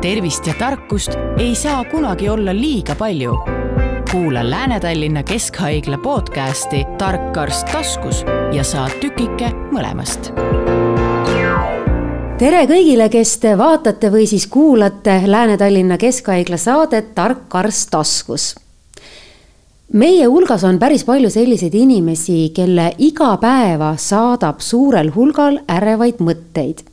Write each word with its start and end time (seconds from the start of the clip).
tervist 0.00 0.46
ja 0.46 0.54
tarkust 0.58 1.10
ei 1.38 1.54
saa 1.54 1.84
kunagi 1.84 2.28
olla 2.28 2.54
liiga 2.54 2.94
palju. 2.94 3.38
kuula 4.10 4.50
Lääne-Tallinna 4.50 5.22
Keskhaigla 5.22 5.98
podcasti 5.98 6.84
Tark 6.98 7.36
arst 7.36 7.66
taskus 7.72 8.24
ja 8.52 8.64
saad 8.64 8.90
tükike 9.00 9.50
mõlemast. 9.72 10.30
tere 12.38 12.64
kõigile, 12.66 13.08
kes 13.08 13.38
te 13.38 13.58
vaatate 13.58 14.10
või 14.10 14.26
siis 14.26 14.46
kuulate 14.46 15.22
Lääne-Tallinna 15.26 15.98
Keskhaigla 15.98 16.56
saadet 16.56 17.14
Tark 17.14 17.54
arst 17.54 17.90
taskus 17.90 18.54
meie 19.92 20.26
hulgas 20.26 20.64
on 20.64 20.78
päris 20.78 21.04
palju 21.04 21.30
selliseid 21.30 21.74
inimesi, 21.74 22.50
kelle 22.54 22.92
igapäeva 22.98 23.96
saadab 23.96 24.60
suurel 24.60 25.10
hulgal 25.14 25.58
ärevaid 25.68 26.22
mõtteid 26.22 26.86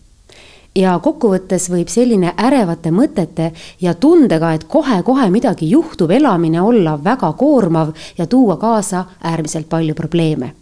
ja 0.76 0.98
kokkuvõttes 1.00 1.70
võib 1.72 1.90
selline 1.92 2.34
ärevate 2.38 2.92
mõtete 2.92 3.52
ja 3.82 3.94
tundega, 3.94 4.54
et 4.54 4.68
kohe-kohe 4.68 5.30
midagi 5.32 5.70
juhtub, 5.72 6.12
elamine 6.12 6.62
olla 6.62 6.98
väga 7.04 7.32
koormav 7.40 7.94
ja 8.18 8.28
tuua 8.28 8.58
kaasa 8.58 9.06
äärmiselt 9.24 9.70
palju 9.70 9.96
probleeme. 9.96 10.54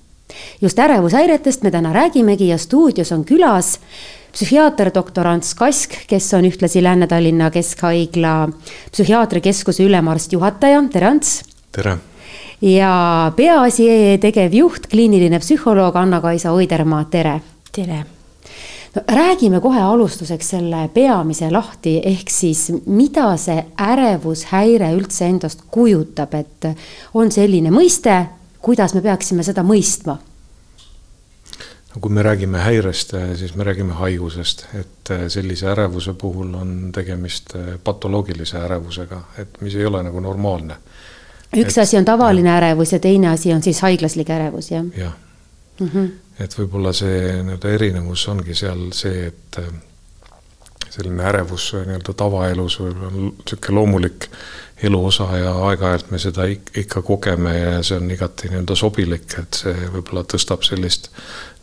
just 0.61 0.79
ärevushäiretest 0.79 1.63
me 1.63 1.71
täna 1.71 1.93
räägimegi 1.93 2.47
ja 2.47 2.57
stuudios 2.57 3.11
on 3.11 3.25
külas 3.25 3.79
psühhiaater 4.31 4.91
doktor 4.93 5.27
Ants 5.27 5.53
Kask, 5.55 5.91
kes 6.07 6.33
on 6.33 6.45
ühtlasi 6.45 6.83
Lääne-Tallinna 6.83 7.51
Keskhaigla 7.51 8.49
psühhiaatriakeskuse 8.91 9.83
ülemarst 9.83 10.33
juhataja, 10.33 10.83
tere 10.91 11.07
Ants! 11.07 11.43
tere! 11.71 11.97
ja 12.61 13.31
Peaasi 13.35 13.89
EE 13.89 14.17
tegevjuht, 14.17 14.87
kliiniline 14.87 15.39
psühholoog 15.39 15.95
Anna-Kaisa 15.95 16.51
Oidermaa, 16.51 17.05
tere! 17.05 17.41
tere! 17.71 18.22
No 18.95 19.01
räägime 19.07 19.61
kohe 19.61 19.81
alustuseks 19.81 20.49
selle 20.49 20.87
peamise 20.93 21.51
lahti, 21.51 21.97
ehk 22.05 22.29
siis 22.29 22.67
mida 22.85 23.31
see 23.41 23.65
ärevushäire 23.81 24.91
üldse 24.97 25.29
endast 25.29 25.65
kujutab, 25.71 26.35
et 26.37 26.69
on 27.13 27.31
selline 27.31 27.73
mõiste, 27.73 28.19
kuidas 28.61 28.93
me 28.93 29.01
peaksime 29.01 29.43
seda 29.43 29.65
mõistma? 29.65 30.19
no 31.93 32.01
kui 32.01 32.13
me 32.13 32.23
räägime 32.25 32.57
häirest, 32.57 33.13
siis 33.37 33.55
me 33.55 33.65
räägime 33.65 33.93
haigusest, 33.97 34.65
et 34.79 35.13
sellise 35.29 35.67
ärevuse 35.69 36.13
puhul 36.13 36.53
on 36.57 36.77
tegemist 36.93 37.53
patoloogilise 37.83 38.57
ärevusega, 38.57 39.19
et 39.37 39.61
mis 39.61 39.75
ei 39.75 39.85
ole 39.85 40.03
nagu 40.03 40.19
normaalne. 40.19 40.77
üks 41.57 41.77
et, 41.77 41.83
asi 41.83 41.97
on 41.97 42.05
tavaline 42.05 42.49
ärevus 42.49 42.93
ja 42.93 42.99
teine 42.99 43.29
asi 43.29 43.53
on 43.53 43.61
siis 43.63 43.81
haiglaslik 43.81 44.29
ärevus, 44.29 44.71
jah? 44.71 44.85
jah 44.97 45.13
mm 45.79 45.87
-hmm 45.87 46.11
et 46.41 46.55
võib-olla 46.57 46.93
see 46.95 47.41
nii-öelda 47.45 47.71
erinevus 47.75 48.27
ongi 48.31 48.55
seal 48.57 48.87
see, 48.95 49.27
et 49.29 49.59
äh, 49.61 49.69
selline 50.89 51.25
ärevus 51.29 51.71
nii-öelda 51.77 52.15
tavaelus 52.17 52.79
võib-olla 52.81 53.09
on 53.11 53.31
niisugune 53.31 53.77
loomulik 53.77 54.27
eluosa 54.83 55.27
ja 55.37 55.51
aeg-ajalt 55.67 56.09
me 56.11 56.19
seda 56.19 56.45
ikka 56.49 57.01
kogeme 57.05 57.53
ja 57.57 57.75
see 57.85 57.99
on 58.01 58.09
igati 58.11 58.49
nii-öelda 58.51 58.75
sobilik, 58.75 59.37
et 59.39 59.61
see 59.61 59.91
võib-olla 59.93 60.25
tõstab 60.33 60.65
sellist 60.67 61.11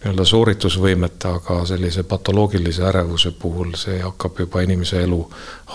nii-öelda 0.00 0.24
sooritusvõimet, 0.24 1.27
aga 1.28 1.61
sellise 1.69 2.06
patoloogilise 2.08 2.86
ärevuse 2.92 3.34
puhul 3.42 3.74
see 3.80 4.00
hakkab 4.05 4.47
juba 4.47 4.64
inimese 4.67 5.02
elu 5.05 5.20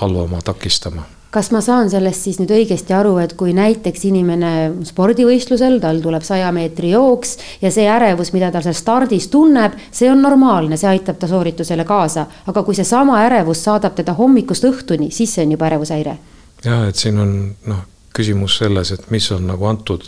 halvama, 0.02 0.42
takistama 0.42 1.06
kas 1.36 1.52
ma 1.52 1.60
saan 1.64 1.90
sellest 1.92 2.28
siis 2.28 2.38
nüüd 2.40 2.52
õigesti 2.56 2.96
aru, 2.96 3.18
et 3.20 3.34
kui 3.36 3.52
näiteks 3.56 4.06
inimene 4.08 4.52
spordivõistlusel, 4.88 5.82
tal 5.84 6.00
tuleb 6.04 6.24
saja 6.24 6.52
meetri 6.56 6.94
jooks 6.94 7.36
ja 7.64 7.72
see 7.76 7.90
ärevus, 7.92 8.32
mida 8.36 8.54
ta 8.54 8.62
seal 8.64 8.78
stardis 8.78 9.28
tunneb, 9.34 9.76
see 9.92 10.08
on 10.12 10.24
normaalne, 10.24 10.80
see 10.80 10.94
aitab 10.94 11.20
ta 11.20 11.28
sooritusele 11.28 11.84
kaasa. 11.88 12.26
aga 12.48 12.64
kui 12.64 12.78
seesama 12.78 13.20
ärevus 13.26 13.66
saadab 13.68 13.98
teda 13.98 14.16
hommikust 14.16 14.64
õhtuni, 14.70 15.12
siis 15.12 15.36
see 15.36 15.44
on 15.44 15.58
juba 15.58 15.68
ärevushäire. 15.68 16.18
ja 16.64 16.86
et 16.88 16.96
siin 16.96 17.20
on 17.20 17.36
noh, 17.68 17.84
küsimus 18.16 18.58
selles, 18.62 18.92
et 18.96 19.10
mis 19.12 19.28
on 19.36 19.44
nagu 19.50 19.68
antud, 19.68 20.06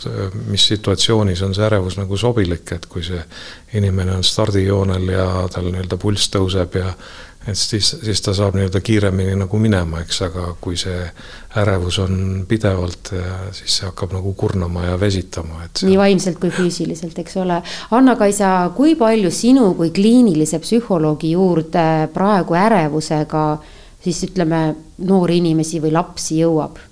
mis 0.47 0.64
situatsioonis 0.72 1.41
on 1.44 1.56
see 1.56 1.66
ärevus 1.67 1.97
nagu 2.00 2.17
sobilik, 2.17 2.72
et 2.72 2.85
kui 2.88 3.03
see 3.03 3.19
inimene 3.75 4.16
on 4.16 4.23
stardijoonel 4.23 5.12
ja 5.12 5.28
tal 5.52 5.68
nii-öelda 5.68 6.00
pulss 6.00 6.31
tõuseb 6.31 6.79
ja 6.79 6.94
et 7.47 7.58
siis, 7.59 7.94
siis 8.03 8.22
ta 8.22 8.34
saab 8.35 8.58
nii-öelda 8.58 8.81
kiiremini 8.84 9.35
nagu 9.40 9.59
minema, 9.62 10.02
eks, 10.03 10.22
aga 10.28 10.50
kui 10.62 10.78
see 10.80 11.06
ärevus 11.58 12.00
on 12.03 12.19
pidevalt, 12.50 13.13
siis 13.56 13.80
see 13.80 13.88
hakkab 13.88 14.13
nagu 14.18 14.34
kurnama 14.38 14.85
ja 14.90 15.00
vesitama, 15.00 15.63
et 15.66 15.81
see.... 15.81 15.90
nii 15.91 15.97
vaimselt 16.00 16.41
kui 16.41 16.52
füüsiliselt, 16.53 17.18
eks 17.24 17.40
ole. 17.41 17.62
Anna-Kaisa, 17.97 18.53
kui 18.78 18.96
palju 19.00 19.31
sinu 19.31 19.72
kui 19.80 19.94
kliinilise 19.96 20.59
psühholoogi 20.63 21.34
juurde 21.38 21.88
praegu 22.13 22.58
ärevusega 22.59 23.47
siis 24.03 24.24
ütleme, 24.29 24.62
noori 25.08 25.41
inimesi 25.41 25.81
või 25.84 25.96
lapsi 25.96 26.41
jõuab? 26.44 26.84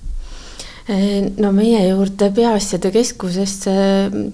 no 1.42 1.50
meie 1.50 1.80
juurde 1.88 2.28
Peaasjade 2.30 2.92
Keskusesse 2.94 3.72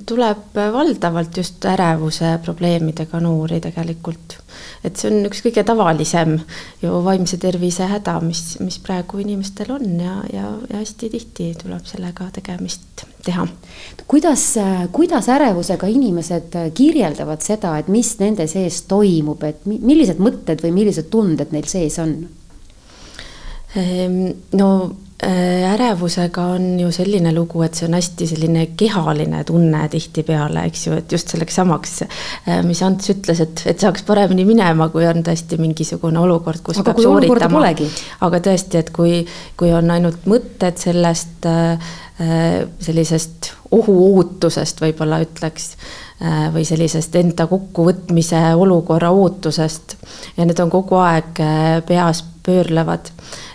tuleb 0.06 0.58
valdavalt 0.74 1.38
just 1.40 1.64
ärevuse 1.64 2.34
probleemidega 2.44 3.22
noori 3.24 3.62
tegelikult 3.64 4.41
et 4.84 4.98
see 4.98 5.12
on 5.12 5.28
üks 5.30 5.44
kõige 5.46 5.64
tavalisem 5.68 6.38
ju 6.82 7.02
vaimse 7.06 7.38
tervise 7.42 7.86
häda, 7.90 8.18
mis, 8.26 8.58
mis 8.64 8.80
praegu 8.82 9.22
inimestel 9.22 9.70
on 9.76 9.86
ja, 10.02 10.16
ja, 10.34 10.48
ja 10.70 10.82
hästi 10.82 11.12
tihti 11.14 11.52
tuleb 11.62 11.86
sellega 11.90 12.32
tegemist 12.34 13.06
teha. 13.26 13.46
kuidas, 14.10 14.46
kuidas 14.92 15.30
ärevusega 15.30 15.90
inimesed 15.92 16.58
kirjeldavad 16.78 17.46
seda, 17.46 17.76
et 17.78 17.92
mis 17.94 18.16
nende 18.20 18.48
sees 18.50 18.84
toimub, 18.90 19.44
et 19.46 19.66
millised 19.70 20.22
mõtted 20.22 20.66
või 20.66 20.74
millised 20.82 21.12
tunded 21.14 21.54
neil 21.54 21.70
sees 21.70 22.00
on? 22.02 22.18
Ehm, 23.78 24.24
no 24.58 24.72
ärevusega 25.22 26.42
on 26.56 26.80
ju 26.80 26.90
selline 26.94 27.34
lugu, 27.36 27.62
et 27.62 27.78
see 27.78 27.86
on 27.86 27.94
hästi 27.94 28.26
selline 28.32 28.64
kehaline 28.78 29.44
tunne 29.46 29.82
tihtipeale, 29.94 30.64
eks 30.70 30.86
ju, 30.88 30.96
et 30.98 31.14
just 31.14 31.30
selleks 31.34 31.60
samaks, 31.60 31.94
äh, 32.02 32.62
mis 32.66 32.82
Ants 32.86 33.12
ütles, 33.14 33.42
et, 33.44 33.64
et 33.70 33.84
saaks 33.84 34.06
paremini 34.08 34.46
minema, 34.50 34.90
kui 34.94 35.06
on 35.06 35.22
tõesti 35.26 35.60
mingisugune 35.62 36.20
olukord, 36.22 36.64
kus 36.66 36.82
aga 36.82 36.96
peab 36.96 37.04
sooritama. 37.06 37.64
aga 38.28 38.42
tõesti, 38.50 38.82
et 38.82 38.90
kui, 38.96 39.20
kui 39.60 39.74
on 39.78 39.94
ainult 39.94 40.26
mõtted 40.30 40.82
sellest 40.82 41.46
äh, 41.50 41.92
sellisest 42.82 43.52
ohuootusest 43.74 44.82
võib-olla 44.84 45.22
ütleks 45.24 45.72
või 46.54 46.62
sellisest 46.68 47.16
enda 47.18 47.48
kokkuvõtmise 47.50 48.38
olukorra 48.62 49.10
ootusest 49.16 49.96
ja 50.38 50.46
need 50.46 50.60
on 50.62 50.70
kogu 50.70 51.00
aeg 51.02 51.40
peas 51.88 52.22
pöörlevad 52.46 53.10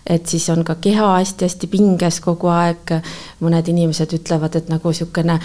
et 0.06 0.26
siis 0.26 0.48
on 0.50 0.64
ka 0.64 0.76
keha 0.80 1.08
hästi-hästi 1.18 1.66
pinges 1.66 2.20
kogu 2.24 2.50
aeg. 2.52 2.92
Mõned 3.44 3.68
inimesed 3.68 4.12
ütlevad, 4.16 4.56
et 4.56 4.70
nagu 4.72 4.92
niisugune 4.92 5.38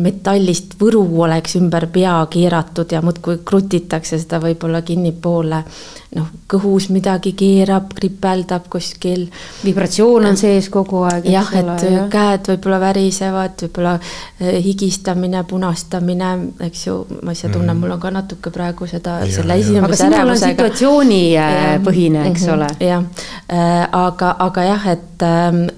metallist 0.00 0.74
võru 0.80 1.02
oleks 1.22 1.54
ümber 1.60 1.86
pea 1.92 2.16
keeratud 2.30 2.90
ja 2.90 3.02
muudkui 3.04 3.42
krutitakse 3.46 4.18
seda 4.18 4.40
võib-olla 4.42 4.82
kinnipoole. 4.82 5.64
noh, 6.10 6.26
kõhus 6.50 6.88
midagi 6.90 7.36
keerab, 7.38 7.92
kripeldab 7.94 8.64
kuskil. 8.70 9.28
vibratsioon 9.64 10.26
on 10.26 10.36
sees 10.36 10.68
kogu 10.68 11.04
aeg. 11.06 11.28
jah, 11.30 11.52
et 11.54 11.84
ja. 11.86 12.06
käed 12.10 12.48
võib-olla 12.48 12.80
värisevad, 12.80 13.54
võib-olla 13.62 13.94
eh, 14.40 14.58
higistamine, 14.64 15.44
punastamine, 15.44 16.32
eks 16.66 16.86
ju, 16.86 16.96
ma 17.22 17.36
ise 17.36 17.48
tunnen 17.48 17.76
mm., 17.76 17.80
mul 17.80 17.94
on 17.94 18.00
ka 18.00 18.10
natuke 18.10 18.50
praegu 18.50 18.88
seda, 18.90 19.20
selle 19.30 19.60
esinemise 19.60 20.08
ärevusega. 20.08 20.50
situatsioonipõhine, 20.56 22.26
eks 22.32 22.42
mm 22.42 22.48
-hmm, 22.48 22.54
ole. 22.54 22.68
jah 22.80 23.04
äh, 23.52 23.88
aga, 23.92 24.34
aga 24.38 24.62
jah, 24.64 24.88
et, 24.96 25.24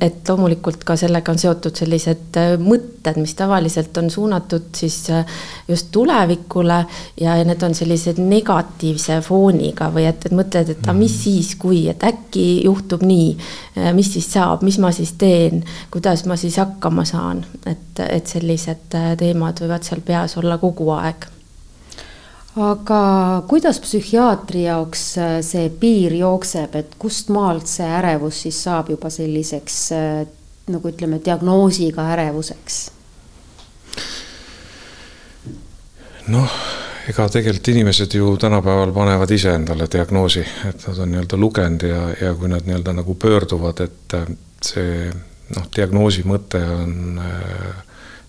et 0.00 0.28
loomulikult 0.28 0.84
ka 0.84 0.97
sellega 0.97 1.31
on 1.32 1.41
seotud 1.41 1.76
sellised 1.76 2.37
äh, 2.38 2.54
mõtted, 2.60 3.19
mis 3.20 3.34
tavaliselt 3.38 3.97
on 4.00 4.10
suunatud 4.12 4.69
siis 4.76 4.98
äh, 5.10 5.26
just 5.69 5.91
tulevikule 5.94 6.78
ja 7.20 7.37
need 7.44 7.62
on 7.65 7.75
sellised 7.76 8.20
negatiivse 8.22 9.20
fooniga 9.25 9.91
või 9.94 10.06
et, 10.10 10.26
et 10.28 10.37
mõtled, 10.37 10.75
et 10.75 10.82
aga 10.84 10.97
mis 10.97 11.15
mhm. 11.16 11.22
siis, 11.25 11.54
kui, 11.60 11.84
et 11.92 12.04
äkki 12.06 12.47
juhtub 12.66 13.04
nii, 13.06 13.28
äh, 13.78 13.92
mis 13.97 14.12
siis 14.15 14.30
saab, 14.36 14.65
mis 14.66 14.78
ma 14.83 14.92
siis 14.95 15.15
teen, 15.21 15.65
kuidas 15.92 16.27
ma 16.28 16.39
siis 16.41 16.59
hakkama 16.62 17.07
saan, 17.09 17.45
et, 17.66 18.03
et 18.09 18.27
sellised 18.27 18.98
teemad 19.18 19.62
võivad 19.62 19.86
seal 19.86 20.04
peas 20.04 20.36
olla 20.41 20.59
kogu 20.60 20.91
aeg 20.97 21.30
aga 22.53 23.01
kuidas 23.48 23.78
psühhiaatri 23.80 24.66
jaoks 24.66 25.07
see 25.47 25.71
piir 25.80 26.12
jookseb, 26.18 26.77
et 26.77 26.95
kust 27.01 27.33
maalt 27.33 27.71
see 27.71 27.89
ärevus 27.89 28.42
siis 28.45 28.59
saab 28.66 28.92
juba 28.92 29.09
selliseks 29.12 29.78
nagu 30.70 30.88
ütleme, 30.88 31.20
diagnoosiga 31.24 32.06
ärevuseks? 32.14 32.82
noh, 36.32 36.53
ega 37.10 37.26
tegelikult 37.28 37.68
inimesed 37.72 38.14
ju 38.14 38.36
tänapäeval 38.41 38.92
panevad 38.94 39.30
ise 39.34 39.56
endale 39.59 39.88
diagnoosi, 39.91 40.44
et 40.68 40.86
nad 40.86 40.98
on 41.03 41.10
nii-öelda 41.10 41.38
lugenud 41.41 41.86
ja, 41.88 42.03
ja 42.20 42.34
kui 42.38 42.48
nad 42.48 42.66
nii-öelda 42.66 42.94
nagu 43.00 43.14
pöörduvad, 43.14 43.82
et 43.82 44.18
see 44.62 45.09
noh, 45.56 45.66
diagnoosi 45.76 46.22
mõte 46.28 46.62
on 46.62 47.18
äh, 47.18 47.82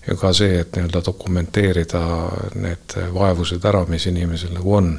ja 0.08 0.16
ka 0.20 0.34
see, 0.36 0.58
et 0.60 0.76
nii-öelda 0.76 1.04
dokumenteerida 1.06 2.04
need 2.60 2.98
vaevused 3.14 3.64
ära, 3.66 3.86
mis 3.90 4.08
inimesel 4.12 4.56
nagu 4.58 4.80
on. 4.80 4.96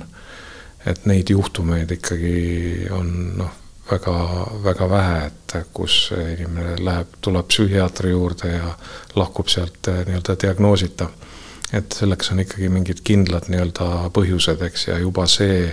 et 0.85 1.07
neid 1.09 1.31
juhtumeid 1.33 1.91
ikkagi 1.97 2.89
on 2.93 3.07
noh, 3.39 3.53
väga, 3.91 4.47
väga 4.65 4.89
vähe, 4.91 5.27
et 5.27 5.57
kus 5.73 6.13
inimene 6.17 6.77
läheb, 6.85 7.19
tuleb 7.21 7.49
psühhiaatri 7.49 8.11
juurde 8.11 8.53
ja 8.53 8.73
lahkub 9.17 9.49
sealt 9.49 9.91
nii-öelda 10.07 10.37
diagnoosita. 10.43 11.09
et 11.73 11.93
selleks 11.93 12.31
on 12.31 12.41
ikkagi 12.41 12.69
mingid 12.69 13.01
kindlad 13.05 13.49
nii-öelda 13.51 14.11
põhjused, 14.15 14.61
eks, 14.63 14.87
ja 14.89 14.99
juba 14.99 15.27
see, 15.27 15.73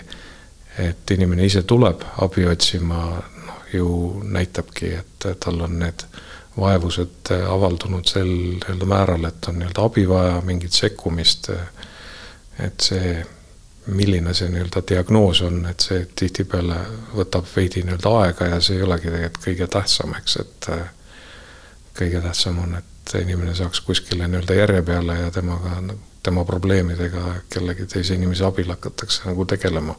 et 0.81 1.11
inimene 1.11 1.45
ise 1.45 1.61
tuleb 1.63 2.01
abi 2.17 2.45
otsima, 2.47 3.03
noh 3.45 3.73
ju 3.73 3.89
näitabki, 4.23 4.93
et 4.97 5.27
tal 5.39 5.61
on 5.61 5.77
need 5.79 6.05
vaevused 6.57 7.31
avaldunud 7.47 8.07
sel 8.07 8.31
nii-öelda 8.31 8.87
määral, 8.89 9.27
et 9.29 9.47
on 9.47 9.59
nii-öelda 9.59 9.85
abi 9.85 10.07
vaja, 10.09 10.41
mingit 10.41 10.73
sekkumist. 10.73 11.51
et 12.59 12.79
see 12.81 13.23
milline 13.91 14.33
see 14.33 14.49
nii-öelda 14.51 14.83
diagnoos 14.89 15.41
on, 15.47 15.65
et 15.69 15.83
see 15.83 16.05
tihtipeale 16.15 16.77
võtab 17.15 17.47
veidi 17.55 17.83
nii-öelda 17.85 18.13
aega 18.21 18.49
ja 18.53 18.61
see 18.63 18.79
ei 18.79 18.85
olegi 18.88 19.09
tegelikult 19.09 19.43
kõige 19.45 19.67
tähtsam, 19.75 20.15
eks, 20.19 20.38
et 20.43 20.69
äh, 20.75 20.85
kõige 21.99 22.21
tähtsam 22.23 22.61
on, 22.63 22.77
et 22.79 23.15
inimene 23.21 23.55
saaks 23.57 23.81
kuskile 23.85 24.27
nii-öelda 24.27 24.57
järje 24.57 24.81
peale 24.88 25.19
ja 25.19 25.31
temaga, 25.31 25.81
tema 26.23 26.45
probleemidega 26.45 27.35
kellegi 27.49 27.88
teise 27.89 28.15
inimese 28.15 28.45
abil 28.45 28.69
hakatakse 28.69 29.25
nagu 29.25 29.45
tegelema 29.45 29.95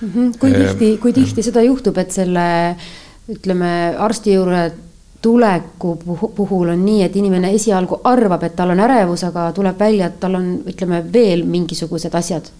mm. 0.00 0.12
-hmm. 0.14 0.38
kui 0.38 0.52
tihti, 0.52 0.96
kui 0.98 1.12
tihti 1.12 1.42
seda 1.42 1.62
juhtub, 1.62 1.98
et 1.98 2.10
selle 2.10 2.76
ütleme, 3.30 3.94
arsti 3.98 4.32
juurde 4.32 4.72
tuleku 5.22 5.96
puhul 6.36 6.68
on 6.68 6.84
nii, 6.84 7.02
et 7.02 7.16
inimene 7.16 7.52
esialgu 7.54 8.00
arvab, 8.04 8.42
et 8.42 8.56
tal 8.56 8.70
on 8.74 8.80
ärevus, 8.80 9.24
aga 9.24 9.52
tuleb 9.52 9.78
välja, 9.78 10.06
et 10.06 10.20
tal 10.20 10.34
on, 10.34 10.48
ütleme, 10.66 11.04
veel 11.12 11.44
mingisugused 11.46 12.14
asjad 12.14 12.50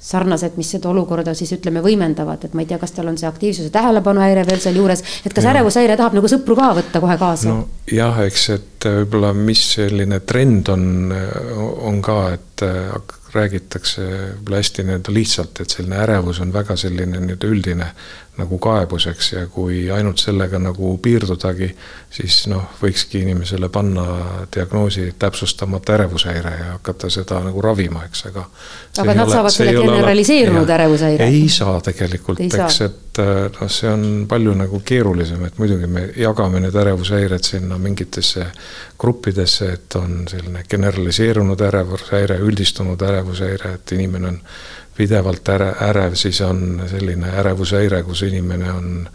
sarnased, 0.00 0.56
mis 0.56 0.70
seda 0.74 0.88
olukorda 0.90 1.34
siis 1.36 1.52
ütleme, 1.56 1.82
võimendavad, 1.84 2.46
et 2.46 2.54
ma 2.56 2.64
ei 2.64 2.70
tea, 2.70 2.78
kas 2.80 2.94
tal 2.96 3.10
on 3.10 3.18
see 3.20 3.28
aktiivsuse 3.28 3.70
tähelepanuhäire 3.74 4.46
veel 4.48 4.62
sealjuures, 4.62 5.04
et 5.26 5.36
kas 5.36 5.48
ärevushäire 5.52 5.96
tahab 6.00 6.16
nagu 6.16 6.30
sõpru 6.32 6.56
ka 6.58 6.72
võtta 6.80 7.02
kohe 7.04 7.16
kaasa? 7.20 7.52
nojah, 7.52 8.22
eks, 8.24 8.48
et 8.56 8.88
võib-olla 8.88 9.34
mis 9.36 9.64
selline 9.76 10.22
trend 10.24 10.72
on, 10.72 10.86
on 11.90 12.00
ka, 12.04 12.20
et 12.38 12.64
räägitakse 13.34 14.06
võib-olla 14.06 14.62
hästi 14.62 14.86
nii-öelda 14.88 15.14
lihtsalt, 15.14 15.60
et 15.62 15.76
selline 15.76 16.00
ärevus 16.02 16.40
on 16.42 16.52
väga 16.54 16.76
selline 16.80 17.20
nii-öelda 17.20 17.52
üldine 17.52 17.92
nagu 18.40 18.58
kaebuseks 18.62 19.32
ja 19.32 19.46
kui 19.52 19.84
ainult 19.92 20.18
sellega 20.22 20.58
nagu 20.58 20.94
piirdudagi, 21.02 21.70
siis 22.10 22.42
noh, 22.50 22.72
võikski 22.80 23.22
inimesele 23.24 23.68
panna 23.72 24.04
diagnoosi 24.54 25.14
täpsustamata 25.18 25.94
ärevushäire 25.98 26.54
ja 26.58 26.72
hakata 26.72 27.10
seda 27.12 27.42
nagu 27.44 27.62
ravima, 27.62 28.04
eks, 28.08 28.24
aga. 28.30 28.46
aga 28.98 29.14
nad 29.14 29.26
ole, 29.26 29.34
saavad 29.34 29.54
selle 29.54 29.76
generaliseerunud 29.78 30.74
ärevushäire? 30.76 31.28
ei 31.30 31.48
saa 31.52 31.80
tegelikult, 31.84 32.42
eks, 32.48 32.80
et 32.88 33.22
noh, 33.60 33.70
see 33.70 33.90
on 33.90 34.04
palju 34.28 34.56
nagu 34.58 34.82
keerulisem, 34.86 35.44
et 35.46 35.60
muidugi 35.60 35.90
me 35.90 36.06
jagame 36.16 36.64
need 36.64 36.76
ärevushäired 36.82 37.46
sinna 37.46 37.78
mingitesse 37.78 38.46
gruppidesse, 39.00 39.72
et 39.72 39.96
on 40.00 40.24
selline 40.30 40.64
generaliseerunud 40.68 41.60
ärevushäire, 41.70 42.40
üldistunud 42.44 43.02
ärevushäire, 43.02 43.74
et 43.78 43.92
inimene 43.96 44.34
on 44.34 44.42
pidevalt 44.96 45.48
äre, 45.48 45.74
ärev, 45.88 46.14
siis 46.14 46.40
on 46.40 46.82
selline 46.90 47.30
ärevushäire, 47.40 48.02
kus 48.02 48.22
inimene 48.22 48.72
on 48.72 49.08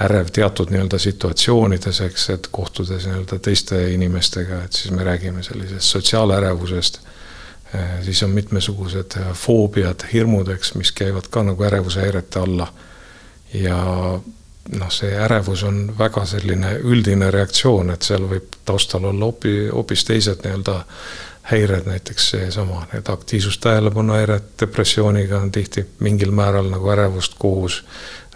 ärev 0.00 0.30
teatud 0.32 0.70
nii-öelda 0.70 0.98
situatsioonides, 0.98 2.00
eks, 2.00 2.30
et 2.30 2.48
kohtudes 2.50 3.06
nii-öelda 3.06 3.38
teiste 3.38 3.80
inimestega, 3.92 4.64
et 4.64 4.72
siis 4.72 4.94
me 4.94 5.04
räägime 5.04 5.42
sellisest 5.42 5.96
sotsiaalärevusest. 5.96 7.00
siis 8.02 8.22
on 8.22 8.30
mitmesugused 8.30 9.14
foobiad, 9.34 10.02
hirmud, 10.12 10.48
eks, 10.48 10.74
mis 10.74 10.92
käivad 10.92 11.28
ka 11.30 11.42
nagu 11.42 11.62
ärevushäirete 11.62 12.40
alla. 12.40 12.72
ja 13.54 13.76
noh, 14.68 14.90
see 14.90 15.10
ärevus 15.18 15.62
on 15.62 15.94
väga 15.98 16.24
selline 16.26 16.76
üldine 16.78 17.30
reaktsioon, 17.30 17.90
et 17.90 18.02
seal 18.02 18.26
võib 18.30 18.58
taustal 18.64 19.04
olla 19.10 19.24
hoopis, 19.24 19.70
hoopis 19.72 20.04
teised 20.04 20.44
nii-öelda 20.44 20.76
häired, 21.42 21.86
näiteks 21.86 22.30
seesama, 22.30 22.86
need 22.92 23.08
aktiivsustähelepanuhäired 23.08 24.42
depressiooniga 24.60 25.38
on 25.38 25.52
tihti 25.52 25.86
mingil 26.00 26.30
määral 26.30 26.70
nagu 26.70 26.90
ärevust 26.90 27.34
koos. 27.38 27.84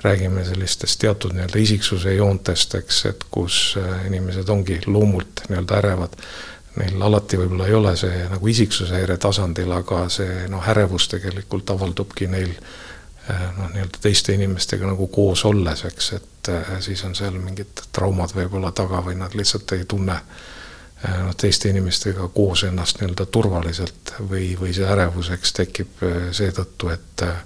räägime 0.04 0.44
sellistest 0.44 0.98
teatud 1.00 1.32
nii-öelda 1.32 1.58
isiksuse 1.58 2.14
joontest, 2.14 2.74
eks, 2.74 3.04
et 3.06 3.22
kus 3.30 3.78
äh, 3.80 4.06
inimesed 4.06 4.48
ongi 4.48 4.80
loomult 4.86 5.40
nii-öelda 5.48 5.78
ärevad. 5.78 6.18
Neil 6.76 7.02
alati 7.02 7.38
võib-olla 7.40 7.66
ei 7.66 7.74
ole 7.74 7.94
see 7.96 8.26
nagu 8.28 8.46
isiksushäire 8.46 9.16
tasandil, 9.16 9.72
aga 9.72 10.02
see 10.12 10.42
noh, 10.52 10.68
ärevus 10.68 11.08
tegelikult 11.08 11.70
avaldubki 11.72 12.28
neil 12.28 12.52
äh, 12.52 13.46
noh, 13.56 13.70
nii-öelda 13.72 14.02
teiste 14.04 14.36
inimestega 14.36 14.90
nagu 14.92 15.06
koos 15.06 15.44
olles, 15.48 15.86
eks, 15.88 16.12
et 16.12 16.52
äh, 16.52 16.74
siis 16.84 17.04
on 17.08 17.16
seal 17.16 17.40
mingid 17.40 17.86
traumad 17.92 18.36
võib-olla 18.36 18.74
taga 18.76 19.00
või 19.08 19.16
nad 19.22 19.32
lihtsalt 19.40 19.72
ei 19.72 19.88
tunne 19.88 20.20
Äh, 20.20 20.52
noh, 21.08 21.34
teiste 21.36 21.68
inimestega 21.68 22.28
koos 22.34 22.64
ennast 22.64 23.00
nii-öelda 23.00 23.26
turvaliselt 23.26 24.14
või, 24.30 24.54
või 24.60 24.72
see 24.76 24.86
ärevus, 24.88 25.30
eks 25.34 25.52
tekib 25.52 26.02
äh, 26.02 26.28
seetõttu, 26.32 26.90
et 26.94 27.24
äh, 27.26 27.42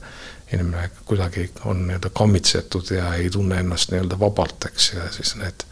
inimene 0.52 0.90
kuidagi 1.04 1.48
on 1.64 1.86
nii-öelda 1.86 2.10
kammitsetud 2.14 2.90
ja 2.96 3.12
ei 3.14 3.30
tunne 3.30 3.60
ennast 3.60 3.92
nii-öelda 3.92 4.18
vabalt, 4.20 4.68
eks, 4.70 4.92
ja 4.96 5.08
siis 5.14 5.34
need 5.40 5.66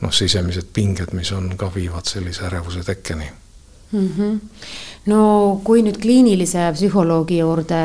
noh, 0.00 0.12
sisemised 0.12 0.72
pinged, 0.72 1.14
mis 1.16 1.32
on, 1.32 1.52
ka 1.58 1.70
viivad 1.74 2.08
sellise 2.08 2.46
ärevuse 2.48 2.84
tekkeni 2.86 3.30
mm. 3.92 4.08
-hmm. 4.08 4.38
no 5.06 5.60
kui 5.64 5.82
nüüd 5.82 6.00
kliinilise 6.02 6.70
psühholoogi 6.74 7.38
juurde 7.38 7.82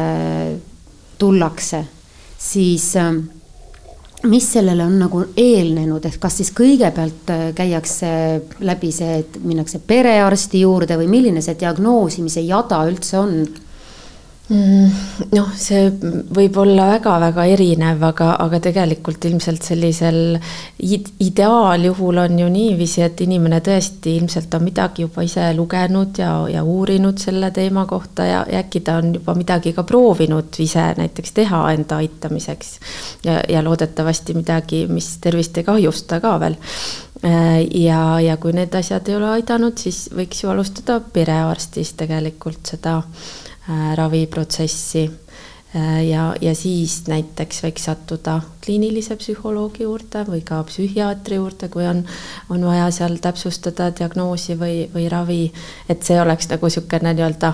tullakse, 1.17 1.85
siis 2.37 2.95
äh, 2.95 3.15
mis 4.23 4.47
sellele 4.53 4.83
on 4.83 4.97
nagu 4.99 5.21
eelnenud, 5.37 6.05
ehk 6.09 6.19
kas 6.21 6.39
siis 6.39 6.51
kõigepealt 6.57 7.29
äh, 7.33 7.45
käiakse 7.57 8.09
läbi 8.65 8.91
see, 8.91 9.21
et 9.21 9.37
minnakse 9.43 9.79
perearsti 9.79 10.63
juurde 10.65 10.97
või 10.97 11.09
milline 11.11 11.43
see 11.45 11.57
diagnoosimise 11.59 12.41
jada 12.47 12.81
üldse 12.89 13.19
on? 13.21 13.39
Mm, 14.47 14.91
noh, 15.35 15.47
see 15.59 15.89
võib 16.31 16.55
olla 16.61 16.85
väga-väga 16.93 17.43
erinev, 17.51 17.99
aga, 18.07 18.29
aga 18.39 18.61
tegelikult 18.63 19.25
ilmselt 19.27 19.65
sellisel 19.67 20.37
ideaaljuhul 20.79 22.21
on 22.21 22.37
ju 22.39 22.45
niiviisi, 22.53 23.01
et 23.03 23.19
inimene 23.25 23.57
tõesti 23.65 24.13
ilmselt 24.21 24.53
on 24.55 24.63
midagi 24.63 25.03
juba 25.03 25.25
ise 25.27 25.49
lugenud 25.57 26.21
ja, 26.23 26.29
ja 26.47 26.61
uurinud 26.63 27.19
selle 27.19 27.49
teema 27.51 27.83
kohta 27.89 28.27
ja, 28.29 28.45
ja 28.47 28.61
äkki 28.63 28.85
ta 28.87 28.95
on 29.01 29.17
juba 29.17 29.35
midagi 29.35 29.73
ka 29.75 29.83
proovinud 29.83 30.55
ise 30.63 30.85
näiteks 30.95 31.35
teha 31.41 31.59
enda 31.73 31.97
aitamiseks. 31.99 32.71
ja, 33.27 33.41
ja 33.49 33.63
loodetavasti 33.65 34.37
midagi, 34.37 34.85
mis 34.87 35.09
tervist 35.19 35.59
ei 35.59 35.67
kahjusta 35.67 36.21
ka 36.23 36.37
veel 36.39 36.55
ja, 37.75 37.99
ja 38.23 38.37
kui 38.39 38.55
need 38.55 38.79
asjad 38.79 39.11
ei 39.11 39.19
ole 39.19 39.27
aidanud, 39.41 39.75
siis 39.75 40.05
võiks 40.15 40.45
ju 40.45 40.53
alustada 40.55 41.01
perearstis 41.01 41.97
tegelikult 41.99 42.71
seda 42.71 43.01
Äh, 43.01 43.46
raviprotsessi. 43.95 45.09
Äh, 45.75 46.07
ja, 46.07 46.35
ja 46.41 46.53
siis 46.55 47.01
näiteks 47.11 47.59
võiks 47.65 47.89
sattuda 47.89 48.37
kliinilise 48.63 49.17
psühholoogi 49.19 49.83
juurde 49.83 50.23
või 50.29 50.39
ka 50.47 50.61
psühhiaatri 50.69 51.35
juurde, 51.41 51.67
kui 51.67 51.83
on, 51.87 52.05
on 52.49 52.63
vaja 52.63 52.87
seal 52.95 53.17
täpsustada 53.19 53.89
diagnoosi 53.99 54.55
või, 54.59 54.85
või 54.93 55.09
ravi. 55.11 55.51
et 55.89 56.07
see 56.07 56.21
oleks 56.21 56.47
nagu 56.53 56.71
niisugune 56.71 57.13
nii-öelda 57.13 57.51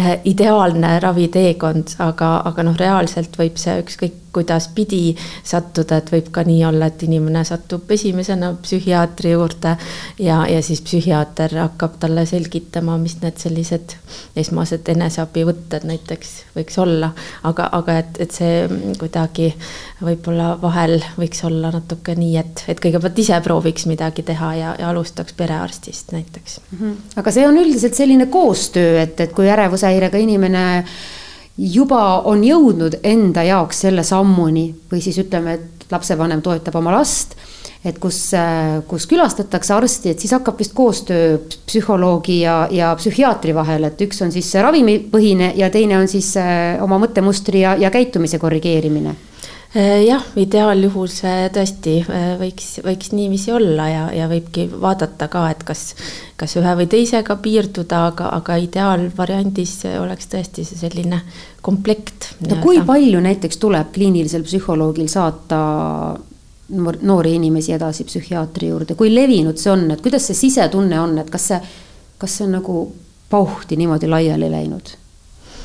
äh, 0.00 0.10
ideaalne 0.24 0.96
raviteekond, 1.04 1.98
aga, 1.98 2.34
aga 2.48 2.64
noh, 2.64 2.80
reaalselt 2.80 3.36
võib 3.38 3.60
see 3.60 3.76
ükskõik 3.84 4.23
kuidaspidi 4.34 5.14
sattuda, 5.44 6.00
et 6.00 6.12
võib 6.12 6.30
ka 6.34 6.44
nii 6.46 6.64
olla, 6.68 6.90
et 6.90 7.02
inimene 7.06 7.44
satub 7.46 7.90
esimesena 7.94 8.52
psühhiaatri 8.62 9.34
juurde 9.34 9.76
ja, 10.18 10.42
ja 10.50 10.62
siis 10.62 10.82
psühhiaater 10.84 11.56
hakkab 11.62 11.98
talle 12.02 12.26
selgitama, 12.28 12.98
mis 13.00 13.16
need 13.22 13.38
sellised 13.40 13.96
esmased 14.36 14.88
eneseabivõtted 14.94 15.86
näiteks 15.88 16.34
võiks 16.56 16.78
olla. 16.82 17.12
aga, 17.42 17.68
aga 17.78 17.98
et, 18.02 18.20
et 18.26 18.34
see 18.34 18.64
kuidagi 19.00 19.50
võib-olla 20.04 20.54
vahel 20.62 20.98
võiks 21.18 21.44
olla 21.46 21.70
natuke 21.74 22.14
nii, 22.18 22.36
et, 22.40 22.64
et 22.68 22.80
kõigepealt 22.82 23.18
ise 23.22 23.40
prooviks 23.44 23.88
midagi 23.90 24.24
teha 24.26 24.54
ja, 24.58 24.76
ja 24.80 24.90
alustaks 24.90 25.36
perearstist 25.38 26.12
näiteks 26.12 26.60
mm. 26.60 26.78
-hmm. 26.78 26.96
aga 27.22 27.34
see 27.34 27.46
on 27.48 27.58
üldiselt 27.58 27.94
selline 27.94 28.26
koostöö, 28.26 29.02
et, 29.02 29.20
et 29.20 29.32
kui 29.32 29.50
ärevushäirega 29.50 30.18
inimene 30.18 30.64
juba 31.58 32.20
on 32.26 32.42
jõudnud 32.44 32.98
enda 33.02 33.44
jaoks 33.46 33.84
selle 33.86 34.04
sammuni 34.06 34.68
või 34.90 35.02
siis 35.04 35.18
ütleme, 35.22 35.58
et 35.58 35.90
lapsevanem 35.92 36.42
toetab 36.42 36.78
oma 36.80 36.94
last, 36.96 37.36
et 37.84 37.98
kus, 38.00 38.18
kus 38.88 39.06
külastatakse 39.06 39.74
arsti, 39.76 40.14
et 40.14 40.22
siis 40.22 40.32
hakkab 40.34 40.58
vist 40.58 40.74
koostöö 40.74 41.36
psühholoogi 41.66 42.40
ja, 42.40 42.64
ja 42.72 42.94
psühhiaatri 42.98 43.54
vahel, 43.54 43.84
et 43.90 44.00
üks 44.06 44.22
on 44.24 44.32
siis 44.34 44.48
ravimipõhine 44.54 45.52
ja 45.60 45.70
teine 45.70 46.00
on 46.00 46.08
siis 46.10 46.32
äh, 46.40 46.82
oma 46.82 46.98
mõttemustri 47.02 47.62
ja, 47.62 47.76
ja 47.78 47.92
käitumise 47.94 48.40
korrigeerimine 48.42 49.14
jah, 49.74 50.26
ideaaljuhul 50.38 51.08
see 51.10 51.48
tõesti 51.54 51.96
äh, 52.06 52.34
võiks, 52.38 52.76
võiks 52.84 53.10
niiviisi 53.14 53.52
olla 53.54 53.88
ja, 53.90 54.04
ja 54.14 54.28
võibki 54.30 54.68
vaadata 54.70 55.26
ka, 55.32 55.48
et 55.50 55.64
kas, 55.66 55.82
kas 56.38 56.54
ühe 56.60 56.74
või 56.78 56.86
teisega 56.90 57.36
piirduda, 57.42 58.04
aga, 58.12 58.30
aga 58.38 58.58
ideaalvariandis 58.62 59.80
oleks 59.98 60.30
tõesti 60.30 60.66
see 60.68 60.78
selline 60.78 61.20
komplekt. 61.64 62.34
no 62.46 62.60
kui 62.62 62.78
palju 62.86 63.22
näiteks 63.24 63.58
tuleb 63.62 63.90
kliinilisel 63.96 64.46
psühholoogil 64.46 65.10
saata 65.10 65.60
noori 66.74 67.34
inimesi 67.36 67.74
edasi 67.76 68.06
psühhiaatri 68.08 68.70
juurde, 68.70 68.94
kui 68.96 69.10
levinud 69.12 69.58
see 69.60 69.72
on, 69.72 69.88
et 69.92 70.00
kuidas 70.04 70.30
see 70.30 70.38
sisetunne 70.38 71.00
on, 71.00 71.18
et 71.20 71.30
kas 71.30 71.50
see, 71.50 71.60
kas 72.18 72.38
see 72.38 72.46
on 72.46 72.56
nagu 72.60 72.78
pauhti 73.30 73.76
niimoodi 73.80 74.08
laiali 74.08 74.48
läinud 74.52 74.94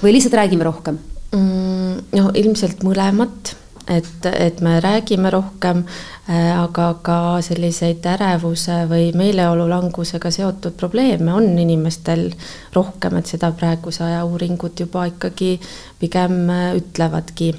või 0.02 0.16
lihtsalt 0.16 0.38
räägime 0.40 0.66
rohkem 0.68 1.00
mm,? 1.36 2.10
no 2.16 2.30
ilmselt 2.34 2.84
mõlemat 2.86 3.54
et, 3.90 4.26
et 4.26 4.62
me 4.62 4.80
räägime 4.80 5.30
rohkem, 5.30 5.84
äh, 6.30 6.62
aga 6.62 6.90
ka 7.02 7.20
selliseid 7.42 8.06
ärevuse 8.06 8.84
või 8.90 9.10
meeleolu 9.18 9.66
langusega 9.70 10.32
seotud 10.32 10.78
probleeme 10.78 11.34
on 11.34 11.48
inimestel 11.60 12.30
rohkem, 12.76 13.18
et 13.20 13.32
seda 13.32 13.52
praeguse 13.52 14.04
aja 14.06 14.26
uuringud 14.26 14.80
juba 14.80 15.08
ikkagi 15.10 15.56
pigem 16.00 16.44
äh, 16.50 16.68
ütlevadki. 16.78 17.54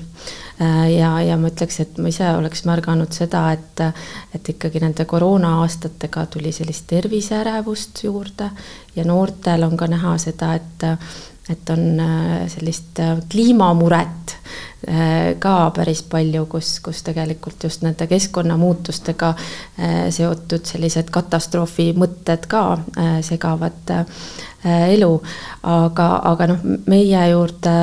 Äh, 0.60 0.92
ja, 0.94 1.14
ja 1.24 1.38
ma 1.40 1.50
ütleks, 1.50 1.80
et 1.82 1.98
ma 1.98 2.12
ise 2.12 2.28
oleks 2.36 2.62
märganud 2.68 3.10
seda, 3.16 3.48
et, 3.56 3.82
et 4.36 4.52
ikkagi 4.54 4.82
nende 4.84 5.06
koroona 5.08 5.56
aastatega 5.64 6.26
tuli 6.30 6.52
sellist 6.52 6.86
terviseärevust 6.92 8.04
juurde 8.04 8.50
ja 8.96 9.06
noortel 9.08 9.64
on 9.66 9.76
ka 9.76 9.88
näha 9.90 10.14
seda, 10.20 10.54
et 10.60 10.86
et 11.50 11.70
on 11.74 12.02
sellist 12.48 13.00
kliimamuret 13.30 14.36
Äh, 14.88 15.36
ka 15.38 15.70
päris 15.76 16.00
palju, 16.08 16.46
kus, 16.48 16.78
kus 16.80 17.02
tegelikult 17.04 17.66
just 17.66 17.82
nende 17.84 18.06
keskkonnamuutustega 18.08 19.28
äh, 19.36 19.98
seotud 20.08 20.64
sellised 20.64 21.10
katastroofi 21.12 21.90
mõtted 22.00 22.46
ka 22.48 22.62
äh, 22.96 23.18
segavad 23.20 23.92
elu. 24.64 25.10
aga, 25.62 26.06
aga 26.32 26.46
noh, 26.48 26.64
meie 26.88 27.26
juurde 27.28 27.74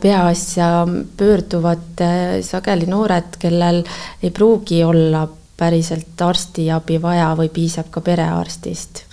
peaasja 0.00 0.68
pöörduvad 1.16 2.00
sageli 2.44 2.88
noored, 2.88 3.36
kellel 3.40 3.82
ei 4.22 4.30
pruugi 4.30 4.80
olla 4.84 5.26
päriselt 5.56 6.20
arstiabi 6.24 6.96
vaja 7.02 7.34
või 7.36 7.52
piisab 7.52 7.92
ka 7.92 8.00
perearstist 8.00 9.04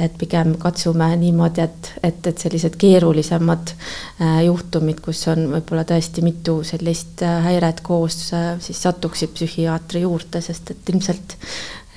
et 0.00 0.14
pigem 0.18 0.54
katsume 0.60 1.08
niimoodi, 1.20 1.64
et, 1.64 1.90
et, 2.02 2.26
et 2.26 2.44
sellised 2.44 2.76
keerulisemad 2.80 3.74
äh, 3.74 4.40
juhtumid, 4.46 5.02
kus 5.04 5.20
on 5.32 5.46
võib-olla 5.52 5.84
tõesti 5.88 6.24
mitu 6.24 6.60
sellist 6.66 7.22
äh, 7.26 7.38
häiret 7.46 7.82
koos, 7.84 8.18
äh, 8.36 8.54
siis 8.62 8.82
satuksid 8.86 9.34
psühhiaatri 9.36 10.04
juurde, 10.06 10.40
sest 10.44 10.74
et 10.74 10.92
ilmselt 10.92 11.36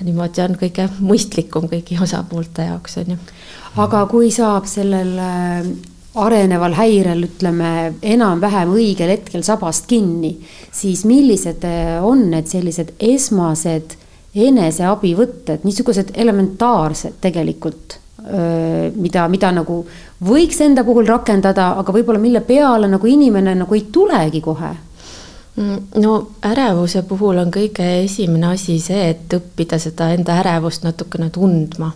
niimoodi 0.04 0.44
on 0.44 0.56
kõige 0.60 0.88
mõistlikum 1.00 1.70
kõigi 1.72 1.96
osapoolte 2.02 2.68
jaoks, 2.68 2.98
on 3.00 3.14
ju. 3.14 3.20
aga 3.80 4.04
kui 4.10 4.30
saab 4.34 4.68
sellel 4.68 5.14
areneval 6.16 6.76
häirel, 6.76 7.24
ütleme, 7.28 7.70
enam-vähem 8.04 8.72
õigel 8.76 9.12
hetkel 9.14 9.44
sabast 9.44 9.88
kinni, 9.88 10.34
siis 10.72 11.04
millised 11.08 11.64
on 12.04 12.28
need 12.32 12.48
sellised 12.48 12.92
esmased 13.00 13.96
eneseabivõtted, 14.36 15.64
niisugused 15.64 16.12
elementaarsed 16.14 17.16
tegelikult, 17.24 17.98
mida, 18.96 19.28
mida 19.32 19.52
nagu 19.54 19.78
võiks 20.26 20.58
enda 20.64 20.84
puhul 20.84 21.06
rakendada, 21.08 21.70
aga 21.80 21.94
võib-olla 21.94 22.20
mille 22.20 22.42
peale 22.44 22.90
nagu 22.90 23.06
inimene 23.06 23.54
nagu 23.54 23.76
ei 23.76 23.86
tulegi 23.92 24.42
kohe? 24.44 24.72
Mm, 25.56 26.00
no 26.02 26.16
ärevuse 26.44 27.00
puhul 27.08 27.38
on 27.40 27.52
kõige 27.54 27.86
esimene 28.02 28.50
asi 28.52 28.76
see, 28.82 29.12
et 29.14 29.36
õppida 29.38 29.78
seda 29.80 30.10
enda 30.12 30.36
ärevust 30.42 30.84
natukene 30.84 31.30
tundma 31.32 31.94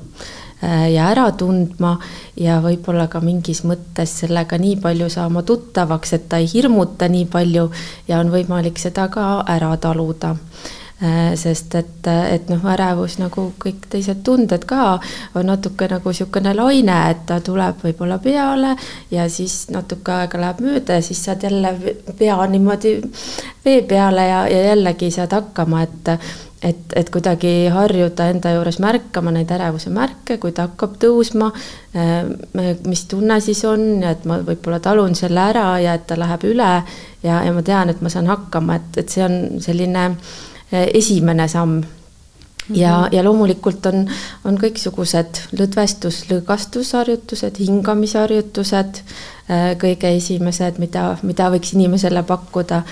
ja 0.62 1.08
ära 1.08 1.26
tundma 1.32 1.94
ja 2.36 2.58
võib-olla 2.60 3.06
ka 3.08 3.20
mingis 3.24 3.62
mõttes 3.64 4.12
sellega 4.22 4.58
nii 4.60 4.76
palju 4.80 5.08
saama 5.12 5.42
tuttavaks, 5.48 6.12
et 6.16 6.28
ta 6.28 6.40
ei 6.40 6.48
hirmuta 6.52 7.08
nii 7.08 7.26
palju 7.32 7.70
ja 8.08 8.20
on 8.20 8.32
võimalik 8.32 8.80
seda 8.80 9.08
ka 9.12 9.42
ära 9.48 9.72
taluda 9.80 10.34
sest 11.34 11.74
et, 11.78 12.08
et 12.28 12.50
noh, 12.52 12.64
ärevus 12.74 13.14
nagu 13.20 13.46
kõik 13.62 13.86
teised 13.88 14.18
tunded 14.24 14.66
ka 14.68 14.98
on 15.38 15.46
natuke 15.48 15.88
nagu 15.88 16.12
niisugune 16.12 16.52
laine, 16.52 16.96
et 17.14 17.22
ta 17.28 17.38
tuleb 17.40 17.80
võib-olla 17.86 18.18
peale 18.20 18.74
ja 19.10 19.24
siis 19.32 19.70
natuke 19.72 20.12
aega 20.12 20.40
läheb 20.42 20.60
mööda 20.66 20.98
ja 20.98 21.06
siis 21.06 21.22
saad 21.24 21.46
jälle 21.46 21.72
pea 22.18 22.36
niimoodi 22.52 22.98
vee 23.64 23.80
peale 23.88 24.26
ja, 24.28 24.44
ja 24.52 24.62
jällegi 24.70 25.10
saad 25.14 25.32
hakkama, 25.38 25.86
et 25.88 26.14
et, 26.60 26.92
et 26.96 27.08
kuidagi 27.08 27.70
harjuda 27.72 28.26
enda 28.34 28.50
juures 28.52 28.76
märkama 28.84 29.32
neid 29.32 29.48
ärevuse 29.56 29.88
märke, 29.96 30.36
kui 30.36 30.52
ta 30.52 30.66
hakkab 30.68 30.98
tõusma, 31.00 31.48
äh, 31.96 32.28
mis 32.84 33.06
tunne 33.08 33.40
siis 33.40 33.64
on 33.64 34.02
ja 34.02 34.12
et 34.12 34.28
ma 34.28 34.36
võib-olla 34.44 34.82
talun 34.84 35.16
selle 35.16 35.40
ära 35.40 35.64
ja 35.80 35.96
et 35.96 36.04
ta 36.10 36.20
läheb 36.20 36.44
üle 36.52 36.70
ja, 37.24 37.40
ja 37.40 37.56
ma 37.56 37.64
tean, 37.64 37.88
et 37.88 38.04
ma 38.04 38.12
saan 38.12 38.28
hakkama, 38.28 38.76
et, 38.76 39.00
et 39.00 39.16
see 39.16 39.24
on 39.24 39.40
selline 39.64 40.04
äh, 40.10 40.38
esimene 40.72 41.48
samm 41.48 41.80
ja, 42.74 42.98
mhm. 42.98 43.14
ja 43.14 43.24
loomulikult 43.24 43.86
on, 43.86 44.04
on 44.44 44.58
kõiksugused 44.60 45.42
lõdvestus, 45.58 46.24
lõõgastusharjutused, 46.30 47.58
hingamisharjutused, 47.58 49.02
eh, 49.48 49.70
kõige 49.80 50.14
esimesed, 50.16 50.80
mida, 50.82 51.16
mida 51.22 51.50
võiks 51.52 51.74
inimesele 51.76 52.22
pakkuda. 52.26 52.82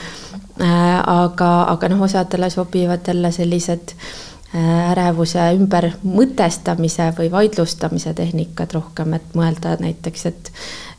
Eh, 0.58 0.97
aga, 1.14 1.50
aga 1.75 1.92
noh, 1.92 2.02
osadele 2.08 2.50
sobivad 2.50 3.06
jälle 3.06 3.30
sellised 3.32 3.94
ärevuse 4.56 5.42
ümber 5.58 5.90
mõtestamise 6.08 7.10
või 7.18 7.28
vaidlustamise 7.32 8.14
tehnikad 8.16 8.72
rohkem, 8.72 9.18
et 9.18 9.34
mõelda 9.36 9.76
näiteks, 9.80 10.26
et 10.30 10.52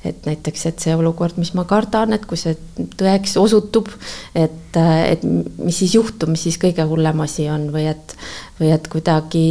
et 0.05 0.25
näiteks, 0.25 0.61
et 0.69 0.79
see 0.79 0.93
olukord, 0.95 1.35
mis 1.35 1.51
ma 1.57 1.65
kardan, 1.67 2.13
et 2.15 2.23
kui 2.27 2.39
see 2.39 2.53
tõeks 2.99 3.33
osutub, 3.41 3.89
et, 4.31 4.77
et 4.79 5.25
mis 5.25 5.75
siis 5.75 5.97
juhtub, 5.97 6.31
mis 6.31 6.45
siis 6.47 6.55
kõige 6.61 6.85
hullem 6.87 7.19
asi 7.25 7.49
on 7.51 7.67
või 7.73 7.89
et, 7.91 8.15
või 8.61 8.71
et 8.71 8.87
kuidagi 8.87 9.43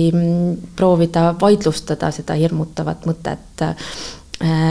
proovida 0.79 1.35
vaidlustada 1.41 2.09
seda 2.17 2.39
hirmutavat 2.41 3.05
mõtet 3.11 3.67
äh, 3.67 3.99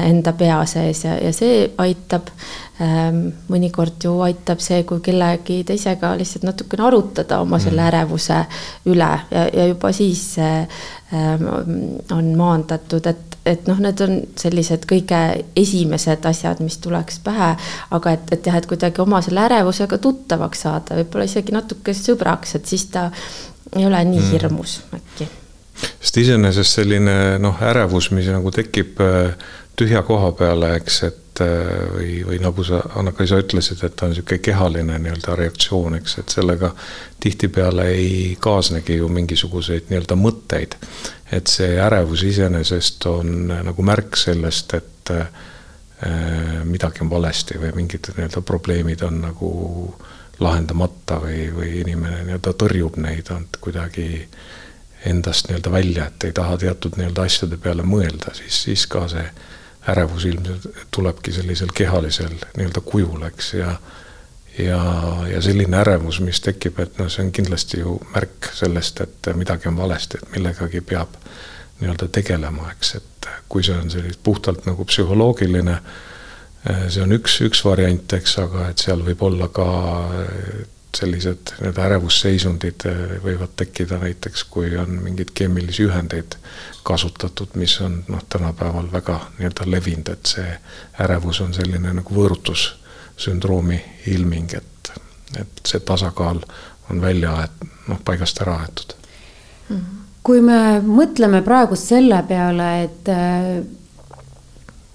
enda 0.09 0.33
pea 0.33 0.63
sees 0.65 1.03
ja, 1.05 1.17
ja 1.21 1.33
see 1.35 1.67
aitab. 1.77 2.31
Ähm, 2.77 3.31
mõnikord 3.49 4.03
ju 4.05 4.11
aitab 4.21 4.59
see, 4.61 4.83
kui 4.85 4.99
kellegi 5.01 5.63
teisega 5.65 6.11
lihtsalt 6.19 6.43
natukene 6.45 6.83
arutada 6.85 7.39
oma 7.41 7.57
selle 7.57 7.81
mm. 7.81 7.87
ärevuse 7.89 8.37
üle 8.93 9.07
ja, 9.31 9.47
ja 9.49 9.65
juba 9.71 9.89
siis 9.97 10.35
ähm, 10.37 11.47
on 12.13 12.29
maandatud, 12.37 13.09
et 13.09 13.27
et 13.47 13.67
noh, 13.69 13.79
need 13.81 14.01
on 14.03 14.15
sellised 14.37 14.85
kõige 14.89 15.19
esimesed 15.57 16.25
asjad, 16.29 16.61
mis 16.63 16.77
tuleks 16.83 17.21
pähe, 17.23 17.53
aga 17.95 18.15
et, 18.17 18.31
et 18.35 18.49
jah, 18.49 18.57
et 18.59 18.69
kuidagi 18.69 19.01
oma 19.01 19.21
selle 19.25 19.45
ärevusega 19.47 19.97
tuttavaks 20.03 20.65
saada, 20.67 20.97
võib-olla 20.99 21.27
isegi 21.29 21.55
natuke 21.55 21.95
sõbraks, 21.97 22.57
et 22.59 22.69
siis 22.69 22.87
ta 22.93 23.07
ei 23.75 23.85
ole 23.87 24.03
nii 24.09 24.19
mm. 24.19 24.31
hirmus 24.33 24.79
äkki. 24.95 25.29
sest 26.01 26.19
iseenesest 26.23 26.79
selline 26.79 27.15
noh, 27.41 27.61
ärevus, 27.71 28.11
mis 28.13 28.29
nagu 28.33 28.51
tekib 28.53 28.99
äh, 29.01 29.33
tühja 29.79 30.03
koha 30.05 30.31
peale, 30.37 30.75
eks, 30.81 31.01
et 31.07 31.23
Äh, 31.41 31.93
või, 31.93 32.11
või 32.25 32.37
nagu 32.41 32.63
sa, 32.65 32.79
Anna-Kai, 32.95 33.27
sa 33.29 33.37
ütlesid, 33.41 33.81
et 33.85 34.01
on 34.01 34.09
niisugune 34.13 34.39
kehaline 34.41 34.97
nii-öelda 35.01 35.35
reaktsioon, 35.37 35.97
eks, 35.99 36.17
et 36.21 36.33
sellega 36.33 36.71
tihtipeale 37.21 37.85
ei 37.93 38.37
kaasnegi 38.41 38.97
ju 38.97 39.09
mingisuguseid 39.11 39.91
nii-öelda 39.91 40.17
mõtteid. 40.17 40.77
et 41.31 41.47
see 41.51 41.75
ärevus 41.83 42.23
iseenesest 42.23 43.05
on 43.05 43.51
nagu 43.51 43.83
märk 43.83 44.15
sellest, 44.17 44.73
et 44.73 45.11
äh, 45.11 45.27
midagi 46.63 47.03
on 47.03 47.09
valesti 47.09 47.59
või 47.59 47.73
mingid 47.75 48.09
nii-öelda 48.15 48.41
probleemid 48.41 49.03
on 49.03 49.21
nagu 49.21 49.51
lahendamata 50.39 51.19
või, 51.21 51.51
või 51.53 51.73
inimene 51.81 52.23
nii-öelda 52.23 52.53
tõrjub 52.53 52.97
neid, 53.03 53.29
on 53.35 53.45
kuidagi 53.61 54.27
endast 55.05 55.51
nii-öelda 55.51 55.71
välja, 55.71 56.07
et 56.07 56.23
ei 56.23 56.33
taha 56.33 56.57
teatud 56.57 56.97
nii-öelda 56.97 57.27
asjade 57.29 57.61
peale 57.61 57.83
mõelda, 57.83 58.33
siis, 58.33 58.63
siis 58.63 58.87
ka 58.87 59.05
see 59.11 59.27
ärevus 59.87 60.25
ilmselt 60.25 60.67
tulebki 60.91 61.31
sellisel 61.31 61.71
kehalisel 61.73 62.33
nii-öelda 62.57 62.81
kujul, 62.85 63.23
eks, 63.29 63.53
ja 63.53 63.77
ja, 64.57 64.79
ja 65.31 65.41
selline 65.41 65.77
ärevus, 65.77 66.19
mis 66.25 66.41
tekib, 66.41 66.79
et 66.81 66.97
noh, 66.97 67.09
see 67.13 67.25
on 67.25 67.31
kindlasti 67.35 67.81
ju 67.83 67.97
märk 68.13 68.49
sellest, 68.57 69.01
et 69.05 69.29
midagi 69.37 69.69
on 69.69 69.77
valesti, 69.77 70.17
et 70.21 70.31
millegagi 70.33 70.81
peab 70.81 71.13
nii-öelda 71.79 72.07
tegelema, 72.13 72.71
eks, 72.73 72.95
et 72.97 73.29
kui 73.49 73.65
see 73.65 73.77
on 73.77 73.91
selline 73.93 74.17
puhtalt 74.23 74.65
nagu 74.65 74.85
psühholoogiline, 74.89 75.77
see 76.89 77.03
on 77.03 77.13
üks, 77.15 77.37
üks 77.45 77.61
variant, 77.65 78.17
eks, 78.17 78.37
aga 78.41 78.71
et 78.71 78.81
seal 78.81 79.05
võib 79.05 79.21
olla 79.29 79.51
ka 79.53 79.67
sellised 80.97 81.53
nii-öelda 81.57 81.83
ärevusseisundid 81.85 82.85
võivad 83.23 83.53
tekkida 83.59 83.99
näiteks, 84.01 84.43
kui 84.51 84.71
on 84.77 84.99
mingeid 85.03 85.33
keemilisi 85.37 85.85
ühendeid 85.87 86.37
kasutatud, 86.87 87.53
mis 87.59 87.75
on 87.85 88.01
noh, 88.07 88.23
tänapäeval 88.29 88.91
väga 88.93 89.19
nii-öelda 89.37 89.67
levinud, 89.71 90.13
et 90.13 90.33
see 90.35 90.47
ärevus 91.05 91.41
on 91.45 91.53
selline 91.53 91.93
nagu 91.99 92.17
võõrutussündroomi 92.21 93.81
ilming, 94.15 94.57
et 94.57 94.73
et 95.35 95.59
see 95.67 95.79
tasakaal 95.83 96.39
on 96.91 97.01
välja 97.01 97.33
aet-, 97.41 97.65
noh, 97.87 97.99
paigast 98.05 98.39
ära 98.41 98.61
aetud. 98.63 98.95
Kui 100.23 100.41
me 100.43 100.79
mõtleme 100.83 101.41
praegu 101.43 101.75
selle 101.79 102.21
peale, 102.27 102.69
et 102.85 103.11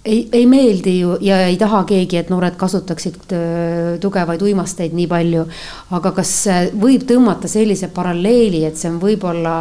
ei, 0.05 0.29
ei 0.33 0.47
meeldi 0.47 0.99
ju 1.01 1.17
ja 1.21 1.41
ei 1.47 1.57
taha 1.57 1.85
keegi, 1.89 2.19
et 2.19 2.31
noored 2.33 2.57
kasutaksid 2.61 3.35
äh, 3.37 3.99
tugevaid 4.01 4.43
uimasteid 4.43 4.97
nii 4.97 5.07
palju. 5.11 5.45
aga 5.91 6.13
kas 6.17 6.33
võib 6.79 7.07
tõmmata 7.09 7.51
sellise 7.51 7.89
paralleeli, 7.95 8.65
et 8.67 8.77
see 8.77 8.91
on 8.91 8.99
võib-olla 9.03 9.55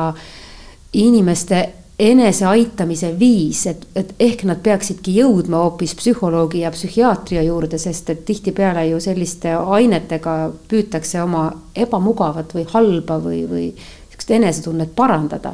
inimeste 0.94 1.62
eneseaitamise 2.02 3.12
viis, 3.20 3.66
et, 3.70 3.84
et 3.96 4.14
ehk 4.20 4.44
nad 4.50 4.62
peaksidki 4.64 5.14
jõudma 5.20 5.60
hoopis 5.62 5.94
psühholoogi 6.00 6.64
ja 6.64 6.72
psühhiaatria 6.74 7.44
juurde, 7.46 7.78
sest 7.78 8.10
et 8.10 8.24
tihtipeale 8.26 8.88
ju 8.90 9.00
selliste 9.04 9.54
ainetega 9.54 10.36
püütakse 10.72 11.22
oma 11.22 11.46
ebamugavat 11.78 12.56
või 12.58 12.66
halba 12.74 13.20
või, 13.22 13.44
või 13.50 13.68
sihukest 13.78 14.34
enesetunnet 14.40 14.96
parandada. 14.96 15.54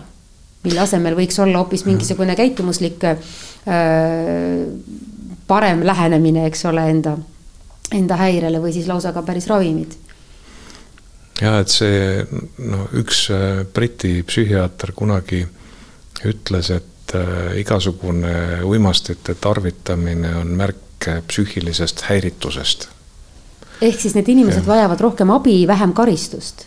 Mille 0.63 0.79
asemel 0.83 1.15
võiks 1.15 1.39
olla 1.39 1.61
hoopis 1.61 1.85
mingisugune 1.85 2.35
käitumuslik 2.35 3.03
äh, 3.03 3.17
parem 5.47 5.85
lähenemine, 5.85 6.45
eks 6.49 6.65
ole, 6.65 6.89
enda, 6.89 7.17
enda 7.93 8.17
häirele 8.19 8.61
või 8.61 8.73
siis 8.75 8.87
lausa 8.89 9.13
ka 9.15 9.23
päris 9.27 9.47
ravimid 9.47 9.95
ja 11.41 11.57
et 11.61 11.71
see 11.71 12.25
no 12.65 12.87
üks 12.97 13.27
äh, 13.33 13.63
Briti 13.73 14.21
psühhiaater 14.27 14.93
kunagi 14.97 15.43
ütles, 16.27 16.71
et 16.73 17.15
äh, 17.17 17.57
igasugune 17.61 18.63
uimastite 18.65 19.37
tarvitamine 19.41 20.35
on 20.41 20.53
märk 20.57 21.09
psüühilisest 21.29 22.07
häiritusest. 22.09 22.87
ehk 23.81 23.99
siis 24.01 24.15
need 24.17 24.29
inimesed 24.33 24.65
ja. 24.65 24.71
vajavad 24.71 25.03
rohkem 25.05 25.31
abi, 25.31 25.59
vähem 25.69 25.93
karistust? 25.93 26.65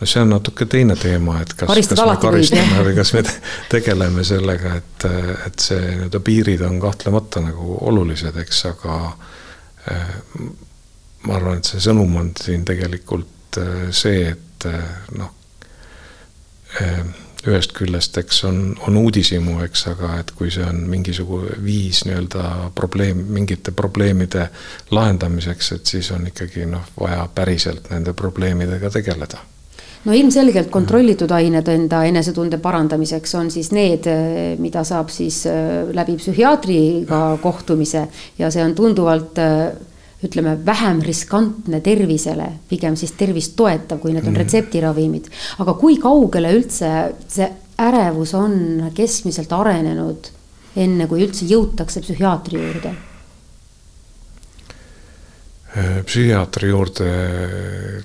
No 0.00 0.06
see 0.08 0.22
on 0.22 0.32
natuke 0.32 0.66
teine 0.70 0.96
teema, 0.96 1.40
et 1.42 1.52
kas, 1.54 1.88
kas 1.90 2.04
me 2.06 2.16
karistame 2.22 2.84
või 2.86 2.94
kas 2.96 3.12
me 3.16 3.24
tegeleme 3.68 4.24
sellega, 4.24 4.74
et, 4.80 5.08
et 5.46 5.66
see 5.66 5.80
nii-öelda 5.80 6.22
piirid 6.24 6.64
on 6.66 6.80
kahtlemata 6.80 7.44
nagu 7.44 7.76
olulised, 7.90 8.36
eks, 8.44 8.62
aga 8.72 9.00
äh, 9.92 10.14
ma 11.26 11.36
arvan, 11.36 11.60
et 11.60 11.68
see 11.68 11.82
sõnum 11.84 12.16
on 12.20 12.32
siin 12.40 12.64
tegelikult 12.68 13.60
äh, 13.60 13.90
see, 13.92 14.30
et 14.32 14.70
noh, 15.16 15.36
ühest 17.48 17.72
küljest, 17.72 18.18
eks 18.20 18.42
on, 18.44 18.58
on 18.86 18.98
uudishimu, 19.00 19.56
eks, 19.64 19.86
aga 19.94 20.10
et 20.20 20.32
kui 20.36 20.52
see 20.52 20.64
on 20.64 20.82
mingisugune 20.90 21.56
viis 21.64 22.02
nii-öelda 22.04 22.72
probleem, 22.76 23.22
mingite 23.32 23.72
probleemide 23.76 24.48
lahendamiseks, 24.92 25.72
et 25.76 25.94
siis 25.94 26.10
on 26.16 26.28
ikkagi 26.28 26.68
noh, 26.68 26.84
vaja 27.00 27.24
päriselt 27.34 27.88
nende 27.92 28.12
probleemidega 28.16 28.92
tegeleda 28.92 29.40
no 30.04 30.16
ilmselgelt 30.16 30.70
kontrollitud 30.72 31.30
ained 31.36 31.68
enda 31.68 32.04
enesetunde 32.08 32.58
parandamiseks 32.62 33.34
on 33.36 33.50
siis 33.52 33.70
need, 33.76 34.08
mida 34.62 34.84
saab 34.86 35.12
siis 35.12 35.42
äh, 35.50 35.90
läbi 35.96 36.16
psühhiaatriga 36.20 37.20
kohtumise 37.42 38.06
ja 38.38 38.50
see 38.52 38.64
on 38.64 38.74
tunduvalt 38.78 39.40
äh, 39.42 39.68
ütleme, 40.24 40.58
vähem 40.66 41.00
riskantne 41.04 41.80
tervisele, 41.80 42.46
pigem 42.68 42.96
siis 42.96 43.14
tervist 43.16 43.54
toetav, 43.56 44.00
kui 44.02 44.12
need 44.12 44.26
on 44.26 44.34
mm. 44.34 44.40
retseptiravimid. 44.42 45.30
aga 45.64 45.76
kui 45.80 45.96
kaugele 46.00 46.52
üldse 46.56 46.90
see 47.28 47.48
ärevus 47.80 48.34
on 48.36 48.90
keskmiselt 48.96 49.52
arenenud, 49.56 50.32
enne 50.80 51.06
kui 51.08 51.24
üldse 51.24 51.48
jõutakse 51.48 52.04
psühhiaatri 52.04 52.60
juurde? 52.60 52.96
Äh, 55.70 55.96
psühhiaatri 56.04 56.72
juurde 56.72 57.08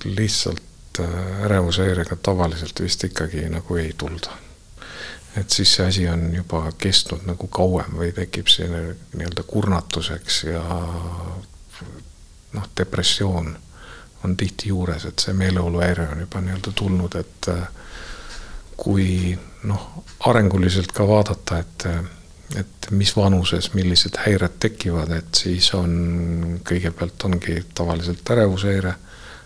lihtsalt 0.05 0.74
äh, 0.99 1.43
ärevushäirega 1.45 2.15
tavaliselt 2.15 2.81
vist 2.81 3.03
ikkagi 3.03 3.49
nagu 3.49 3.75
ei 3.75 3.93
tulda. 3.97 4.31
Et 5.37 5.49
siis 5.49 5.73
see 5.75 5.87
asi 5.87 6.07
on 6.07 6.29
juba 6.35 6.71
kestnud 6.77 7.25
nagu 7.27 7.47
kauem 7.47 7.97
või 7.99 8.13
tekib 8.15 8.47
selline 8.47 8.95
nii-öelda 9.13 9.43
kurnatuseks 9.43 10.43
ja 10.47 10.63
noh, 12.53 12.69
depressioon 12.77 13.57
on 14.23 14.37
tihti 14.37 14.69
juures, 14.71 15.05
et 15.05 15.19
see 15.19 15.33
meeleoluhäire 15.37 16.07
on 16.13 16.23
juba 16.23 16.41
nii-öelda 16.41 16.71
tulnud, 16.75 17.17
et 17.19 17.49
äh, 17.51 17.67
kui 18.77 19.37
noh, 19.63 20.05
arenguliselt 20.29 20.91
ka 20.95 21.07
vaadata, 21.07 21.59
et 21.59 21.87
et 22.55 22.91
mis 22.91 23.09
vanuses 23.17 23.71
millised 23.73 24.19
häired 24.21 24.59
tekivad, 24.61 25.09
et 25.17 25.35
siis 25.35 25.71
on, 25.73 26.59
kõigepealt 26.67 27.23
ongi 27.25 27.55
tavaliselt 27.75 28.29
ärevushäire, 28.31 28.93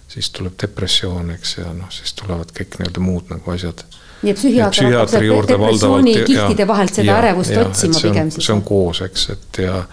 siis 0.10 0.30
tuleb 0.34 0.54
depressioon, 0.62 1.32
eks, 1.38 1.58
ja 1.62 1.72
noh, 1.74 1.90
siis 1.94 2.14
tulevad 2.18 2.52
kõik 2.56 2.80
nii-öelda 2.80 3.04
muud 3.04 3.30
nagu 3.34 3.54
asjad. 3.54 3.84
nii 4.22 4.34
et 4.34 4.40
psühhiaater 4.40 4.90
hakkab 4.98 5.48
depressiooni 5.54 6.16
kihtide 6.26 6.68
vahelt 6.68 6.94
seda 6.94 7.12
ja, 7.12 7.18
ärevust 7.22 7.56
ja, 7.56 7.64
otsima 7.68 8.02
pigem 8.04 8.32
siis? 8.34 8.48
see 8.48 8.56
on 8.56 8.64
koos, 8.68 9.02
eks, 9.06 9.30
et 9.36 9.62
ja 9.64 9.84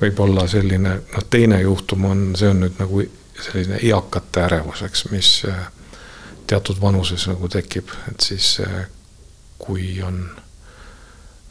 võib-olla 0.00 0.48
selline 0.50 0.94
noh, 0.98 1.26
teine 1.30 1.60
juhtum 1.62 2.08
on, 2.08 2.28
see 2.38 2.50
on 2.50 2.64
nüüd 2.64 2.80
nagu 2.80 3.04
selline 3.38 3.78
eakate 3.90 4.46
ärevus, 4.48 4.82
eks, 4.88 5.04
mis 5.12 5.32
äh, 5.48 5.66
teatud 6.48 6.80
vanuses 6.80 7.28
nagu 7.30 7.50
tekib, 7.52 7.92
et 8.10 8.24
siis 8.24 8.56
äh, 8.64 8.86
kui 9.58 9.98
on 10.02 10.24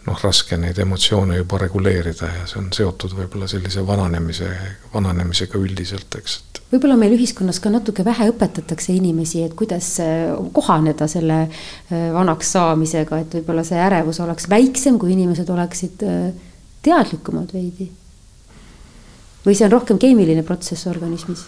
noh, 0.08 0.20
raske 0.24 0.58
neid 0.60 0.80
emotsioone 0.80 1.38
juba 1.42 1.60
reguleerida 1.62 2.30
ja 2.32 2.46
see 2.50 2.62
on 2.62 2.72
seotud 2.76 3.14
võib-olla 3.18 3.50
sellise 3.52 3.84
vananemise, 3.88 4.50
vananemisega 4.94 5.60
üldiselt, 5.60 6.18
eks, 6.20 6.38
et. 6.40 6.62
võib-olla 6.72 6.98
meil 7.00 7.18
ühiskonnas 7.18 7.60
ka 7.64 7.72
natuke 7.74 8.06
vähe 8.08 8.30
õpetatakse 8.32 8.96
inimesi, 8.96 9.44
et 9.44 9.56
kuidas 9.60 9.92
äh, 10.04 10.32
kohaneda 10.56 11.10
selle 11.12 11.44
vanaks 11.92 12.56
saamisega, 12.56 13.22
et 13.24 13.40
võib-olla 13.40 13.68
see 13.68 13.80
ärevus 13.84 14.22
oleks 14.24 14.50
väiksem, 14.52 15.00
kui 15.02 15.14
inimesed 15.16 15.50
oleksid 15.54 16.04
teadlikumad 16.88 17.54
veidi 17.54 17.92
või 19.48 19.56
see 19.56 19.68
on 19.68 19.74
rohkem 19.78 20.00
keemiline 20.02 20.44
protsess 20.48 20.90
organismis? 20.92 21.46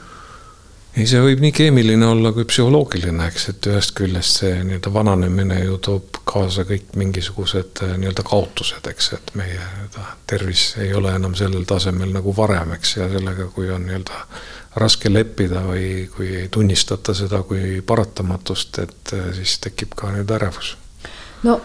Ei, 1.00 1.08
see 1.08 1.22
võib 1.24 1.40
nii 1.44 1.54
keemiline 1.56 2.08
olla 2.08 2.32
kui 2.36 2.46
psühholoogiline, 2.50 3.28
eks, 3.32 3.48
et 3.54 3.68
ühest 3.72 3.94
küljest 3.98 4.42
see 4.42 4.60
nii-öelda 4.68 4.92
vananemine 4.94 5.62
ju 5.62 5.78
toob 5.84 6.20
kaasa 6.28 6.66
kõik 6.68 6.92
mingisugused 7.00 7.84
äh, 7.86 7.96
nii-öelda 8.02 8.26
kaotused, 8.28 8.90
eks, 8.92 9.12
et 9.16 9.34
meie 9.40 9.58
nii-öelda 9.60 10.06
tervis 10.30 10.66
ei 10.84 10.94
ole 10.98 11.16
enam 11.16 11.36
sellel 11.40 11.64
tasemel 11.70 12.12
nagu 12.16 12.36
varem, 12.36 12.76
eks, 12.76 12.98
ja 13.00 13.10
sellega, 13.12 13.48
kui 13.56 13.72
on 13.72 13.88
nii-öelda 13.88 14.24
raske 14.80 15.12
leppida 15.12 15.64
või 15.66 15.90
kui 16.14 16.30
ei 16.44 16.48
tunnistata 16.52 17.16
seda 17.18 17.42
kui 17.48 17.80
paratamatust, 17.82 18.84
et 18.84 19.16
äh, 19.16 19.32
siis 19.40 19.58
tekib 19.64 19.96
ka 19.96 20.12
nii-öelda 20.12 20.40
ärevus. 20.42 20.76
no 21.48 21.62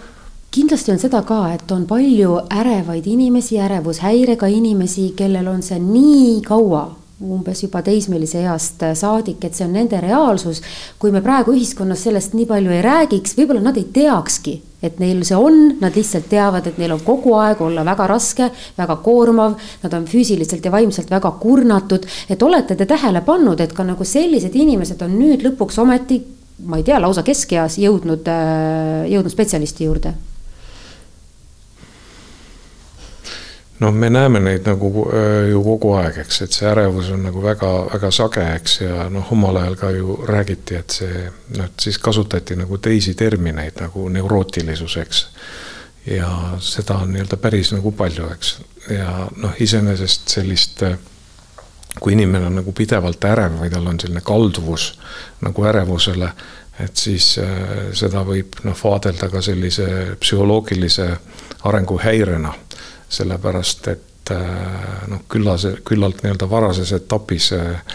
kindlasti 0.55 0.95
on 0.95 1.01
seda 1.03 1.25
ka, 1.27 1.47
et 1.57 1.71
on 1.75 1.89
palju 1.91 2.39
ärevaid 2.55 3.07
inimesi, 3.11 3.59
ärevushäirega 3.59 4.47
inimesi, 4.47 5.11
kellel 5.19 5.51
on 5.51 5.65
see 5.67 5.81
nii 5.83 6.37
kaua 6.47 6.93
umbes 7.23 7.63
juba 7.63 7.83
teismelise 7.85 8.43
east 8.43 8.83
saadik, 8.99 9.45
et 9.47 9.55
see 9.55 9.67
on 9.67 9.75
nende 9.77 10.01
reaalsus. 10.03 10.61
kui 10.99 11.13
me 11.15 11.23
praegu 11.23 11.55
ühiskonnas 11.55 12.03
sellest 12.03 12.35
nii 12.35 12.47
palju 12.51 12.75
ei 12.75 12.83
räägiks, 12.83 13.37
võib-olla 13.39 13.63
nad 13.63 13.79
ei 13.79 13.87
teakski, 13.95 14.57
et 14.83 14.99
neil 14.99 15.23
see 15.25 15.39
on, 15.39 15.77
nad 15.81 15.95
lihtsalt 15.95 16.27
teavad, 16.29 16.67
et 16.67 16.79
neil 16.79 16.97
on 16.97 17.05
kogu 17.07 17.37
aeg 17.39 17.63
olla 17.63 17.85
väga 17.87 18.09
raske, 18.11 18.51
väga 18.79 18.99
koormav, 19.05 19.57
nad 19.85 19.95
on 19.95 20.11
füüsiliselt 20.11 20.65
ja 20.65 20.75
vaimselt 20.75 21.11
väga 21.11 21.31
kurnatud. 21.41 22.07
et 22.29 22.43
olete 22.43 22.77
te 22.77 22.87
tähele 22.87 23.23
pannud, 23.23 23.61
et 23.61 23.73
ka 23.73 23.85
nagu 23.85 24.05
sellised 24.05 24.55
inimesed 24.55 25.03
on 25.03 25.19
nüüd 25.19 25.47
lõpuks 25.47 25.79
ometi, 25.79 26.23
ma 26.67 26.79
ei 26.79 26.87
tea, 26.87 27.01
lausa 27.01 27.23
keskeas 27.23 27.79
jõudnud, 27.79 28.27
jõudnud 29.09 29.33
spetsialisti 29.33 29.85
juurde 29.85 30.15
noh, 33.85 33.93
me 33.93 34.11
näeme 34.11 34.41
neid 34.41 34.67
nagu 34.69 35.05
äh, 35.13 35.51
ju 35.51 35.63
kogu 35.65 35.93
aeg, 35.99 36.19
eks, 36.25 36.41
et 36.47 36.57
see 36.57 36.69
ärevus 36.71 37.11
on 37.15 37.25
nagu 37.29 37.43
väga-väga 37.45 38.11
sage, 38.15 38.45
eks, 38.57 38.79
ja 38.81 39.09
noh, 39.13 39.33
omal 39.37 39.61
ajal 39.61 39.79
ka 39.81 39.91
ju 39.95 40.19
räägiti, 40.29 40.79
et 40.81 40.99
see 41.01 41.25
noh, 41.59 41.69
et 41.69 41.87
siis 41.87 41.99
kasutati 42.03 42.57
nagu 42.61 42.79
teisi 42.83 43.15
termineid 43.19 43.83
nagu 43.85 44.09
neurootilisus, 44.17 44.97
eks. 45.05 45.25
ja 46.09 46.31
seda 46.65 47.01
on 47.05 47.13
nii-öelda 47.15 47.41
päris 47.41 47.75
nagu 47.77 47.93
palju, 47.97 48.29
eks, 48.37 48.57
ja 48.93 49.29
noh, 49.37 49.61
iseenesest 49.61 50.39
sellist 50.39 50.85
kui 52.01 52.17
inimene 52.17 52.49
on 52.49 52.59
nagu 52.59 52.73
pidevalt 52.75 53.23
ärev 53.31 53.61
või 53.61 53.71
tal 53.71 53.87
on 53.87 54.01
selline 54.01 54.25
kalduvus 54.25 54.89
nagu 55.47 55.67
ärevusele, 55.71 56.33
et 56.83 56.97
siis 56.99 57.37
äh, 57.39 57.91
seda 57.95 58.25
võib 58.27 58.59
noh, 58.67 58.77
vaadelda 58.81 59.29
ka 59.31 59.45
sellise 59.45 60.17
psühholoogilise 60.21 61.13
arenguhäirena 61.65 62.53
sellepärast 63.15 63.89
et 63.93 64.33
äh, 64.35 65.05
noh, 65.11 65.25
küllas, 65.29 65.67
küllalt 65.85 66.23
nii-öelda 66.25 66.49
varases 66.51 66.93
etapis 66.97 67.53
äh, 67.57 67.95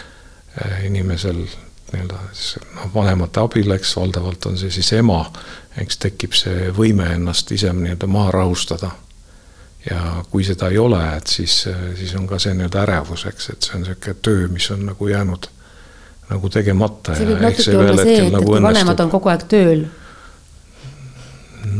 inimesel 0.86 1.44
nii-öelda 1.92 2.18
siis 2.32 2.58
noh, 2.76 2.88
vanemate 2.94 3.42
abil, 3.42 3.70
eks 3.76 3.96
valdavalt 3.98 4.46
on 4.50 4.58
see 4.58 4.72
siis 4.74 4.92
ema, 4.98 5.24
eks 5.80 6.00
tekib 6.02 6.34
see 6.38 6.72
võime 6.76 7.12
ennast 7.16 7.50
ise 7.54 7.72
nii-öelda 7.74 8.10
maha 8.10 8.34
rahustada. 8.40 8.90
ja 9.90 10.24
kui 10.30 10.44
seda 10.44 10.68
ei 10.68 10.78
ole, 10.78 11.00
et 11.16 11.26
siis, 11.26 11.62
siis 11.96 12.12
on 12.14 12.26
ka 12.28 12.38
see 12.38 12.52
nii-öelda 12.54 12.82
ärevus, 12.82 13.24
eks, 13.26 13.48
et 13.50 13.62
see 13.62 13.78
on 13.78 13.86
niisugune 13.86 14.20
töö, 14.22 14.48
mis 14.52 14.70
on 14.70 14.86
nagu 14.90 15.08
jäänud 15.08 15.48
nagu 16.30 16.50
tegemata. 16.52 17.16
see 17.16 17.26
võib 17.30 17.42
natuke 17.42 17.76
olla 17.78 18.04
see, 18.04 18.18
et, 18.18 18.32
nagu 18.32 18.44
et 18.44 18.52
kui 18.52 18.62
vanemad 18.68 19.02
on 19.04 19.12
kogu 19.12 19.32
aeg 19.32 19.46
tööl. 19.50 19.84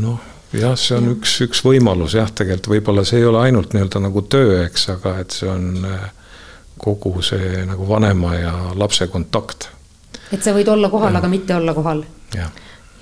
noh, 0.01 0.30
jah, 0.53 0.77
see 0.77 0.97
on 0.97 1.11
üks, 1.15 1.35
üks 1.47 1.63
võimalus 1.65 2.15
jah, 2.17 2.31
tegelikult 2.31 2.73
võib-olla 2.75 3.05
see 3.07 3.21
ei 3.21 3.27
ole 3.29 3.45
ainult 3.47 3.75
nii-öelda 3.75 4.01
nagu 4.07 4.25
töö, 4.31 4.63
eks, 4.65 4.89
aga 4.95 5.17
et 5.23 5.37
see 5.37 5.49
on 5.51 5.85
äh, 5.87 6.09
kogu 6.81 7.21
see 7.25 7.63
nagu 7.67 7.87
vanema 7.87 8.35
ja 8.35 8.55
lapse 8.75 9.07
kontakt. 9.07 9.69
et 10.31 10.43
sa 10.43 10.55
võid 10.55 10.69
olla 10.71 10.89
kohal, 10.89 11.15
aga 11.15 11.31
mitte 11.31 11.55
olla 11.55 11.73
kohal. 11.77 12.05
jah 12.35 12.51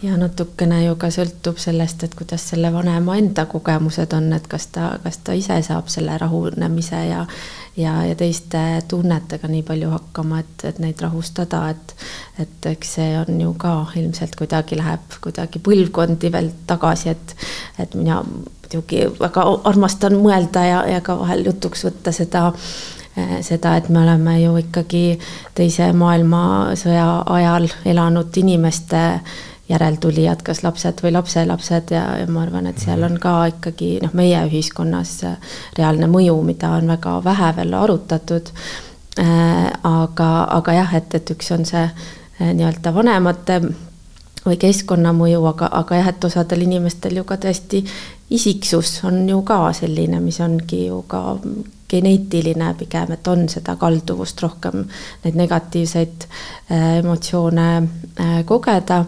ja 0.03 0.17
natukene 0.17 0.83
ju 0.85 0.95
ka 0.99 1.09
sõltub 1.12 1.57
sellest, 1.59 2.03
et 2.03 2.13
kuidas 2.15 2.45
selle 2.51 2.71
vanema 2.73 3.17
enda 3.19 3.45
kogemused 3.51 4.13
on, 4.15 4.31
et 4.33 4.47
kas 4.47 4.69
ta, 4.71 4.93
kas 5.03 5.19
ta 5.23 5.35
ise 5.35 5.59
saab 5.65 5.89
selle 5.91 6.17
rahunemise 6.17 7.01
ja 7.09 7.25
ja, 7.79 7.95
ja 8.05 8.15
teiste 8.19 8.61
tunnetega 8.87 9.47
nii 9.47 9.63
palju 9.67 9.89
hakkama, 9.93 10.43
et, 10.43 10.65
et 10.69 10.83
neid 10.83 11.01
rahustada, 11.03 11.63
et 11.73 11.95
et 12.39 12.69
eks 12.71 12.93
see 12.99 13.09
on 13.19 13.41
ju 13.41 13.53
ka 13.59 13.73
ilmselt 13.99 14.35
kuidagi 14.39 14.77
läheb 14.79 15.17
kuidagi 15.23 15.61
põlvkondi 15.63 16.31
veel 16.31 16.51
tagasi, 16.67 17.15
et 17.15 17.35
et 17.79 17.95
mina 17.95 18.21
muidugi 18.23 19.05
väga 19.19 19.43
armastan 19.71 20.19
mõelda 20.21 20.63
ja, 20.67 20.79
ja 20.95 21.01
ka 21.01 21.17
vahel 21.19 21.45
jutuks 21.49 21.85
võtta 21.87 22.15
seda 22.15 22.49
seda, 23.41 23.75
et 23.75 23.89
me 23.89 23.99
oleme 24.03 24.37
ju 24.41 24.55
ikkagi 24.61 25.03
teise 25.57 25.89
maailmasõja 25.97 27.07
ajal 27.25 27.67
elanud 27.89 28.37
inimeste 28.37 29.01
järeltulijad, 29.69 30.41
kas 30.45 30.63
lapsed 30.63 31.03
või 31.03 31.13
lapselapsed 31.13 31.93
ja, 31.93 32.03
ja 32.21 32.29
ma 32.29 32.43
arvan, 32.45 32.69
et 32.69 32.82
seal 32.82 33.03
on 33.05 33.19
ka 33.21 33.34
ikkagi 33.53 33.97
noh, 34.03 34.15
meie 34.17 34.41
ühiskonnas 34.49 35.19
reaalne 35.77 36.10
mõju, 36.10 36.39
mida 36.45 36.73
on 36.79 36.89
väga 36.89 37.19
vähe 37.25 37.51
veel 37.60 37.75
arutatud 37.77 38.53
äh,. 39.19 39.67
aga, 39.84 40.32
aga 40.58 40.79
jah, 40.79 40.95
et, 40.97 41.13
et 41.15 41.36
üks 41.36 41.51
on 41.53 41.67
see 41.69 41.86
äh, 41.86 42.49
nii-öelda 42.49 42.93
vanemate 42.95 43.62
või 44.45 44.58
keskkonnamõju, 44.58 45.41
aga, 45.51 45.69
aga 45.82 45.99
jah, 45.99 46.13
et 46.13 46.25
osadel 46.25 46.65
inimestel 46.65 47.19
ju 47.19 47.25
ka 47.27 47.38
tõesti 47.38 47.84
isiksus 48.29 49.03
on 49.03 49.21
ju 49.29 49.41
ka 49.45 49.67
selline, 49.73 50.21
mis 50.23 50.39
ongi 50.41 50.86
ju 50.88 51.03
ka 51.10 51.39
geneetiline 51.89 52.73
pigem, 52.77 53.13
et 53.15 53.27
on 53.27 53.47
seda 53.49 53.75
kalduvust 53.82 54.41
rohkem 54.45 54.84
neid 55.23 55.38
negatiivseid 55.38 56.25
äh, 56.25 56.97
emotsioone 56.99 57.69
äh, 57.77 58.41
kogeda 58.45 59.03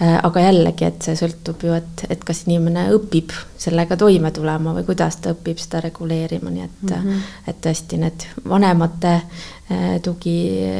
aga 0.00 0.40
jällegi, 0.42 0.88
et 0.88 1.04
see 1.06 1.14
sõltub 1.18 1.60
ju, 1.62 1.74
et, 1.76 2.04
et 2.10 2.24
kas 2.26 2.40
inimene 2.48 2.88
õpib 2.96 3.30
sellega 3.62 3.96
toime 3.96 4.32
tulema 4.34 4.72
või 4.74 4.86
kuidas 4.88 5.20
ta 5.22 5.34
õpib 5.36 5.60
seda 5.62 5.84
reguleerima, 5.84 6.50
nii 6.50 6.64
et 6.64 6.80
mm, 6.82 7.04
-hmm. 7.04 7.28
et 7.52 7.60
tõesti 7.62 8.00
need 8.02 8.26
vanemate 8.48 9.12
äh, 9.14 10.00
tugi 10.02 10.38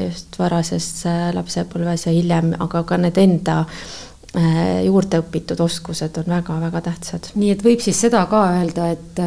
just 0.08 0.38
varases 0.38 0.88
äh, 1.06 1.28
lapsepõlves 1.34 2.08
ja 2.08 2.16
hiljem, 2.16 2.56
aga 2.58 2.82
ka 2.82 2.98
need 2.98 3.22
enda 3.22 3.64
juurde 4.82 5.20
õpitud 5.22 5.60
oskused 5.62 6.16
on 6.18 6.24
väga-väga 6.26 6.80
tähtsad. 6.82 7.28
nii 7.38 7.52
et 7.54 7.62
võib 7.62 7.78
siis 7.80 8.00
seda 8.00 8.24
ka 8.26 8.40
öelda, 8.56 8.88
et 8.90 9.20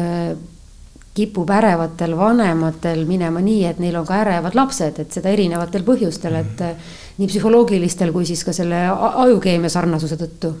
kipub 1.18 1.50
ärevatel 1.50 2.14
vanematel 2.18 3.04
minema 3.08 3.42
nii, 3.42 3.64
et 3.68 3.82
neil 3.82 3.98
on 3.98 4.06
ka 4.06 4.22
ärevad 4.22 4.54
lapsed, 4.58 5.02
et 5.02 5.18
seda 5.18 5.34
erinevatel 5.34 5.84
põhjustel, 5.86 6.38
et 6.38 6.64
nii 7.18 7.28
psühholoogilistel 7.30 8.14
kui 8.14 8.26
siis 8.28 8.46
ka 8.46 8.54
selle 8.56 8.86
ajukeemia 9.26 9.70
sarnasuse 9.72 10.18
tõttu 10.20 10.54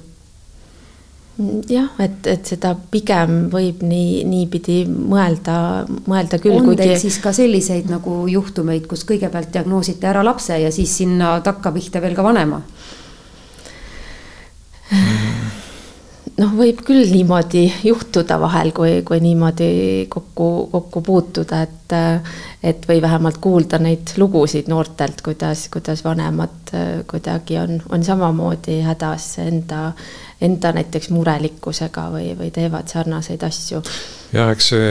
jah, 1.70 1.92
et, 2.02 2.26
et 2.26 2.50
seda 2.50 2.72
pigem 2.90 3.46
võib 3.52 3.82
nii, 3.86 4.24
niipidi 4.26 4.80
mõelda, 4.88 5.86
mõelda 6.10 6.40
küll. 6.42 6.58
on 6.58 6.72
teil 6.72 6.94
kuigi... 6.94 7.02
siis 7.06 7.18
ka 7.22 7.32
selliseid 7.36 7.90
nagu 7.92 8.20
juhtumeid, 8.30 8.88
kus 8.90 9.04
kõigepealt 9.08 9.52
diagnoosite 9.54 10.10
ära 10.10 10.24
lapse 10.26 10.58
ja 10.58 10.72
siis 10.74 10.96
sinna 10.98 11.36
takkapihta 11.46 12.02
veel 12.02 12.18
ka 12.18 12.26
vanema 12.26 12.62
noh, 16.38 16.54
võib 16.58 16.82
küll 16.86 17.10
niimoodi 17.12 17.64
juhtuda 17.84 18.38
vahel, 18.40 18.72
kui, 18.76 19.00
kui 19.06 19.20
niimoodi 19.22 19.70
kokku, 20.12 20.68
kokku 20.72 21.02
puutuda, 21.02 21.62
et 21.62 21.74
et 22.62 22.82
või 22.88 22.98
vähemalt 23.00 23.38
kuulda 23.40 23.78
neid 23.80 24.10
lugusid 24.20 24.66
noortelt, 24.68 25.22
kuidas, 25.24 25.68
kuidas 25.72 26.02
vanemad 26.04 26.72
kuidagi 27.08 27.56
on, 27.58 27.78
on 27.88 28.04
samamoodi 28.04 28.80
hädas 28.84 29.30
enda, 29.40 29.92
enda 30.40 30.72
näiteks 30.76 31.08
murelikkusega 31.14 32.08
või, 32.12 32.34
või 32.36 32.50
teevad 32.52 32.90
sarnaseid 32.92 33.46
asju. 33.46 33.80
ja 34.36 34.50
eks 34.52 34.68
see 34.74 34.90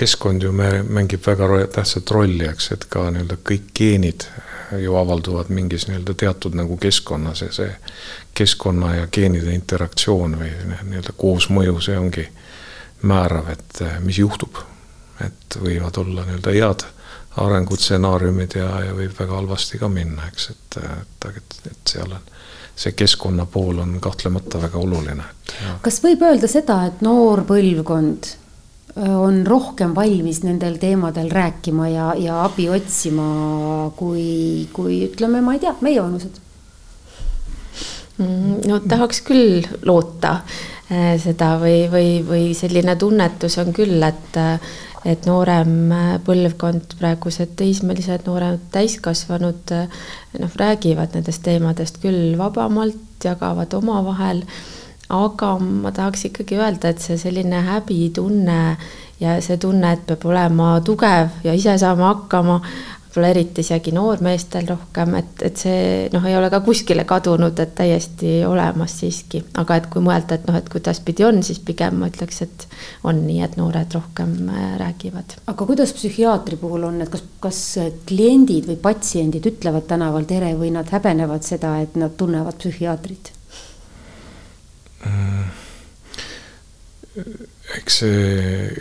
keskkond 0.00 0.46
ju 0.46 0.52
mängib 0.54 1.26
väga 1.26 1.48
tähtsat 1.74 2.10
rolli, 2.14 2.46
eks, 2.48 2.70
et 2.76 2.86
ka 2.92 3.08
nii-öelda 3.10 3.40
kõik 3.50 3.72
geenid 3.76 4.28
ju 4.78 4.94
avalduvad 4.96 5.48
mingis 5.48 5.88
nii-öelda 5.88 6.14
teatud 6.14 6.54
nagu 6.54 6.76
keskkonnas 6.76 7.42
ja 7.42 7.52
see 7.52 7.70
keskkonna 8.34 8.94
ja 8.94 9.08
geenide 9.12 9.54
interaktsioon 9.54 10.38
või 10.38 10.50
nii-öelda 10.66 11.14
koosmõju, 11.16 11.80
see 11.80 11.98
ongi 11.98 12.26
määrav, 13.02 13.50
et 13.52 13.82
eh, 13.84 13.98
mis 14.04 14.18
juhtub. 14.18 14.62
et 15.20 15.56
võivad 15.60 15.98
olla 16.00 16.24
nii-öelda 16.24 16.52
head 16.56 16.86
arengutsenaariumid 17.36 18.56
ja, 18.56 18.68
ja 18.84 18.94
võib 18.96 19.12
väga 19.18 19.36
halvasti 19.36 19.78
ka 19.78 19.88
minna, 19.88 20.26
eks, 20.28 20.50
et, 20.50 20.78
et, 20.80 21.26
et, 21.36 21.58
et 21.70 21.92
seal 21.92 22.12
on 22.12 22.30
see 22.80 22.92
keskkonna 22.96 23.46
pool 23.46 23.78
on 23.78 23.98
kahtlemata 24.00 24.62
väga 24.62 24.78
oluline. 24.78 25.24
kas 25.82 26.00
võib 26.02 26.22
öelda 26.24 26.48
seda, 26.48 26.80
et 26.88 27.02
noor 27.04 27.44
põlvkond 27.48 28.30
on 28.96 29.44
rohkem 29.46 29.94
valmis 29.94 30.42
nendel 30.42 30.78
teemadel 30.82 31.30
rääkima 31.30 31.88
ja, 31.88 32.10
ja 32.18 32.42
abi 32.44 32.68
otsima, 32.72 33.90
kui, 33.96 34.68
kui 34.72 35.04
ütleme, 35.06 35.42
ma 35.44 35.54
ei 35.54 35.62
tea, 35.62 35.74
meievanused? 35.80 36.40
Mm, 38.20 38.60
no 38.68 38.80
tahaks 38.84 39.22
küll 39.24 39.64
loota 39.88 40.40
äh, 40.90 41.14
seda 41.22 41.54
või, 41.62 41.84
või, 41.92 42.08
või 42.26 42.46
selline 42.58 42.96
tunnetus 43.00 43.58
on 43.62 43.74
küll, 43.76 44.00
et 44.02 44.40
et 45.08 45.24
noorem 45.24 45.92
põlvkond, 46.26 46.96
praegused 47.00 47.54
teismelised, 47.56 48.26
nooremad 48.26 48.66
täiskasvanud 48.74 49.72
noh, 49.72 50.58
räägivad 50.60 51.16
nendest 51.16 51.40
teemadest 51.46 52.02
küll 52.02 52.34
vabamalt, 52.36 53.00
jagavad 53.24 53.72
omavahel 53.78 54.42
aga 55.10 55.54
ma 55.58 55.92
tahaks 55.94 56.28
ikkagi 56.30 56.58
öelda, 56.60 56.92
et 56.92 57.02
see 57.02 57.18
selline 57.20 57.64
häbitunne 57.66 58.60
ja 59.20 59.36
see 59.44 59.58
tunne, 59.60 59.92
et 59.96 60.06
peab 60.08 60.24
olema 60.30 60.78
tugev 60.84 61.42
ja 61.44 61.54
ise 61.56 61.76
saama 61.80 62.14
hakkama, 62.14 62.60
võib-olla 63.10 63.30
eriti 63.34 63.64
isegi 63.64 63.90
noormeestel 63.92 64.68
rohkem, 64.70 65.16
et, 65.18 65.42
et 65.42 65.58
see 65.58 65.80
noh, 66.12 66.24
ei 66.30 66.36
ole 66.38 66.50
ka 66.52 66.60
kuskile 66.62 67.02
kadunud, 67.08 67.58
et 67.58 67.72
täiesti 67.74 68.38
olemas 68.46 68.94
siiski, 69.00 69.42
aga 69.58 69.80
et 69.80 69.88
kui 69.90 70.04
mõelda, 70.04 70.38
et 70.38 70.46
noh, 70.46 70.54
et 70.56 70.70
kuidaspidi 70.70 71.26
on, 71.26 71.42
siis 71.42 71.58
pigem 71.66 71.98
ma 72.00 72.10
ütleks, 72.12 72.40
et 72.46 72.68
on 73.10 73.18
nii, 73.26 73.40
et 73.46 73.58
noored 73.58 73.98
rohkem 73.98 74.36
äh, 74.54 74.70
räägivad. 74.80 75.36
aga 75.50 75.66
kuidas 75.66 75.92
psühhiaatri 75.96 76.60
puhul 76.60 76.86
on, 76.86 77.02
et 77.02 77.10
kas, 77.10 77.26
kas 77.42 77.60
kliendid 78.06 78.70
või 78.70 78.78
patsiendid 78.78 79.50
ütlevad 79.52 79.90
tänaval 79.90 80.30
tere 80.30 80.54
või 80.60 80.70
nad 80.78 80.94
häbenevad 80.94 81.46
seda, 81.46 81.80
et 81.82 81.98
nad 81.98 82.14
tunnevad 82.16 82.62
psühhiaatrit? 82.62 83.34
Mm. 85.06 85.44
eks 87.78 88.02
see 88.02 88.74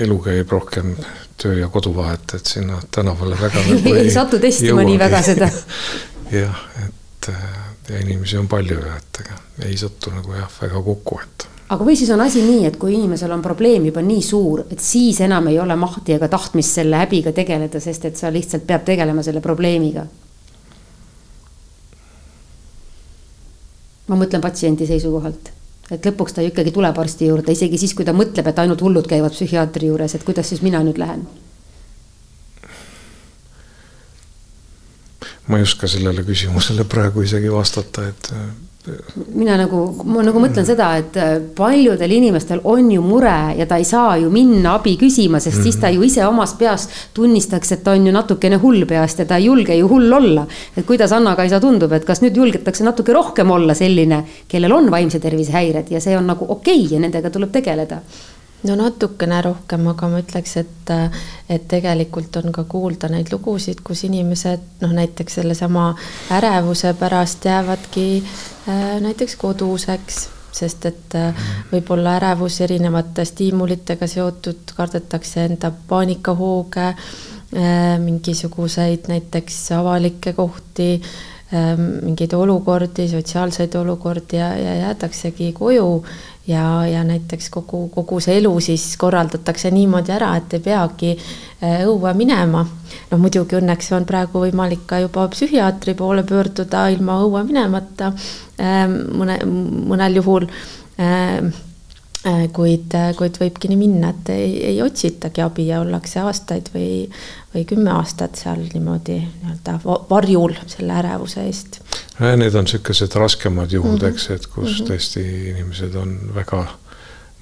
elu 0.00 0.16
käib 0.24 0.52
rohkem 0.52 0.94
töö 1.40 1.58
ja 1.58 1.68
kodu 1.68 1.92
vahet, 1.96 2.34
et 2.34 2.46
sinna 2.46 2.80
tänavale 2.90 3.36
väga 3.40 3.62
nagu 3.68 3.94
ei, 3.94 4.06
ei 4.06 4.14
satu 4.14 4.38
testima 4.40 4.84
nii 4.86 4.98
väga 5.00 5.22
seda. 5.24 5.50
jah, 6.42 6.64
et 6.86 7.30
ja 7.90 8.00
inimesi 8.00 8.38
on 8.38 8.48
palju 8.48 8.80
ja 8.80 8.96
et 8.96 9.22
ega 9.24 9.38
ei 9.68 9.76
satu 9.76 10.12
nagu 10.14 10.34
jah, 10.36 10.50
väga 10.62 10.82
kokku, 10.86 11.20
et. 11.24 11.46
aga 11.68 11.86
või 11.86 11.96
siis 11.98 12.10
on 12.14 12.22
asi 12.24 12.42
nii, 12.44 12.64
et 12.70 12.78
kui 12.80 12.94
inimesel 12.94 13.32
on 13.34 13.42
probleem 13.42 13.86
juba 13.90 14.02
nii 14.04 14.22
suur, 14.24 14.64
et 14.70 14.80
siis 14.84 15.20
enam 15.26 15.50
ei 15.50 15.58
ole 15.60 15.76
mahti 15.76 16.16
ega 16.16 16.28
tahtmist 16.30 16.80
selle 16.80 17.00
häbiga 17.02 17.34
tegeleda, 17.36 17.82
sest 17.82 18.08
et 18.10 18.20
sa 18.20 18.32
lihtsalt 18.32 18.66
pead 18.68 18.86
tegelema 18.92 19.24
selle 19.26 19.42
probleemiga 19.44 20.06
ma 24.10 24.18
mõtlen 24.18 24.42
patsiendi 24.42 24.88
seisukohalt, 24.88 25.52
et 25.94 26.06
lõpuks 26.08 26.34
ta 26.34 26.42
ju 26.42 26.50
ikkagi 26.50 26.72
tuleb 26.74 26.98
arsti 26.98 27.30
juurde, 27.30 27.54
isegi 27.54 27.78
siis, 27.78 27.94
kui 27.94 28.06
ta 28.06 28.14
mõtleb, 28.16 28.48
et 28.50 28.58
ainult 28.62 28.82
hullud 28.82 29.06
käivad 29.10 29.36
psühhiaatri 29.36 29.92
juures, 29.92 30.16
et 30.16 30.26
kuidas 30.26 30.50
siis 30.50 30.64
mina 30.66 30.82
nüüd 30.86 30.98
lähen? 31.00 31.28
ma 35.50 35.58
ei 35.58 35.64
oska 35.66 35.88
sellele 35.90 36.22
küsimusele 36.22 36.84
praegu 36.86 37.24
isegi 37.26 37.48
vastata, 37.50 38.04
et 38.06 38.28
mina 39.36 39.58
nagu, 39.60 39.80
ma 40.08 40.22
nagu 40.24 40.40
mõtlen 40.40 40.64
seda, 40.64 40.86
et 40.96 41.16
äh, 41.20 41.34
paljudel 41.56 42.14
inimestel 42.16 42.62
on 42.64 42.88
ju 42.88 43.02
mure 43.04 43.52
ja 43.58 43.66
ta 43.68 43.76
ei 43.76 43.84
saa 43.84 44.14
ju 44.16 44.30
minna 44.32 44.78
abi 44.78 44.94
küsima, 45.00 45.40
sest 45.40 45.56
mm 45.56 45.60
-hmm. 45.60 45.62
siis 45.62 45.76
ta 45.76 45.90
ju 45.90 46.02
ise 46.02 46.26
omas 46.26 46.54
peas 46.54 46.88
tunnistaks, 47.14 47.72
et 47.72 47.84
ta 47.84 47.92
on 47.92 48.06
ju 48.06 48.12
natukene 48.12 48.56
hull 48.56 48.86
peast 48.86 49.18
ja 49.18 49.24
ta 49.24 49.36
ei 49.36 49.44
julge 49.44 49.76
ju 49.76 49.88
hull 49.88 50.12
olla. 50.12 50.46
et 50.76 50.86
kuidas 50.86 51.12
Anna-Kaisa 51.12 51.60
tundub, 51.60 51.92
et 51.92 52.04
kas 52.04 52.22
nüüd 52.22 52.36
julgetakse 52.36 52.84
natuke 52.84 53.12
rohkem 53.12 53.50
olla 53.50 53.74
selline, 53.74 54.24
kellel 54.48 54.72
on 54.72 54.90
vaimse 54.90 55.18
tervise 55.18 55.52
häired 55.52 55.90
ja 55.90 56.00
see 56.00 56.16
on 56.16 56.26
nagu 56.26 56.46
okei 56.48 56.84
okay 56.84 56.94
ja 56.94 57.00
nendega 57.00 57.30
tuleb 57.30 57.52
tegeleda 57.52 58.00
no 58.62 58.76
natukene 58.76 59.40
rohkem, 59.44 59.86
aga 59.92 60.08
ma 60.12 60.20
ütleks, 60.20 60.56
et, 60.60 60.92
et 61.48 61.64
tegelikult 61.70 62.36
on 62.42 62.52
ka 62.54 62.64
kuulda 62.68 63.08
neid 63.12 63.32
lugusid, 63.32 63.80
kus 63.84 64.04
inimesed 64.08 64.82
noh, 64.84 64.92
näiteks 64.96 65.40
sellesama 65.40 65.90
ärevuse 66.36 66.92
pärast 67.00 67.48
jäävadki 67.48 68.06
äh, 68.20 69.00
näiteks 69.00 69.36
koduseks, 69.40 70.20
sest 70.60 70.86
et 70.90 71.18
äh, 71.18 71.50
võib-olla 71.72 72.18
ärevus 72.20 72.60
erinevate 72.66 73.24
stiimulitega 73.28 74.08
seotud, 74.10 74.76
kardetakse 74.76 75.46
enda 75.48 75.72
paanikahooge 75.88 76.86
äh,, 76.90 77.98
mingisuguseid 78.02 79.08
näiteks 79.10 79.66
avalikke 79.80 80.36
kohti 80.36 80.94
mingeid 81.50 82.30
olukordi, 82.38 83.08
sotsiaalseid 83.10 83.74
olukordi 83.74 84.38
ja, 84.38 84.52
ja 84.54 84.74
jäädaksegi 84.84 85.48
koju 85.52 86.04
ja, 86.46 86.86
ja 86.86 87.04
näiteks 87.04 87.50
kogu, 87.50 87.88
kogu 87.88 88.20
see 88.20 88.38
elu 88.40 88.52
siis 88.60 88.84
korraldatakse 89.00 89.70
niimoodi 89.74 90.12
ära, 90.14 90.32
et 90.40 90.54
ei 90.56 90.64
peagi 90.64 91.14
äh, 91.14 91.84
õue 91.86 92.14
minema. 92.16 92.64
no 93.10 93.18
muidugi 93.18 93.58
õnneks 93.60 93.92
on 93.96 94.06
praegu 94.08 94.44
võimalik 94.44 94.86
ka 94.86 95.00
juba 95.04 95.28
psühhiaatri 95.32 95.94
poole 95.94 96.24
pöörduda 96.26 96.88
ilma 96.94 97.20
õue 97.24 97.44
minemata 97.46 98.12
ähm, 98.60 98.96
mõne, 99.20 99.40
mõnel 99.46 100.20
juhul 100.22 100.48
äh, 100.98 101.50
kuid, 102.52 102.94
kuid 103.16 103.38
võibki 103.40 103.70
nii 103.70 103.78
minna, 103.80 104.10
et 104.12 104.28
ei, 104.34 104.50
ei 104.74 104.82
otsitagi 104.82 105.40
abi 105.40 105.70
ja 105.70 105.80
ollakse 105.80 106.20
aastaid 106.20 106.68
või, 106.74 107.08
või 107.54 107.64
kümme 107.64 107.94
aastat 107.96 108.36
seal 108.36 108.60
niimoodi 108.74 109.16
nii-öelda 109.22 109.78
varjul 110.10 110.58
selle 110.66 110.98
ärevuse 111.00 111.46
eest 111.48 111.80
Need 112.20 112.54
on 112.54 112.66
niisugused 112.68 113.14
raskemad 113.16 113.72
juhud, 113.72 114.02
eks, 114.04 114.26
et 114.30 114.46
kus 114.46 114.66
mm 114.68 114.74
-hmm. 114.74 114.88
tõesti 114.90 115.22
inimesed 115.50 115.94
on 115.96 116.18
väga 116.34 116.66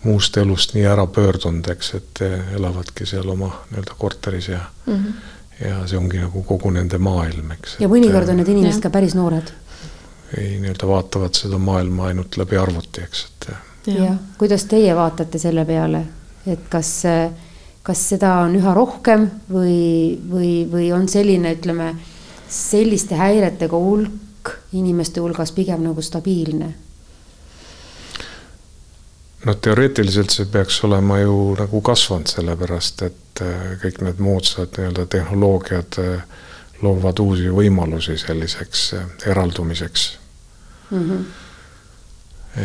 muust 0.05 0.37
elust 0.37 0.75
nii 0.75 0.85
ära 0.87 1.07
pöördunud, 1.07 1.67
eks, 1.75 1.95
et 1.95 2.21
elavadki 2.55 3.07
seal 3.07 3.29
oma 3.29 3.49
nii-öelda 3.71 3.97
korteris 3.99 4.49
ja 4.49 4.61
mm, 4.87 4.95
-hmm. 4.95 5.67
ja 5.69 5.87
see 5.87 5.99
ongi 5.99 6.19
nagu 6.23 6.43
kogu 6.43 6.71
nende 6.71 6.99
maailm, 6.99 7.51
eks. 7.51 7.77
ja 7.81 7.89
mõnikord 7.89 8.31
on 8.31 8.39
need 8.39 8.53
inimesed 8.55 8.83
ka 8.83 8.91
päris 8.91 9.15
noored. 9.19 9.51
ei, 10.39 10.61
nii-öelda 10.61 10.87
vaatavad 10.87 11.35
seda 11.35 11.59
maailma 11.59 12.07
ainult 12.07 12.37
läbi 12.37 12.57
arvuti, 12.57 13.03
eks, 13.03 13.25
et. 13.25 13.51
Jah, 13.97 14.17
kuidas 14.39 14.65
teie 14.71 14.95
vaatate 14.97 15.39
selle 15.39 15.65
peale, 15.65 16.03
et 16.47 16.69
kas, 16.71 16.93
kas 17.83 18.09
seda 18.13 18.35
on 18.45 18.57
üha 18.59 18.75
rohkem 18.77 19.29
või, 19.51 20.19
või, 20.31 20.53
või 20.71 20.93
on 20.93 21.09
selline, 21.09 21.55
ütleme, 21.57 21.95
selliste 22.49 23.17
häiretega 23.17 23.77
hulk 23.77 24.53
inimeste 24.73 25.21
hulgas 25.21 25.53
pigem 25.53 25.83
nagu 25.85 26.03
stabiilne? 26.03 26.75
no 29.45 29.55
teoreetiliselt 29.55 30.35
see 30.35 30.47
peaks 30.51 30.81
olema 30.85 31.21
ju 31.21 31.55
nagu 31.59 31.81
kasvanud, 31.85 32.27
sellepärast 32.31 33.03
et 33.07 33.43
äh, 33.45 33.77
kõik 33.83 34.03
need 34.03 34.23
moodsad 34.23 34.75
nii-öelda 34.77 35.07
tehnoloogiad 35.15 35.99
äh, 36.03 36.25
loovad 36.83 37.23
uusi 37.23 37.53
võimalusi 37.55 38.19
selliseks 38.19 38.83
äh, 38.99 39.07
eraldumiseks 39.31 40.09
mm. 40.91 41.05
-hmm. 41.11 41.25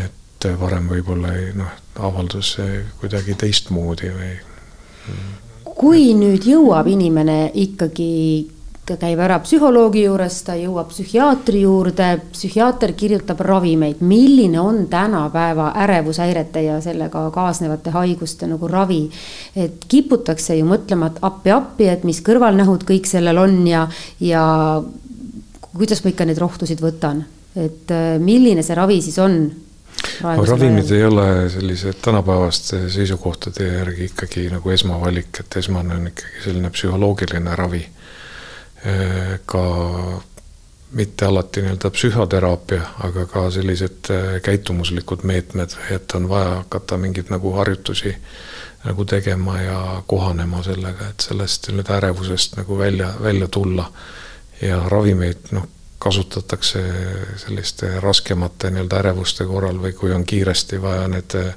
et 0.02 0.23
varem 0.60 0.90
võib-olla 0.92 1.34
noh, 1.58 1.76
avaldus 2.00 2.58
kuidagi 3.00 3.36
teistmoodi 3.40 4.12
või. 4.14 4.34
kui 5.76 6.12
nüüd 6.18 6.46
jõuab 6.48 6.88
inimene 6.88 7.52
ikkagi 7.54 8.14
ta 8.84 8.98
käib 9.00 9.20
ära 9.24 9.38
psühholoogi 9.40 10.04
juures, 10.04 10.42
ta 10.44 10.58
jõuab 10.60 10.90
psühhiaatri 10.92 11.62
juurde, 11.64 12.08
psühhiaater 12.34 12.92
kirjutab 13.00 13.40
ravimeid. 13.40 14.02
milline 14.02 14.60
on 14.60 14.88
tänapäeva 14.88 15.72
ärevushäirete 15.86 16.62
ja 16.62 16.82
sellega 16.82 17.30
kaasnevate 17.32 17.90
haiguste 17.90 18.48
nagu 18.48 18.68
ravi? 18.68 19.10
et 19.56 19.86
kiputakse 19.88 20.58
ju 20.58 20.66
mõtlema, 20.66 21.08
et 21.08 21.22
appi-appi, 21.22 21.88
et 21.88 22.04
mis 22.04 22.20
kõrvalnähud 22.22 22.84
kõik 22.84 23.08
sellel 23.08 23.38
on 23.38 23.68
ja, 23.68 23.88
ja 24.20 24.44
kuidas 25.74 26.04
ma 26.04 26.12
ikka 26.12 26.26
neid 26.26 26.38
rohtusid 26.38 26.84
võtan, 26.84 27.24
et 27.56 27.92
äh, 27.92 28.18
milline 28.20 28.64
see 28.64 28.76
ravi 28.76 29.02
siis 29.02 29.20
on? 29.20 29.46
Ravimid 30.22 30.92
ei 30.92 31.04
ole 31.06 31.50
sellised 31.50 32.00
tänapäevaste 32.02 32.90
seisukohtade 32.90 33.68
järgi 33.68 34.06
ikkagi 34.12 34.48
nagu 34.54 34.70
esmavalik, 34.70 35.40
et 35.40 35.58
esmane 35.62 35.96
on 35.96 36.08
ikkagi 36.08 36.48
selline 36.48 36.70
psühholoogiline 36.70 37.56
ravi 37.56 37.86
Äh, 38.88 39.40
ka 39.46 39.64
mitte 40.92 41.26
alati 41.26 41.62
nii-öelda 41.62 41.90
psühhoteraapia, 41.90 42.82
aga 43.08 43.26
ka 43.26 43.44
sellised 43.52 44.10
äh, 44.12 44.42
käitumuslikud 44.44 45.24
meetmed, 45.24 45.72
et 45.92 46.12
on 46.20 46.28
vaja 46.30 46.50
hakata 46.58 46.98
mingeid 47.00 47.32
nagu 47.32 47.54
harjutusi 47.56 48.12
nagu 48.84 49.06
tegema 49.06 49.56
ja 49.62 50.04
kohanema 50.08 50.60
sellega, 50.68 51.08
et 51.14 51.24
sellest 51.24 51.70
nii-öelda 51.70 51.96
ärevusest 52.02 52.58
nagu 52.60 52.78
välja, 52.78 53.14
välja 53.24 53.48
tulla. 53.48 53.88
ja 54.62 54.82
ravimeid 54.90 55.48
noh, 55.52 55.68
kasutatakse 56.04 56.82
selliste 57.40 58.00
raskemate 58.04 58.72
nii-öelda 58.74 59.00
ärevuste 59.00 59.48
korral 59.48 59.80
või 59.82 59.94
kui 59.96 60.12
on 60.12 60.26
kiiresti 60.28 60.82
vaja 60.84 61.08
need 61.12 61.36
äh, 61.40 61.54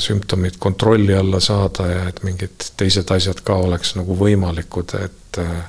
sümptomid 0.00 0.56
kontrolli 0.58 1.14
alla 1.14 1.40
saada 1.40 1.88
ja 1.90 2.06
et 2.08 2.22
mingid 2.24 2.70
teised 2.80 3.10
asjad 3.12 3.42
ka 3.44 3.58
oleks 3.60 3.94
nagu 3.98 4.16
võimalikud, 4.16 4.96
et 5.04 5.42
äh, 5.44 5.60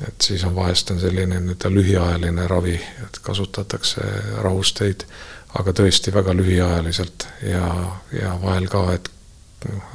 et 0.00 0.24
siis 0.24 0.44
on 0.48 0.54
vahest 0.56 0.90
on 0.94 1.00
selline 1.00 1.40
nii-öelda 1.40 1.70
lühiajaline 1.74 2.46
ravi, 2.48 2.78
et 3.04 3.18
kasutatakse 3.22 4.04
rahusteid, 4.40 5.04
aga 5.60 5.74
tõesti 5.76 6.14
väga 6.14 6.32
lühiajaliselt 6.38 7.26
ja, 7.44 7.66
ja 8.16 8.36
vahel 8.42 8.68
ka, 8.72 8.86
et 8.94 9.10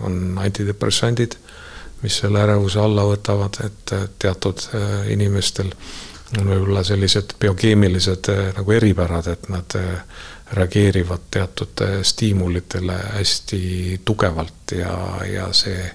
on 0.05 0.37
antidepressandid, 0.37 1.39
mis 2.03 2.19
selle 2.21 2.43
ärevuse 2.43 2.83
alla 2.83 3.07
võtavad, 3.07 3.57
et 3.65 3.95
teatud 4.21 4.67
äh, 4.75 5.07
inimestel 5.15 5.71
on 5.73 6.04
võib-olla 6.33 6.83
sellised 6.83 7.35
biokeemilised 7.39 8.31
äh, 8.33 8.47
nagu 8.57 8.71
eripärad, 8.71 9.27
et 9.27 9.49
nad 9.49 9.77
äh, 9.79 10.23
reageerivad 10.55 11.29
teatud 11.31 11.81
stiimulitele 12.05 12.97
hästi 13.15 14.01
tugevalt 14.05 14.75
ja, 14.77 14.97
ja 15.25 15.47
see 15.53 15.89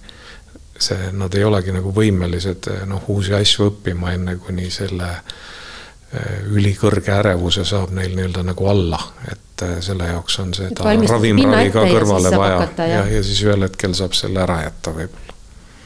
see, 0.81 1.13
nad 1.13 1.35
ei 1.35 1.45
olegi 1.45 1.75
nagu 1.75 1.93
võimelised 1.95 2.71
noh, 2.89 3.05
uusi 3.13 3.35
asju 3.37 3.69
õppima, 3.71 4.15
enne 4.17 4.37
kuni 4.41 4.71
selle 4.73 5.11
eh, 5.13 6.41
ülikõrge 6.51 7.13
ärevuse 7.19 7.67
saab 7.69 7.93
neil 7.97 8.15
nii-öelda 8.17 8.45
nagu 8.51 8.71
alla, 8.71 9.01
et 9.31 9.67
eh, 9.67 9.77
selle 9.85 10.11
jaoks 10.13 10.39
on 10.45 10.55
seda 10.57 10.95
ravimravi 11.13 11.75
ka 11.75 11.85
kõrvale 11.91 12.33
vaja 12.37 12.63
hakata, 12.63 12.89
ja, 12.89 13.05
ja 13.17 13.27
siis 13.27 13.43
ühel 13.47 13.69
hetkel 13.69 13.97
saab 13.99 14.17
selle 14.19 14.43
ära 14.47 14.63
jätta 14.65 14.95
võib-olla 14.97 15.37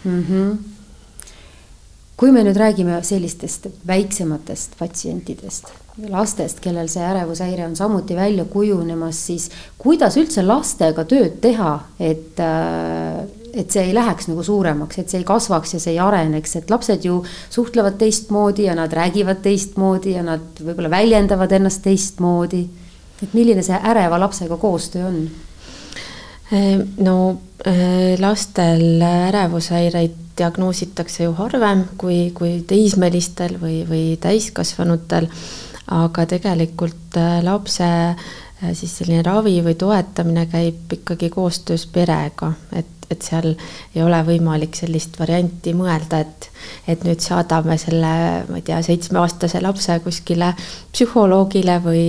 mm. 0.04 0.22
-hmm. 0.28 0.54
Kui 2.16 2.32
me 2.32 2.44
nüüd 2.46 2.58
räägime 2.58 3.00
sellistest 3.02 3.66
väiksematest 3.86 4.76
patsientidest, 4.78 5.70
lastest, 6.10 6.60
kellel 6.62 6.88
see 6.90 7.02
ärevushäire 7.02 7.66
on 7.66 7.76
samuti 7.76 8.16
välja 8.16 8.44
kujunemas, 8.44 9.26
siis 9.26 9.48
kuidas 9.78 10.18
üldse 10.20 10.44
lastega 10.46 11.04
tööd 11.10 11.40
teha, 11.42 11.78
et 11.98 12.42
äh, 12.42 13.24
et 13.54 13.70
see 13.70 13.84
ei 13.86 13.94
läheks 13.94 14.26
nagu 14.26 14.42
suuremaks, 14.42 14.98
et 14.98 15.12
see 15.12 15.20
ei 15.22 15.26
kasvaks 15.28 15.76
ja 15.76 15.80
see 15.82 15.94
ei 15.94 16.00
areneks, 16.02 16.56
et 16.58 16.70
lapsed 16.72 17.04
ju 17.06 17.20
suhtlevad 17.54 17.98
teistmoodi 18.00 18.66
ja 18.66 18.74
nad 18.74 18.92
räägivad 18.92 19.44
teistmoodi 19.44 20.16
ja 20.16 20.24
nad 20.26 20.58
võib-olla 20.58 20.90
väljendavad 20.90 21.52
ennast 21.54 21.84
teistmoodi. 21.84 22.64
et 23.22 23.34
milline 23.34 23.62
see 23.62 23.78
äreva 23.78 24.18
lapsega 24.20 24.56
koostöö 24.58 25.06
on? 25.06 25.20
Ehm, 26.52 26.82
no 26.98 27.36
eh, 27.64 28.18
lastel 28.20 29.02
ärevushäireid 29.02 30.23
diagnoositakse 30.38 31.24
ju 31.24 31.34
harvem 31.38 31.84
kui, 31.98 32.30
kui 32.34 32.58
teismelistel 32.66 33.58
või, 33.60 33.82
või 33.88 34.06
täiskasvanutel. 34.20 35.28
aga 35.94 36.24
tegelikult 36.26 37.16
eh, 37.20 37.42
lapse 37.44 37.84
eh, 37.84 38.72
siis 38.72 38.96
selline 38.98 39.22
ravi 39.22 39.58
või 39.62 39.74
toetamine 39.76 40.46
käib 40.48 40.92
ikkagi 40.96 41.28
koostöös 41.30 41.86
perega, 41.86 42.52
et 42.72 42.94
et 43.10 43.24
seal 43.24 43.50
ei 43.94 44.02
ole 44.02 44.18
võimalik 44.26 44.76
sellist 44.78 45.18
varianti 45.20 45.74
mõelda, 45.76 46.22
et, 46.24 46.48
et 46.90 47.04
nüüd 47.06 47.22
saadame 47.24 47.76
selle, 47.80 48.12
ma 48.48 48.60
ei 48.60 48.66
tea, 48.66 48.80
seitsmeaastase 48.84 49.60
lapse 49.64 49.98
kuskile 50.04 50.52
psühholoogile 50.94 51.78
või, 51.84 52.06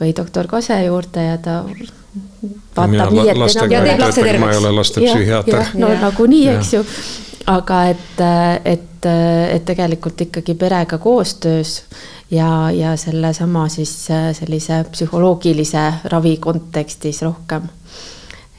või 0.00 0.14
doktor 0.16 0.48
Kase 0.50 0.82
juurde 0.84 1.28
ja 1.30 1.38
ta 1.42 1.60
vaatab 1.66 3.14
nii, 3.14 3.28
et 3.28 3.36
enam 3.36 4.44
ma 4.44 4.52
ei 4.52 4.60
ole 4.60 4.74
lastepsühhiaater. 4.78 5.72
no 5.80 5.92
nagunii, 6.00 6.46
eks 6.54 6.74
ju, 6.76 6.84
aga 7.46 7.84
et, 7.92 8.20
et, 8.64 9.06
et 9.06 9.64
tegelikult 9.64 10.20
ikkagi 10.20 10.54
perega 10.58 10.98
koostöös 10.98 11.84
ja, 12.30 12.70
ja 12.74 12.96
sellesama 12.96 13.68
siis 13.68 13.94
sellise 14.40 14.84
psühholoogilise 14.90 15.92
ravi 16.12 16.36
kontekstis 16.36 17.22
rohkem. 17.22 17.68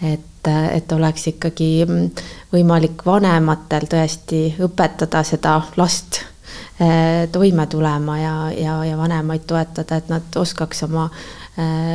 et 0.02 0.24
et, 0.48 0.92
oleks 0.92 1.28
ikkagi 1.28 1.86
võimalik 2.54 3.02
vanematel 3.06 3.88
tõesti 3.92 4.42
õpetada 4.64 5.20
seda 5.28 5.58
last 5.76 6.22
toime 7.32 7.66
tulema 7.68 8.18
ja, 8.20 8.36
ja, 8.56 8.78
ja 8.86 8.98
vanemaid 8.98 9.44
toetada, 9.50 9.98
et 9.98 10.10
nad 10.10 10.40
oskaks 10.40 10.86
oma 10.88 11.10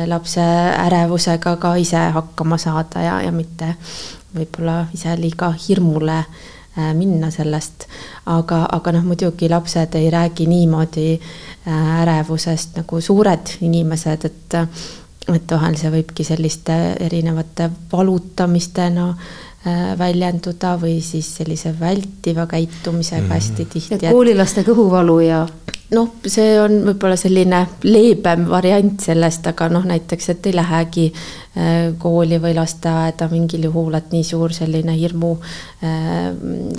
lapse 0.05 0.43
ärevusega 0.85 1.55
ka 1.57 1.75
ise 1.79 2.01
hakkama 2.13 2.59
saada 2.61 3.01
ja, 3.01 3.21
ja 3.25 3.31
mitte 3.31 3.73
võib-olla 4.35 4.83
ise 4.93 5.15
liiga 5.17 5.53
hirmule 5.67 6.19
minna 6.97 7.29
sellest. 7.31 7.87
aga, 8.25 8.63
aga 8.71 8.91
noh, 8.95 9.03
muidugi 9.05 9.49
lapsed 9.49 9.95
ei 9.99 10.09
räägi 10.09 10.47
niimoodi 10.49 11.19
ärevusest 12.01 12.79
nagu 12.81 13.01
suured 13.01 13.57
inimesed, 13.61 14.25
et 14.25 14.57
et 15.31 15.51
vahel 15.55 15.77
see 15.79 15.91
võibki 15.93 16.25
selliste 16.27 16.73
erinevate 17.05 17.69
valutamistena 17.91 19.05
äh, 19.11 19.93
väljenduda 19.99 20.75
või 20.81 20.97
siis 21.01 21.29
sellise 21.37 21.71
vältiva 21.79 22.47
käitumisega 22.51 23.23
mm. 23.23 23.31
hästi 23.31 23.65
tihti. 23.65 23.99
koolilaste 24.09 24.65
kõhuvalu 24.67 25.19
ja 25.23 25.45
noh, 25.93 26.09
see 26.27 26.57
on 26.61 26.79
võib-olla 26.87 27.17
selline 27.19 27.63
leebem 27.85 28.47
variant 28.49 28.99
sellest, 29.01 29.47
aga 29.49 29.69
noh, 29.71 29.85
näiteks, 29.87 30.29
et 30.33 30.49
ei 30.49 30.55
lähegi 30.55 31.05
äh, 31.13 31.93
kooli 31.99 32.39
või 32.41 32.55
lasteaeda 32.57 33.27
mingil 33.31 33.67
juhul, 33.69 33.93
et 33.97 34.11
nii 34.13 34.23
suur 34.27 34.53
selline 34.55 34.95
hirmu 34.97 35.31
äh, 35.37 36.31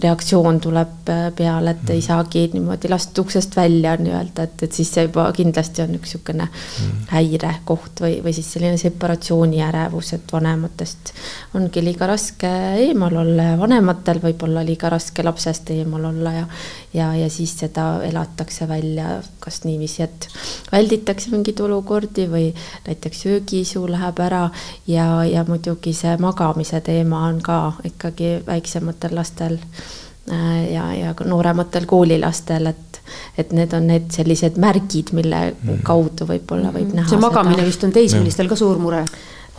reaktsioon 0.02 0.60
tuleb 0.64 1.10
äh, 1.12 1.26
peale, 1.36 1.76
et 1.76 1.90
ei 1.90 2.00
mm. 2.00 2.06
saagi 2.08 2.44
niimoodi 2.52 2.90
lasta 2.92 3.24
uksest 3.24 3.56
välja 3.56 3.96
nii-öelda, 4.00 4.48
et, 4.48 4.66
et 4.66 4.78
siis 4.80 4.92
see 4.94 5.06
juba 5.08 5.28
kindlasti 5.36 5.84
on 5.86 5.96
üks 5.98 6.14
niisugune 6.14 6.48
mm. 6.48 7.08
häirekoht 7.14 8.04
või, 8.04 8.18
või 8.24 8.36
siis 8.36 8.52
selline 8.56 8.78
separatsiooni 8.80 9.62
ärevus, 9.64 10.14
et 10.18 10.32
vanematest 10.32 11.14
ongi 11.58 11.82
liiga 11.84 12.08
raske 12.10 12.50
eemal 12.84 13.22
olla 13.24 13.50
ja 13.52 13.58
vanematel 13.60 14.22
võib 14.22 14.42
olla 14.46 14.64
liiga 14.66 14.90
raske 14.92 15.24
lapsest 15.26 15.70
eemal 15.74 16.10
olla 16.10 16.38
ja 16.40 16.46
ja, 16.94 17.14
ja 17.16 17.30
siis 17.30 17.52
seda 17.58 18.02
elatakse 18.02 18.68
välja 18.68 19.18
kas 19.40 19.64
niiviisi, 19.64 20.02
et 20.02 20.28
välditakse 20.72 21.32
mingeid 21.32 21.60
olukordi 21.60 22.28
või 22.30 22.46
näiteks 22.86 23.24
söögiisu 23.26 23.84
läheb 23.90 24.22
ära 24.24 24.46
ja, 24.86 25.08
ja 25.28 25.44
muidugi 25.48 25.94
see 25.96 26.16
magamise 26.22 26.80
teema 26.84 27.26
on 27.28 27.42
ka 27.42 27.58
ikkagi 27.84 28.36
väiksematel 28.46 29.16
lastel 29.18 29.58
äh, 29.58 30.72
ja, 30.72 30.88
ja 30.94 31.14
ka 31.14 31.26
noorematel 31.28 31.86
koolilastel, 31.90 32.70
et, 32.72 33.02
et 33.38 33.52
need 33.52 33.74
on 33.76 33.88
need 33.90 34.10
sellised 34.14 34.58
märgid, 34.62 35.14
mille 35.16 35.46
mhm. 35.52 35.84
kaudu 35.86 36.28
võib-olla 36.30 36.72
võib 36.74 36.94
näha. 36.94 37.10
see 37.10 37.20
magamine 37.20 37.62
seda. 37.62 37.70
vist 37.72 37.88
on 37.88 37.96
teismelistel 37.98 38.50
ka 38.50 38.60
suur 38.60 38.78
mure 38.82 39.04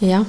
jah, 0.01 0.25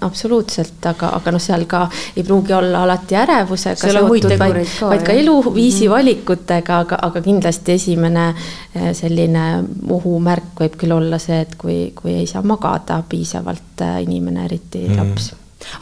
absoluutselt, 0.00 0.78
aga, 0.86 1.10
aga 1.18 1.32
noh, 1.34 1.42
seal 1.42 1.64
ka 1.70 1.82
ei 2.16 2.22
pruugi 2.26 2.54
olla 2.54 2.84
alati 2.84 3.18
ärevusega 3.18 3.90
seotud, 3.90 4.36
vaid, 4.38 4.60
vaid 4.86 5.04
ka 5.06 5.16
eluviisi 5.18 5.88
mm 5.88 5.90
valikutega, 5.90 6.78
aga, 6.84 7.00
aga 7.08 7.22
kindlasti 7.24 7.74
esimene 7.74 8.28
eh, 8.30 8.92
selline 8.94 9.46
ohumärk 9.90 10.62
võib 10.62 10.78
küll 10.78 10.94
olla 10.94 11.18
see, 11.18 11.40
et 11.42 11.58
kui, 11.58 11.92
kui 11.94 12.14
ei 12.22 12.26
saa 12.30 12.42
magada 12.46 13.02
piisavalt 13.08 13.82
eh, 13.82 14.02
inimene, 14.06 14.44
eriti 14.44 14.86
mm 14.86 14.94
-hmm. 14.94 15.10
laps 15.10 15.32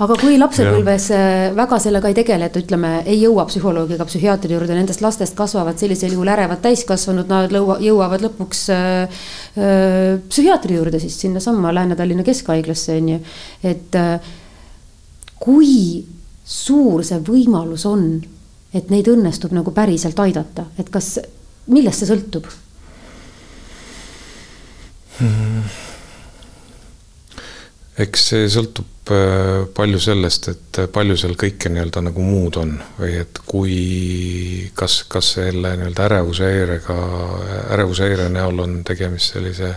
aga 0.03 0.17
kui 0.19 0.39
lapsepõlves 0.39 1.09
äh, 1.15 1.51
väga 1.57 1.79
sellega 1.83 2.11
ei 2.11 2.17
tegele, 2.19 2.49
et 2.49 2.59
ütleme, 2.61 2.93
ei 3.07 3.21
jõua 3.23 3.47
psühholoogi 3.49 3.97
ega 3.97 4.07
psühhiaatri 4.09 4.57
juurde, 4.57 4.77
nendest 4.77 5.03
lastest 5.05 5.37
kasvavad 5.39 5.79
sellisel 5.81 6.15
juhul 6.15 6.31
ärevad 6.33 6.63
täiskasvanud, 6.65 7.31
nad 7.31 7.55
jõuavad 7.85 8.25
lõpuks 8.27 8.65
äh, 8.75 9.23
äh, 9.57 10.19
psühhiaatri 10.29 10.79
juurde 10.79 11.03
siis 11.03 11.19
sinnasamma 11.23 11.73
Lääne-Tallinna 11.77 12.27
Keskhaiglasse 12.27 12.99
on 12.99 13.13
ju, 13.15 13.19
et 13.71 13.99
äh, 13.99 14.31
kui 15.39 16.05
suur 16.49 17.05
see 17.07 17.21
võimalus 17.25 17.87
on, 17.89 18.11
et 18.75 18.91
neid 18.93 19.09
õnnestub 19.11 19.55
nagu 19.57 19.73
päriselt 19.77 20.19
aidata, 20.21 20.69
et 20.79 20.91
kas, 20.93 21.17
millest 21.73 22.03
see 22.03 22.11
sõltub 22.11 22.49
hmm.? 25.21 25.79
Eks 28.03 28.29
see 28.31 28.47
sõltub 28.53 29.13
äh, 29.15 29.65
palju 29.75 30.01
sellest, 30.03 30.49
et 30.53 30.81
palju 30.95 31.17
seal 31.19 31.35
kõike 31.39 31.73
nii-öelda 31.73 32.05
nagu 32.09 32.25
muud 32.25 32.61
on 32.61 32.77
või 32.99 33.17
et 33.23 33.43
kui, 33.49 33.79
kas, 34.79 35.03
kas 35.11 35.35
selle 35.39 35.75
nii-öelda 35.81 36.07
ärevushäirega, 36.07 36.99
ärevushäire 37.75 38.29
näol 38.33 38.65
on 38.65 38.81
tegemist 38.87 39.35
sellise 39.35 39.75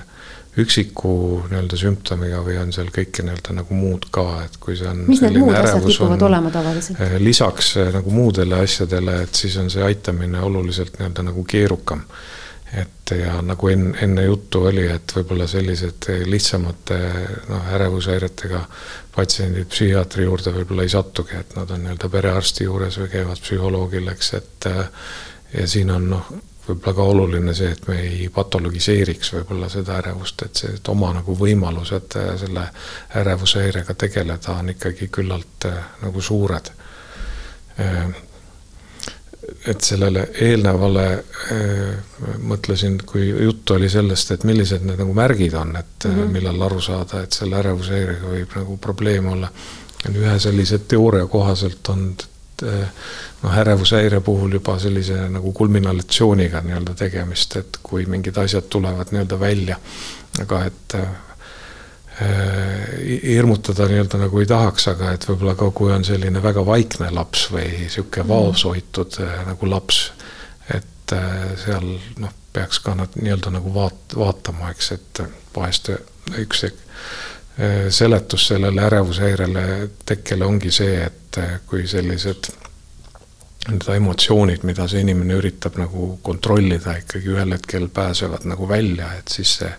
üksiku 0.60 1.14
nii-öelda 1.48 1.78
sümptomiga 1.80 2.42
või 2.44 2.58
on 2.60 2.74
seal 2.76 2.92
kõike 2.92 3.24
nii-öelda 3.24 3.56
nagu 3.62 3.78
muud 3.78 4.10
ka, 4.12 4.26
et 4.46 4.58
kui 4.60 4.76
see 4.76 4.90
on. 4.90 5.06
mis 5.08 5.24
need 5.24 5.40
muud 5.40 5.56
asjad 5.56 5.86
kipuvad 5.88 6.28
olema 6.28 6.52
tavaliselt? 6.52 7.00
Äh, 7.00 7.16
lisaks 7.24 7.74
äh, 7.80 7.90
nagu 7.96 8.12
muudele 8.12 8.60
asjadele, 8.66 9.22
et 9.26 9.42
siis 9.44 9.56
on 9.62 9.72
see 9.72 9.84
aitamine 9.86 10.44
oluliselt 10.44 11.00
nii-öelda 11.00 11.26
nagu 11.32 11.46
keerukam 11.48 12.04
et 12.78 13.12
ja 13.12 13.42
nagu 13.44 13.68
enne, 13.68 13.98
enne 14.02 14.24
juttu 14.24 14.64
oli, 14.70 14.86
et 14.88 15.12
võib-olla 15.16 15.48
sellised 15.48 16.08
lihtsamate 16.26 17.00
noh, 17.50 17.66
ärevushäiretega 17.76 18.62
patsiendid 19.16 19.68
psühhiaatri 19.74 20.24
juurde 20.24 20.54
võib-olla 20.56 20.86
ei 20.88 20.94
satugi, 20.94 21.36
et 21.40 21.58
nad 21.58 21.72
on 21.72 21.84
nii-öelda 21.84 22.10
perearsti 22.14 22.70
juures 22.70 23.00
või 23.02 23.12
käivad 23.12 23.44
psühholoogil, 23.44 24.08
eks, 24.14 24.34
et 24.40 24.70
ja 25.58 25.68
siin 25.68 25.92
on 25.92 26.08
noh, 26.14 26.32
võib-olla 26.68 26.96
ka 26.96 27.10
oluline 27.14 27.54
see, 27.58 27.74
et 27.76 27.88
me 27.90 28.00
ei 28.06 28.30
patologiseeriks 28.34 29.34
võib-olla 29.36 29.70
seda 29.70 29.98
ärevust, 30.00 30.48
et 30.48 30.64
see, 30.64 30.74
et 30.80 30.92
oma 30.94 31.12
nagu 31.20 31.36
võimalused 31.38 32.18
selle 32.46 32.68
ärevushäirega 33.20 33.98
tegeleda 34.06 34.56
on 34.62 34.72
ikkagi 34.78 35.12
küllalt 35.12 35.68
nagu 36.06 36.24
suured 36.24 36.72
et 39.68 39.82
sellele 39.82 40.24
eelnevale 40.42 41.06
äh, 41.12 42.34
mõtlesin, 42.50 42.98
kui 43.06 43.28
juttu 43.30 43.76
oli 43.76 43.90
sellest, 43.90 44.32
et 44.32 44.44
millised 44.48 44.86
need 44.88 45.00
nagu 45.02 45.14
märgid 45.14 45.54
on, 45.54 45.76
et 45.76 46.06
mm 46.06 46.16
-hmm. 46.16 46.34
millal 46.34 46.62
aru 46.62 46.82
saada, 46.82 47.22
et 47.22 47.34
selle 47.34 47.60
ärevushäirega 47.60 48.34
võib 48.36 48.56
nagu 48.56 48.78
probleem 48.78 49.28
olla. 49.28 49.52
ühe 50.10 50.40
sellise 50.40 50.80
teooria 50.80 51.28
kohaselt 51.28 51.90
on 51.90 52.16
äh, 52.64 52.88
noh, 53.44 53.58
ärevushäire 53.58 54.20
puhul 54.22 54.54
juba 54.54 54.80
sellise 54.80 55.30
nagu 55.30 55.52
kulminatsiooniga 55.52 56.62
nii-öelda 56.62 56.94
tegemist, 56.94 57.56
et 57.56 57.78
kui 57.84 58.06
mingid 58.06 58.38
asjad 58.38 58.64
tulevad 58.70 59.08
nii-öelda 59.12 59.40
välja, 59.40 59.80
aga 60.42 60.66
et 60.66 60.96
hirmutada 63.24 63.88
nii-öelda 63.90 64.20
nagu 64.22 64.40
ei 64.40 64.46
tahaks, 64.50 64.88
aga 64.92 65.14
et 65.16 65.26
võib-olla 65.30 65.56
ka 65.58 65.72
kui 65.76 65.92
on 65.94 66.06
selline 66.06 66.44
väga 66.44 66.64
vaikne 66.66 67.10
laps 67.16 67.48
või 67.54 67.88
sihuke 67.90 68.24
mm. 68.24 68.30
vaoshoitud 68.30 69.20
äh, 69.24 69.42
nagu 69.48 69.70
laps, 69.70 70.04
et 70.74 71.16
äh, 71.18 71.52
seal 71.64 71.88
noh, 72.22 72.34
peaks 72.54 72.82
ka 72.84 72.96
nad 73.00 73.16
nii-öelda 73.18 73.54
nagu 73.58 73.74
vaat-, 73.74 74.18
vaatama, 74.18 74.72
eks, 74.76 74.92
et 74.98 75.24
vahest 75.56 75.94
üks 76.42 76.66
seletus 77.92 78.48
sellele 78.48 78.82
ärevushäirele 78.88 79.64
tekkele 80.08 80.46
ongi 80.48 80.72
see, 80.74 81.02
et 81.04 81.38
kui 81.68 81.84
sellised 81.88 82.48
need 83.70 83.86
emotsioonid, 83.96 84.64
mida 84.66 84.88
see 84.90 85.04
inimene 85.04 85.36
üritab 85.38 85.76
nagu 85.78 86.16
kontrollida, 86.26 86.96
ikkagi 87.04 87.34
ühel 87.36 87.54
hetkel 87.54 87.90
pääsevad 87.94 88.48
nagu 88.50 88.68
välja, 88.70 89.12
et 89.20 89.30
siis 89.30 89.58
see 89.60 89.70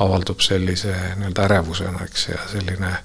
avaldub 0.00 0.40
sellise 0.40 0.94
nii-öelda 1.16 1.44
ärevusena, 1.48 2.04
eks, 2.04 2.28
ja 2.28 2.38
selline 2.52 2.96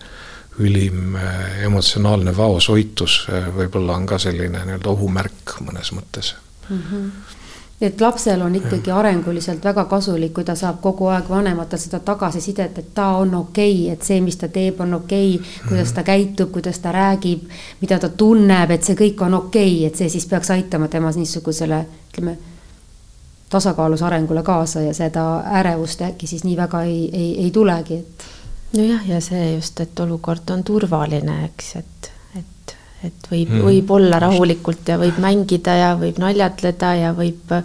ülim 0.60 1.16
eh, 1.16 1.64
emotsionaalne 1.68 2.38
vaoshoitus 2.38 3.28
eh, 3.32 3.50
võib-olla 3.56 3.98
on 4.00 4.06
ka 4.10 4.20
selline 4.22 4.64
nii-öelda 4.66 4.94
ohumärk 4.94 5.58
mõnes 5.62 5.94
mõttes 5.94 6.36
mm. 6.70 6.84
-hmm 6.92 7.36
et 7.82 8.02
lapsel 8.02 8.42
on 8.42 8.56
ikkagi 8.56 8.92
arenguliselt 8.92 9.64
väga 9.64 9.86
kasulik, 9.86 10.34
kui 10.34 10.44
ta 10.44 10.56
saab 10.56 10.80
kogu 10.82 11.12
aeg 11.14 11.30
vanematelt 11.30 11.82
seda 11.82 12.00
tagasisidet, 12.00 12.78
et 12.78 12.94
ta 12.94 13.08
on 13.22 13.36
okei 13.36 13.74
okay,, 13.84 13.94
et 13.94 14.02
see, 14.02 14.22
mis 14.22 14.38
ta 14.38 14.48
teeb, 14.48 14.82
on 14.82 14.94
okei 14.98 15.36
okay,, 15.36 15.68
kuidas 15.68 15.94
ta 15.94 16.04
käitub, 16.04 16.52
kuidas 16.52 16.80
ta 16.80 16.92
räägib, 16.92 17.46
mida 17.82 18.00
ta 18.00 18.10
tunneb, 18.10 18.72
et 18.72 18.84
see 18.84 18.98
kõik 18.98 19.22
on 19.22 19.34
okei 19.34 19.76
okay,, 19.76 19.86
et 19.92 19.96
see 19.96 20.10
siis 20.10 20.26
peaks 20.26 20.50
aitama 20.58 20.88
tema 20.88 21.12
niisugusele, 21.14 21.84
ütleme 22.10 22.38
tasakaalus 23.50 24.04
arengule 24.04 24.44
kaasa 24.44 24.82
ja 24.82 24.94
seda 24.94 25.26
ärevust 25.60 26.02
äkki 26.02 26.28
siis 26.28 26.44
nii 26.44 26.58
väga 26.58 26.82
ei, 26.84 27.10
ei, 27.14 27.30
ei 27.46 27.52
tulegi, 27.52 28.02
et. 28.02 28.26
nojah, 28.78 29.10
ja 29.10 29.22
see 29.22 29.54
just, 29.56 29.80
et 29.80 30.00
olukord 30.00 30.50
on 30.52 30.64
turvaline, 30.68 31.38
eks, 31.46 31.76
et, 31.80 32.12
et, 32.40 32.76
et 33.10 33.30
võib 33.32 33.54
mm., 33.54 33.68
võib 33.70 33.94
olla 34.00 34.20
rahulikult 34.20 34.92
ja 34.92 35.00
võib 35.00 35.22
mängida 35.24 35.78
ja 35.80 35.94
võib 36.00 36.20
naljatleda 36.20 36.94
ja 37.02 37.14
võib 37.16 37.56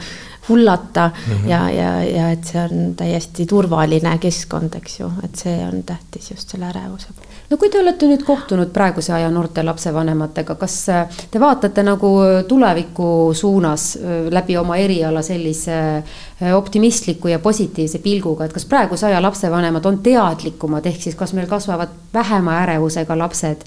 hullata 0.48 1.10
mm 1.10 1.32
-hmm. 1.32 1.48
ja, 1.48 1.70
ja, 1.70 2.04
ja 2.04 2.30
et 2.30 2.44
see 2.44 2.62
on 2.64 2.94
täiesti 2.96 3.46
turvaline 3.46 4.18
keskkond, 4.18 4.74
eks 4.74 5.00
ju, 5.00 5.12
et 5.24 5.36
see 5.44 5.58
on 5.66 5.82
tähtis 5.82 6.30
just 6.30 6.48
selle 6.48 6.66
ärevuse 6.66 7.08
puhul 7.16 7.32
no 7.52 7.58
kui 7.60 7.68
te 7.68 7.80
olete 7.82 8.08
nüüd 8.08 8.22
kohtunud 8.24 8.70
praeguse 8.72 9.12
aja 9.12 9.28
noorte 9.30 9.62
lapsevanematega, 9.66 10.56
kas 10.60 10.76
äh, 10.92 11.20
te 11.30 11.40
vaatate 11.40 11.84
nagu 11.84 12.10
tuleviku 12.48 13.08
suunas 13.36 13.86
äh, 13.98 14.28
läbi 14.32 14.56
oma 14.56 14.78
eriala 14.80 15.22
sellise 15.26 15.76
äh, 15.98 16.54
optimistliku 16.56 17.28
ja 17.28 17.38
positiivse 17.44 18.00
pilguga, 18.04 18.48
et 18.48 18.56
kas 18.56 18.64
praeguse 18.68 19.10
aja 19.10 19.20
lapsevanemad 19.22 19.88
on 19.90 20.00
teadlikumad, 20.04 20.86
ehk 20.88 21.04
siis 21.04 21.18
kas 21.18 21.36
meil 21.36 21.50
kasvavad 21.50 21.92
vähema 22.14 22.62
ärevusega 22.64 23.18
lapsed 23.18 23.66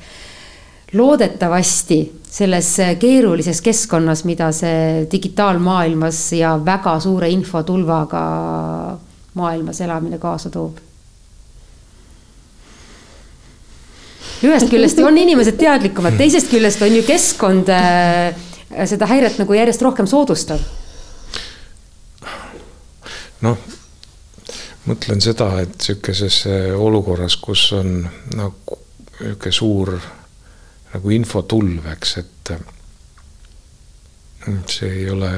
loodetavasti 0.95 1.99
selles 2.35 2.71
keerulises 2.99 3.61
keskkonnas, 3.63 4.23
mida 4.27 4.49
see 4.55 5.05
digitaalmaailmas 5.11 6.19
ja 6.39 6.55
väga 6.65 6.97
suure 6.99 7.29
infotulvaga 7.31 8.25
maailmas 9.35 9.81
elamine 9.81 10.19
kaasa 10.19 10.49
toob 10.49 10.81
ühest 14.45 14.69
küljest 14.69 14.99
on 15.03 15.17
inimesed 15.17 15.57
teadlikumad, 15.59 16.17
teisest 16.19 16.49
küljest 16.51 16.81
on 16.83 16.95
ju 16.97 17.03
keskkond 17.07 17.69
äh, 17.71 18.35
seda 18.89 19.07
häiret 19.09 19.39
nagu 19.41 19.55
järjest 19.55 19.83
rohkem 19.85 20.09
soodustav. 20.09 20.59
noh, 23.45 23.57
mõtlen 24.89 25.21
seda, 25.21 25.49
et 25.61 25.75
sihukeses 25.81 26.43
olukorras, 26.81 27.37
kus 27.37 27.67
on 27.77 27.99
nagu 28.35 28.79
niisugune 29.15 29.51
suur 29.55 29.93
nagu 30.95 31.13
infotulv, 31.15 31.85
eks, 31.91 32.17
et 32.23 32.51
mm, 34.47 34.59
see 34.71 34.91
ei 35.03 35.09
ole 35.11 35.31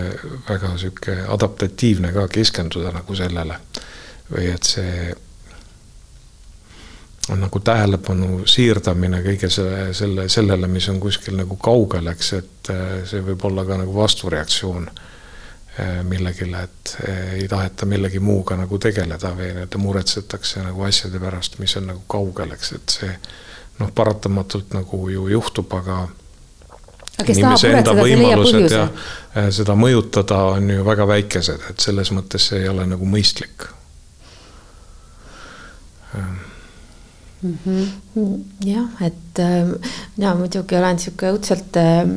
väga 0.48 0.74
sihuke 0.78 1.22
adaptatiivne 1.36 2.14
ka 2.16 2.28
keskenduda 2.32 2.94
nagu 2.96 3.16
sellele. 3.18 3.60
Või 4.28 4.50
et 4.52 4.68
see 4.68 5.14
on 7.30 7.42
nagu 7.44 7.60
tähelepanu 7.60 8.42
siirdamine 8.48 9.20
kõige 9.26 9.50
selle, 9.52 9.92
selle, 9.98 10.28
sellele, 10.32 10.68
mis 10.72 10.88
on 10.92 11.00
kuskil 11.04 11.36
nagu 11.40 11.58
kaugel, 11.60 12.08
eks, 12.14 12.34
et 12.38 12.72
äh, 12.72 12.86
see 13.10 13.24
võib 13.26 13.44
olla 13.50 13.66
ka 13.68 13.80
nagu 13.82 13.96
vastureaktsioon 13.96 14.88
äh, 14.88 15.98
millegile, 16.08 16.64
et 16.70 16.94
äh, 17.04 17.34
ei 17.42 17.48
taheta 17.52 17.90
millegi 17.90 18.22
muuga 18.24 18.56
nagu 18.60 18.80
tegeleda 18.80 19.34
või 19.36 19.52
nii-öelda 19.52 19.82
muretsetakse 19.84 20.64
nagu 20.64 20.88
asjade 20.88 21.20
pärast, 21.20 21.60
mis 21.60 21.76
on 21.80 21.92
nagu 21.92 22.06
kaugel, 22.08 22.56
eks, 22.56 22.74
et 22.80 22.98
see 23.00 23.12
noh, 23.80 23.92
paratamatult 23.96 24.74
nagu 24.78 25.10
ju 25.10 25.28
juhtub, 25.32 25.74
aga 25.78 26.08
inimese 27.28 27.72
enda 27.74 27.96
võimalused 27.98 28.74
ja 28.74 28.84
seda 29.54 29.76
mõjutada 29.78 30.44
on 30.58 30.70
ju 30.70 30.86
väga 30.86 31.08
väikesed, 31.10 31.70
et 31.72 31.82
selles 31.82 32.12
mõttes 32.14 32.50
see 32.52 32.64
ei 32.64 32.70
ole 32.70 32.86
nagu 32.90 33.10
mõistlik 33.10 33.70
mm. 37.42 37.58
-hmm. 37.66 38.44
jah, 38.66 38.90
et 39.02 39.40
ähm, 39.40 39.72
mina 40.18 40.36
muidugi 40.36 40.78
olen 40.78 40.96
niisugune 40.96 41.34
õudselt 41.34 41.78
ähm, 41.78 42.16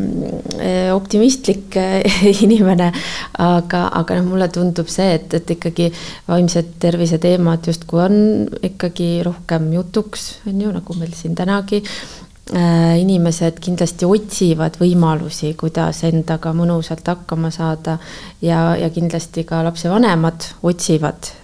äh, 0.58 0.94
optimistlik 0.94 1.76
äh, 1.76 2.00
inimene, 2.44 2.92
aga, 3.38 3.88
aga 4.00 4.20
noh, 4.20 4.30
mulle 4.32 4.48
tundub 4.48 4.88
see, 4.88 5.12
et, 5.18 5.34
et 5.34 5.50
ikkagi 5.56 5.90
vaimse 6.28 6.64
tervise 6.80 7.18
teemad 7.18 7.66
justkui 7.66 8.02
on 8.04 8.16
ikkagi 8.62 9.20
rohkem 9.26 9.72
jutuks, 9.76 10.32
on 10.48 10.60
ju, 10.60 10.72
nagu 10.72 10.98
meil 10.98 11.12
siin 11.14 11.36
tänagi 11.36 11.82
äh, 11.84 12.96
inimesed 13.02 13.60
kindlasti 13.60 14.08
otsivad 14.08 14.80
võimalusi, 14.80 15.52
kuidas 15.60 16.04
endaga 16.08 16.54
mõnusalt 16.56 17.12
hakkama 17.12 17.52
saada 17.52 17.98
ja, 18.40 18.74
ja 18.80 18.90
kindlasti 18.90 19.44
ka 19.44 19.62
lapsevanemad 19.68 20.52
otsivad 20.62 21.34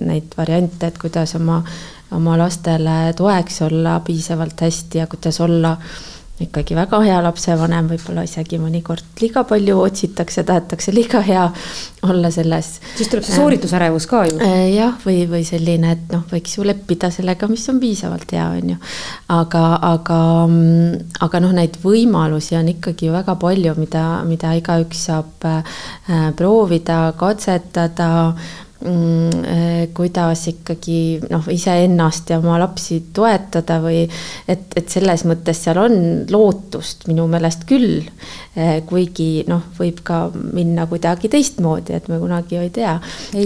neid 0.00 0.36
variante, 0.38 0.88
et 0.88 0.98
kuidas 0.98 1.34
oma 1.36 1.60
oma 2.16 2.38
lastele 2.38 3.12
toeks 3.16 3.62
olla 3.62 4.00
piisavalt 4.04 4.60
hästi 4.66 4.98
ja 4.98 5.06
kuidas 5.10 5.40
olla 5.40 5.76
ikkagi 6.40 6.74
väga 6.76 7.00
hea 7.04 7.18
lapsevanem, 7.24 7.88
võib-olla 7.90 8.24
isegi 8.24 8.56
mõnikord 8.60 9.20
liiga 9.20 9.42
palju 9.48 9.76
otsitakse, 9.82 10.44
tahetakse 10.48 10.92
liiga 10.94 11.20
hea 11.24 11.42
olla 12.08 12.30
selles. 12.32 12.70
siis 12.96 13.10
tuleb 13.12 13.26
see 13.26 13.36
sooritusärevus 13.36 14.06
ka 14.08 14.22
ju. 14.28 14.38
Äh, 14.44 14.70
jah, 14.72 14.94
või, 15.04 15.26
või 15.28 15.42
selline, 15.44 15.92
et 15.96 16.14
noh, 16.14 16.24
võiks 16.30 16.56
ju 16.56 16.64
leppida 16.64 17.10
sellega, 17.12 17.48
mis 17.50 17.66
on 17.72 17.80
piisavalt 17.82 18.32
hea, 18.36 18.46
on 18.56 18.72
ju. 18.72 18.78
aga, 19.36 19.64
aga, 19.90 20.22
aga 21.28 21.42
noh, 21.44 21.52
neid 21.60 21.76
võimalusi 21.84 22.56
on 22.60 22.72
ikkagi 22.72 23.12
väga 23.12 23.36
palju, 23.40 23.76
mida, 23.80 24.06
mida 24.28 24.54
igaüks 24.56 25.04
saab 25.10 25.48
äh, 25.50 25.76
proovida, 26.40 27.02
katsetada 27.20 28.10
Mm, 28.40 28.69
kuidas 29.94 30.46
ikkagi 30.48 31.20
noh, 31.28 31.44
iseennast 31.52 32.30
ja 32.32 32.38
oma 32.40 32.56
lapsi 32.62 33.02
toetada 33.12 33.76
või 33.82 34.06
et, 34.48 34.62
et 34.76 34.88
selles 34.88 35.26
mõttes 35.28 35.60
seal 35.66 35.80
on 35.82 35.98
lootust 36.32 37.04
minu 37.10 37.26
meelest 37.28 37.66
küll. 37.68 38.06
Eh, 38.58 38.80
kuigi 38.82 39.44
noh, 39.46 39.62
võib 39.78 40.00
ka 40.02 40.24
minna 40.34 40.88
kuidagi 40.90 41.28
teistmoodi, 41.30 41.94
et 41.94 42.08
me 42.10 42.16
kunagi 42.18 42.56
ju 42.56 42.62
ei 42.64 42.72
tea. 42.74 42.96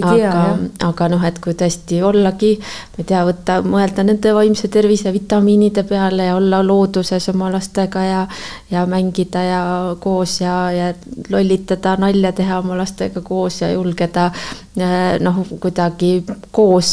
aga, 0.01 0.45
aga 0.87 1.09
noh, 1.13 1.25
et 1.27 1.37
kui 1.43 1.53
tõesti 1.53 1.99
ollagi, 2.01 2.55
ma 2.95 3.03
ei 3.03 3.09
tea, 3.11 3.21
võtta, 3.27 3.59
mõelda 3.61 4.05
nende 4.07 4.33
vaimse 4.33 4.71
tervise 4.73 5.13
vitamiinide 5.13 5.83
peale 5.85 6.29
ja 6.31 6.39
olla 6.39 6.63
looduses 6.65 7.29
oma 7.29 7.51
lastega 7.53 8.01
ja, 8.01 8.23
ja 8.71 8.85
mängida 8.89 9.43
ja 9.45 9.61
koos 10.01 10.39
ja, 10.41 10.55
ja 10.73 10.89
lollitada, 11.29 11.97
nalja 12.01 12.33
teha 12.33 12.63
oma 12.63 12.79
lastega 12.79 13.21
koos 13.21 13.61
ja 13.61 13.69
julgeda 13.75 14.31
eh, 14.33 15.19
noh, 15.25 15.41
kuidagi 15.61 16.11
koos 16.55 16.91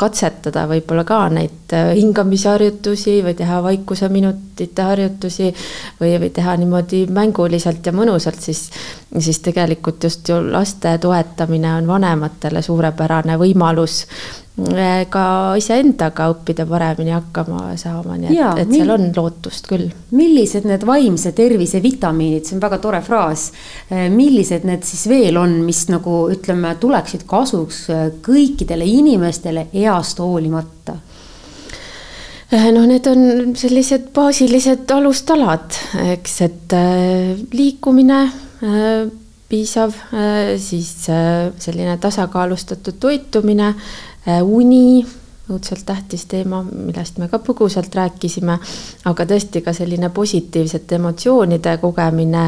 katsetada 0.00 0.66
võib-olla 0.70 1.04
ka 1.08 1.20
neid 1.34 1.74
äh, 1.74 1.92
hingamisharjutusi 1.98 3.18
või 3.26 3.36
teha 3.38 3.60
vaikuse 3.64 4.08
minutite 4.12 4.86
harjutusi 4.86 5.50
või, 6.00 6.14
või 6.22 6.30
teha 6.34 6.56
niimoodi 6.60 7.04
mänguliselt 7.12 7.86
ja 7.86 7.94
mõnusalt, 7.96 8.40
siis, 8.40 8.68
siis 9.18 9.38
tegelikult 9.44 10.04
just 10.04 10.28
ju 10.28 10.38
laste 10.50 10.96
toetamine 10.98 11.74
on 11.78 11.86
vanematele 11.86 12.62
suurepärane 12.62 13.36
võimalus 13.38 14.00
äh, 14.04 15.04
ka 15.10 15.54
iseendaga 15.58 16.26
õppida 16.32 16.66
paremini 16.66 17.14
hakkama 17.14 17.76
saama, 17.80 18.18
nii 18.18 18.34
et, 18.34 18.62
et 18.64 18.74
seal 18.74 18.90
on 18.96 19.08
lootust 19.16 19.70
küll. 19.70 19.86
millised 20.18 20.66
need 20.66 20.86
vaimse 20.86 21.34
tervise 21.36 21.82
vitamiinid, 21.82 22.46
see 22.46 22.58
on 22.58 22.64
väga 22.64 22.80
tore 22.82 23.02
fraas, 23.06 23.50
äh, 23.90 24.08
millised 24.10 24.66
need 24.66 24.86
siis 24.86 25.06
veel 25.10 25.38
on, 25.38 25.60
mis 25.66 25.86
nagu 25.92 26.24
ütleme, 26.34 26.74
tuleksid 26.80 27.26
kasuks 27.30 27.84
kõikidele 28.24 28.86
inimestele 28.98 29.68
east 29.72 30.22
hoolimata? 30.22 30.98
Noh, 32.54 32.84
need 32.86 33.06
on 33.10 33.54
sellised 33.58 34.12
baasilised 34.14 34.90
alustalad, 34.94 35.74
eks, 36.12 36.34
et 36.44 36.74
liikumine, 37.56 38.18
piisav, 39.48 39.92
siis 40.58 40.92
selline 41.58 41.98
tasakaalustatud 42.00 42.96
toitumine, 43.00 43.74
uni 44.42 45.04
õudselt 45.52 45.84
tähtis 45.86 46.24
teema, 46.26 46.62
millest 46.64 47.18
me 47.20 47.28
ka 47.28 47.38
põgusalt 47.44 47.94
rääkisime, 47.94 48.56
aga 49.10 49.26
tõesti 49.28 49.60
ka 49.64 49.74
selline 49.76 50.08
positiivsete 50.14 50.96
emotsioonide 50.96 51.76
kogemine 51.82 52.44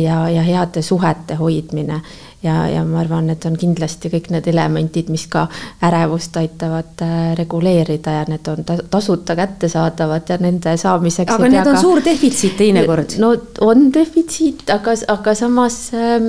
ja, 0.00 0.22
ja 0.32 0.46
heade 0.46 0.82
suhete 0.82 1.36
hoidmine 1.36 2.00
ja, 2.42 2.68
ja 2.70 2.84
ma 2.86 3.00
arvan, 3.02 3.26
need 3.30 3.44
on 3.48 3.56
kindlasti 3.58 4.10
kõik 4.12 4.30
need 4.34 4.46
elemendid, 4.52 5.10
mis 5.12 5.26
ka 5.30 5.46
ärevust 5.84 6.36
aitavad 6.40 7.02
äh, 7.04 7.16
reguleerida 7.38 8.18
ja 8.20 8.24
need 8.30 8.50
on 8.52 8.64
tasuta 8.90 9.36
kättesaadavad 9.38 10.30
ja 10.30 10.38
nende 10.42 10.76
saamiseks. 10.78 11.32
aga 11.34 11.50
need 11.50 11.66
on 11.66 11.78
ka... 11.78 11.82
suur 11.82 12.02
defitsiit 12.04 12.56
teinekord. 12.60 13.18
no 13.22 13.34
on 13.66 13.88
defitsiit, 13.94 14.66
aga, 14.74 14.94
aga 15.14 15.34
samas 15.38 15.80
ähm, 15.94 16.28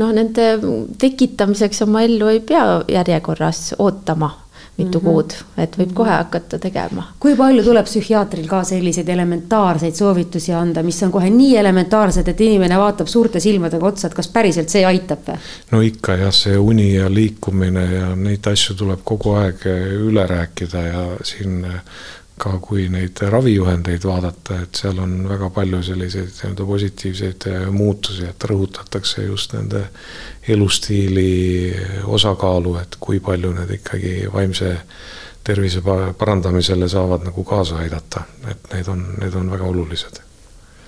noh, 0.00 0.12
nende 0.16 0.52
tekitamiseks 1.00 1.84
oma 1.86 2.04
ellu 2.08 2.32
ei 2.32 2.40
pea 2.40 2.64
järjekorras 2.88 3.74
ootama 3.78 4.32
mitu 4.80 5.00
mm 5.00 5.06
-hmm. 5.06 5.12
kuud, 5.12 5.36
et 5.64 5.78
võib 5.78 5.92
kohe 5.94 6.10
hakata 6.10 6.58
tegema. 6.58 7.06
kui 7.20 7.36
palju 7.36 7.64
tuleb 7.64 7.86
psühhiaatril 7.88 8.48
ka 8.48 8.62
selliseid 8.64 9.08
elementaarseid 9.08 9.94
soovitusi 9.94 10.52
anda, 10.56 10.82
mis 10.82 11.02
on 11.02 11.12
kohe 11.12 11.30
nii 11.30 11.56
elementaarsed, 11.56 12.28
et 12.28 12.40
inimene 12.40 12.78
vaatab 12.78 13.06
suurte 13.06 13.40
silmadega 13.40 13.86
otsa, 13.86 14.08
et 14.08 14.14
kas 14.14 14.28
päriselt 14.28 14.68
see 14.68 14.84
aitab 14.86 15.26
või? 15.26 15.38
no 15.70 15.80
ikka 15.80 16.16
jah, 16.24 16.32
see 16.32 16.56
uni 16.58 16.94
ja 16.94 17.10
liikumine 17.14 17.84
ja 17.94 18.14
neid 18.16 18.46
asju 18.46 18.76
tuleb 18.76 19.04
kogu 19.04 19.36
aeg 19.42 19.66
üle 20.10 20.26
rääkida 20.26 20.86
ja 20.86 21.04
siin 21.22 21.66
ka 22.40 22.54
kui 22.62 22.86
neid 22.88 23.20
ravijuhendeid 23.32 24.04
vaadata, 24.08 24.60
et 24.64 24.80
seal 24.82 24.98
on 25.02 25.16
väga 25.28 25.50
palju 25.54 25.82
selliseid 25.84 26.30
nii-öelda 26.30 26.66
positiivseid 26.66 27.48
muutusi, 27.76 28.24
et 28.30 28.46
rõhutatakse 28.50 29.26
just 29.26 29.52
nende 29.56 29.84
elustiili 30.48 31.74
osakaalu, 32.04 32.76
et 32.80 32.96
kui 33.00 33.20
palju 33.20 33.52
need 33.58 33.76
ikkagi 33.76 34.14
vaimse 34.32 34.72
tervise 35.44 35.82
parandamisele 36.18 36.88
saavad 36.88 37.28
nagu 37.28 37.44
kaasa 37.44 37.84
aidata, 37.84 38.24
et 38.48 38.72
need 38.74 38.88
on, 38.88 39.06
need 39.20 39.36
on 39.36 39.50
väga 39.50 39.64
olulised. 39.64 40.20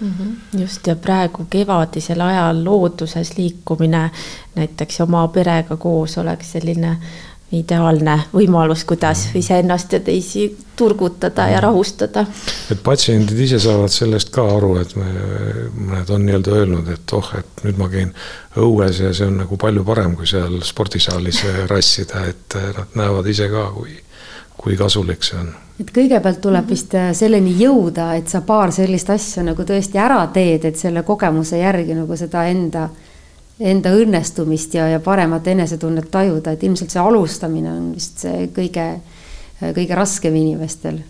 -hmm. 0.02 0.60
just 0.60 0.86
ja 0.86 0.96
praegu 0.96 1.46
kevadisel 1.50 2.20
ajal 2.20 2.64
looduses 2.64 3.36
liikumine 3.38 4.10
näiteks 4.54 5.00
oma 5.00 5.28
perega 5.28 5.76
koos 5.76 6.18
oleks 6.18 6.52
selline 6.52 6.96
ideaalne 7.52 8.16
võimalus, 8.32 8.84
kuidas 8.88 9.26
iseennast 9.38 9.92
ja 9.92 10.00
teisi 10.00 10.46
turgutada 10.76 11.48
ja 11.52 11.60
rahustada. 11.60 12.24
et 12.72 12.82
patsiendid 12.84 13.38
ise 13.46 13.60
saavad 13.60 13.92
sellest 13.92 14.32
ka 14.34 14.46
aru, 14.56 14.76
et 14.80 14.94
me, 14.96 15.10
mõned 15.76 16.14
on 16.14 16.24
nii-öelda 16.26 16.54
öelnud, 16.60 16.88
et 16.94 17.16
oh, 17.18 17.34
et 17.38 17.66
nüüd 17.66 17.80
ma 17.80 17.90
käin 17.92 18.14
õues 18.56 19.02
ja 19.04 19.12
see 19.14 19.28
on 19.28 19.42
nagu 19.44 19.58
palju 19.60 19.84
parem, 19.84 20.16
kui 20.16 20.26
seal 20.26 20.62
spordisaalis 20.64 21.44
rassida, 21.70 22.24
et 22.32 22.58
nad 22.78 22.96
näevad 23.02 23.28
ise 23.34 23.50
ka, 23.52 23.68
kui 23.76 24.00
kui 24.62 24.76
kasulik 24.76 25.24
see 25.26 25.38
on. 25.40 25.48
et 25.82 25.90
kõigepealt 25.90 26.38
tuleb 26.44 26.68
vist 26.70 26.94
äh, 26.94 27.10
selleni 27.16 27.54
jõuda, 27.58 28.12
et 28.18 28.30
sa 28.30 28.42
paar 28.46 28.72
sellist 28.74 29.10
asja 29.10 29.42
nagu 29.46 29.64
tõesti 29.66 29.98
ära 29.98 30.20
teed, 30.34 30.68
et 30.68 30.78
selle 30.78 31.02
kogemuse 31.06 31.58
järgi 31.58 31.96
nagu 31.98 32.16
seda 32.18 32.44
enda, 32.50 32.88
enda 33.62 33.92
õnnestumist 33.94 34.74
ja, 34.74 34.88
ja 34.90 35.00
paremat 35.00 35.46
enesetunnet 35.52 36.10
tajuda, 36.10 36.54
et 36.54 36.62
ilmselt 36.66 36.92
see 36.92 37.02
alustamine 37.02 37.70
on 37.72 37.88
vist 37.94 38.24
see 38.24 38.48
kõige, 38.54 38.86
kõige 39.62 39.98
raskem 39.98 40.36
inimestel. 40.36 41.00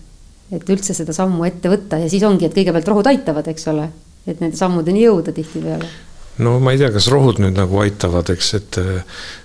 et 0.53 0.69
üldse 0.69 0.93
seda 0.93 1.15
sammu 1.17 1.47
ette 1.49 1.71
võtta 1.73 1.97
ja 1.97 2.09
siis 2.13 2.23
ongi, 2.29 2.45
et 2.45 2.55
kõigepealt 2.55 2.89
rohud 2.89 3.07
aitavad, 3.09 3.47
eks 3.49 3.69
ole, 3.73 3.89
et 4.27 4.41
nende 4.41 4.57
sammudeni 4.57 5.07
jõuda 5.07 5.33
tihtipeale 5.33 5.89
no 6.39 6.59
ma 6.61 6.72
ei 6.72 6.80
tea, 6.80 6.91
kas 6.95 7.11
rohud 7.12 7.43
nüüd 7.43 7.57
nagu 7.59 7.80
aitavad, 7.83 8.33
eks, 8.33 8.55
et 8.59 8.80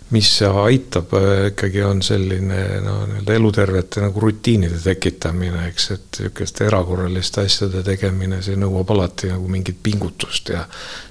mis 0.10 0.30
aitab 0.42 1.14
äh, 1.14 1.48
ikkagi, 1.50 1.82
on 1.84 2.02
selline 2.06 2.62
no 2.84 3.02
nii-öelda 3.10 3.34
elutervete 3.36 4.02
nagu 4.06 4.22
rutiinide 4.24 4.80
tekitamine, 4.80 5.66
eks, 5.68 5.90
et 5.92 6.20
niisuguste 6.22 6.68
erakorraliste 6.70 7.44
asjade 7.44 7.84
tegemine, 7.84 8.40
see 8.46 8.56
nõuab 8.60 8.94
alati 8.96 9.32
nagu 9.34 9.52
mingit 9.52 9.82
pingutust 9.84 10.54
ja 10.54 10.64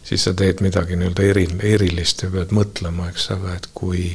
siis 0.07 0.24
sa 0.24 0.33
teed 0.37 0.64
midagi 0.64 0.97
nii-öelda 0.97 1.29
eri, 1.29 1.45
erilist 1.74 2.24
ja 2.24 2.33
pead 2.33 2.57
mõtlema, 2.57 3.11
eks, 3.12 3.29
aga 3.37 3.59
et 3.59 3.68
kui 3.77 4.09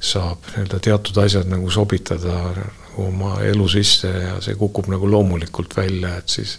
saab 0.00 0.44
nii-öelda 0.52 0.82
teatud 0.84 1.24
asjad 1.24 1.48
nagu 1.48 1.72
sobitada 1.72 2.36
nagu 2.52 2.76
oma 3.00 3.38
elu 3.46 3.68
sisse 3.72 4.10
ja 4.10 4.36
see 4.44 4.56
kukub 4.60 4.90
nagu 4.92 5.08
loomulikult 5.08 5.76
välja, 5.76 6.18
et 6.20 6.28
siis 6.28 6.58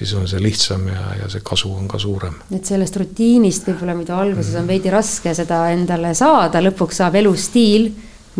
siis 0.00 0.14
on 0.16 0.28
see 0.28 0.40
lihtsam 0.42 0.86
ja, 0.88 1.02
ja 1.20 1.28
see 1.32 1.44
kasu 1.44 1.72
on 1.76 1.88
ka 1.90 2.00
suurem. 2.00 2.38
et 2.56 2.66
sellest 2.66 2.96
rutiinist 3.00 3.68
võib-olla, 3.68 3.96
mida 3.98 4.16
alguses 4.16 4.56
on 4.60 4.68
veidi 4.70 4.92
raske 4.92 5.34
seda 5.36 5.66
endale 5.74 6.14
saada, 6.18 6.62
lõpuks 6.64 7.02
saab 7.02 7.20
elustiil, 7.20 7.90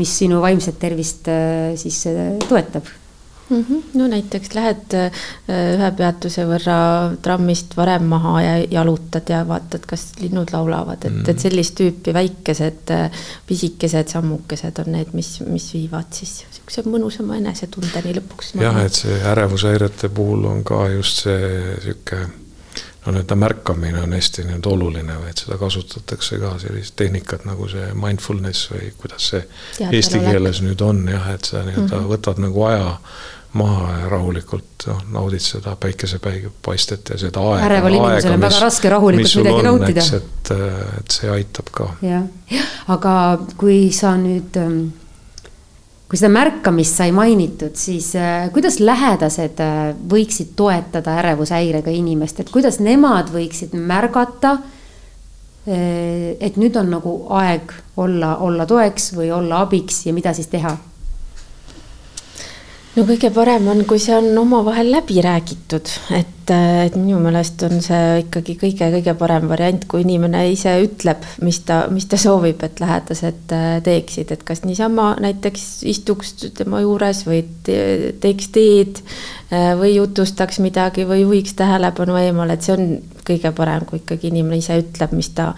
mis 0.01 0.17
sinu 0.23 0.41
vaimset 0.41 0.81
tervist 0.81 1.29
äh, 1.29 1.77
siis 1.81 2.01
äh, 2.09 2.33
toetab 2.49 2.89
mm. 3.51 3.65
-hmm. 3.65 3.83
no 3.95 4.07
näiteks 4.07 4.55
lähed 4.55 4.95
äh, 4.95 5.21
ühe 5.49 5.91
peatuse 5.97 6.47
võrra 6.49 6.79
trammist 7.23 7.77
varem 7.77 8.09
maha 8.11 8.35
ja 8.43 8.57
jalutad 8.71 9.29
ja 9.29 9.43
vaatad, 9.49 9.87
kas 9.87 10.07
linnud 10.21 10.53
laulavad, 10.53 11.05
et 11.05 11.13
mm, 11.13 11.23
-hmm. 11.23 11.31
et 11.31 11.47
sellist 11.47 11.81
tüüpi 11.81 12.15
väikesed 12.15 12.95
pisikesed 13.47 14.09
sammukesed 14.09 14.79
on 14.85 14.93
need, 14.93 15.13
mis, 15.13 15.41
mis 15.47 15.73
viivad 15.75 16.13
siis 16.13 16.45
niisuguse 16.49 16.87
mõnusama 16.91 17.37
enesetundeni 17.37 18.15
lõpuks. 18.21 18.55
jah, 18.61 18.85
et 18.85 18.95
see 18.95 19.23
ärevushäirete 19.33 20.09
puhul 20.09 20.45
on 20.45 20.65
ka 20.65 20.89
just 20.89 21.25
see 21.25 21.41
niisugune 21.85 22.41
no 23.07 23.13
nii-öelda 23.13 23.37
märkamine 23.37 24.03
on 24.03 24.13
hästi 24.13 24.45
nüüd 24.45 24.67
oluline 24.69 25.17
või 25.23 25.31
et 25.33 25.41
seda 25.41 25.57
kasutatakse 25.61 26.39
ka 26.43 26.53
sellist 26.61 26.97
tehnikat 27.01 27.47
nagu 27.49 27.69
see 27.73 27.87
mindfulness 27.97 28.69
või 28.73 28.91
kuidas 29.01 29.31
see 29.33 29.43
Teadar 29.79 29.97
eesti 29.97 30.21
keeles 30.21 30.61
nüüd 30.65 30.85
on 30.85 31.07
jah, 31.09 31.31
et 31.35 31.49
sa 31.49 31.65
nii-öelda 31.65 31.97
mm 31.97 32.03
-hmm. 32.03 32.11
võtad 32.13 32.43
nagu 32.45 32.65
aja 32.69 32.91
maha 33.59 33.99
ja 33.99 34.09
rahulikult 34.13 34.87
noh, 34.87 35.01
naudid 35.11 35.43
seda 35.43 35.75
päikesepaistet 35.81 37.11
ja 37.15 37.19
seda 37.19 37.43
aega. 37.43 37.67
äreval 37.67 37.97
inimesel 37.99 38.37
on 38.37 38.45
väga 38.47 38.63
raske 38.63 38.93
rahulikult 38.93 39.37
midagi 39.43 39.67
nautida. 39.67 40.05
et, 40.21 40.51
et 41.01 41.19
see 41.19 41.31
aitab 41.35 41.71
ka. 41.75 41.89
jah, 42.05 42.27
aga 42.95 43.15
kui 43.59 43.89
sa 43.95 44.15
nüüd 44.21 44.59
ähm, 44.61 44.83
kui 46.11 46.19
seda 46.19 46.33
märkamist 46.35 46.99
sai 46.99 47.13
mainitud, 47.15 47.77
siis 47.79 48.13
äh, 48.19 48.49
kuidas 48.55 48.81
lähedased 48.83 49.63
äh, 49.63 49.81
võiksid 50.11 50.57
toetada 50.59 51.15
ärevushäirega 51.23 51.95
inimest, 51.95 52.43
et 52.43 52.51
kuidas 52.51 52.81
nemad 52.83 53.31
võiksid 53.31 53.75
märgata, 53.79 54.57
äh, 55.71 56.35
et 56.39 56.59
nüüd 56.59 56.79
on 56.79 56.91
nagu 56.95 57.17
aeg 57.39 57.75
olla, 57.99 58.37
olla 58.47 58.67
toeks 58.67 59.13
või 59.19 59.31
olla 59.35 59.63
abiks 59.67 60.05
ja 60.07 60.15
mida 60.15 60.35
siis 60.35 60.51
teha 60.51 60.75
no 62.97 63.05
kõige 63.07 63.31
parem 63.35 63.69
on, 63.71 63.83
kui 63.89 64.01
see 64.03 64.15
on 64.17 64.29
omavahel 64.41 64.91
läbi 64.93 65.21
räägitud, 65.23 65.91
et, 66.17 66.51
et 66.51 66.97
minu 66.99 67.21
meelest 67.23 67.63
on 67.67 67.79
see 67.85 68.23
ikkagi 68.25 68.57
kõige-kõige 68.61 69.15
parem 69.21 69.47
variant, 69.51 69.85
kui 69.91 70.03
inimene 70.05 70.43
ise 70.51 70.73
ütleb, 70.85 71.27
mis 71.47 71.61
ta, 71.69 71.85
mis 71.93 72.09
ta 72.11 72.19
soovib, 72.21 72.63
et 72.67 72.83
lähedased 72.83 73.55
äh, 73.57 73.69
teeksid, 73.87 74.35
et 74.35 74.43
kas 74.47 74.65
niisama 74.67 75.13
näiteks 75.23 75.69
istuks 75.91 76.35
tema 76.59 76.83
juures 76.83 77.23
või 77.29 77.45
te, 77.67 77.79
teeks 78.23 78.51
teed 78.57 79.03
äh, 79.05 79.73
või 79.79 79.95
jutustaks 79.97 80.59
midagi 80.65 81.07
või 81.09 81.23
juhiks 81.23 81.55
tähelepanu 81.61 82.19
eemale, 82.25 82.59
et 82.59 82.67
see 82.67 82.77
on 82.77 82.91
kõige 83.27 83.55
parem, 83.55 83.87
kui 83.87 84.03
ikkagi 84.03 84.33
inimene 84.33 84.59
ise 84.59 84.81
ütleb, 84.83 85.15
mis 85.15 85.31
ta 85.37 85.53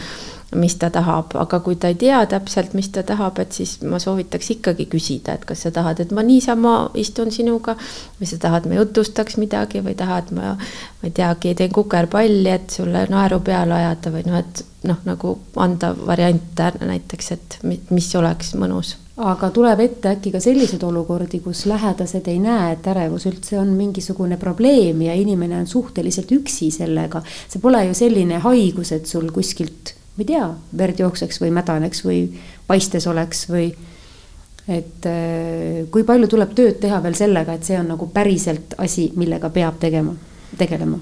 mis 0.54 0.74
ta 0.80 0.90
tahab, 0.90 1.36
aga 1.38 1.60
kui 1.64 1.76
ta 1.80 1.90
ei 1.92 1.96
tea 2.00 2.20
täpselt, 2.28 2.74
mis 2.78 2.88
ta 2.92 3.02
tahab, 3.06 3.38
et 3.42 3.52
siis 3.56 3.78
ma 3.88 4.00
soovitaks 4.02 4.50
ikkagi 4.56 4.86
küsida, 4.92 5.36
et 5.36 5.46
kas 5.48 5.64
sa 5.66 5.72
tahad, 5.74 6.00
et 6.02 6.12
ma 6.12 6.24
niisama 6.26 6.74
istun 7.00 7.32
sinuga 7.34 7.76
või 8.20 8.30
sa 8.30 8.40
tahad, 8.42 8.68
ma 8.68 8.80
jutustaks 8.80 9.38
midagi 9.40 9.82
või 9.84 9.96
tahad, 9.98 10.32
ma, 10.36 10.54
ma 10.56 11.08
ei 11.08 11.14
teagi, 11.16 11.54
teen 11.58 11.72
kukerpalli, 11.72 12.48
et 12.52 12.74
sulle 12.74 13.06
naeru 13.10 13.40
peale 13.44 13.78
ajada 13.80 14.12
või 14.14 14.26
noh, 14.28 14.42
et 14.42 14.64
noh, 14.88 14.98
nagu 15.08 15.36
anda 15.62 15.94
variante 15.94 16.72
näiteks, 16.82 17.32
et 17.36 17.58
mis 17.90 18.12
oleks 18.18 18.56
mõnus 18.58 18.96
aga 19.22 19.50
tuleb 19.52 19.80
ette 19.84 20.08
äkki 20.14 20.32
ka 20.32 20.40
selliseid 20.40 20.82
olukordi, 20.88 21.42
kus 21.44 21.66
lähedased 21.68 22.28
ei 22.32 22.38
näe, 22.42 22.72
et 22.74 22.86
ärevus 22.88 23.26
üldse 23.28 23.58
on 23.60 23.74
mingisugune 23.76 24.38
probleem 24.40 25.02
ja 25.04 25.14
inimene 25.18 25.60
on 25.60 25.66
suhteliselt 25.66 26.32
üksi 26.32 26.70
sellega. 26.72 27.22
see 27.48 27.60
pole 27.60 27.84
ju 27.86 27.94
selline 27.94 28.40
haigus, 28.42 28.92
et 28.92 29.06
sul 29.06 29.30
kuskilt 29.30 29.94
ma 30.12 30.20
ei 30.20 30.28
tea, 30.28 30.44
verd 30.78 31.00
jookseks 31.00 31.40
või 31.40 31.52
mädaneks 31.56 32.04
või 32.04 32.26
paistes 32.68 33.06
oleks 33.08 33.46
või 33.48 33.70
et 34.68 35.06
äh, 35.08 35.88
kui 35.90 36.04
palju 36.06 36.28
tuleb 36.30 36.52
tööd 36.54 36.78
teha 36.82 37.00
veel 37.02 37.16
sellega, 37.18 37.56
et 37.56 37.66
see 37.66 37.78
on 37.80 37.88
nagu 37.94 38.06
päriselt 38.12 38.76
asi, 38.78 39.08
millega 39.16 39.50
peab 39.50 39.80
tegema, 39.82 40.14
tegelema? 40.58 41.00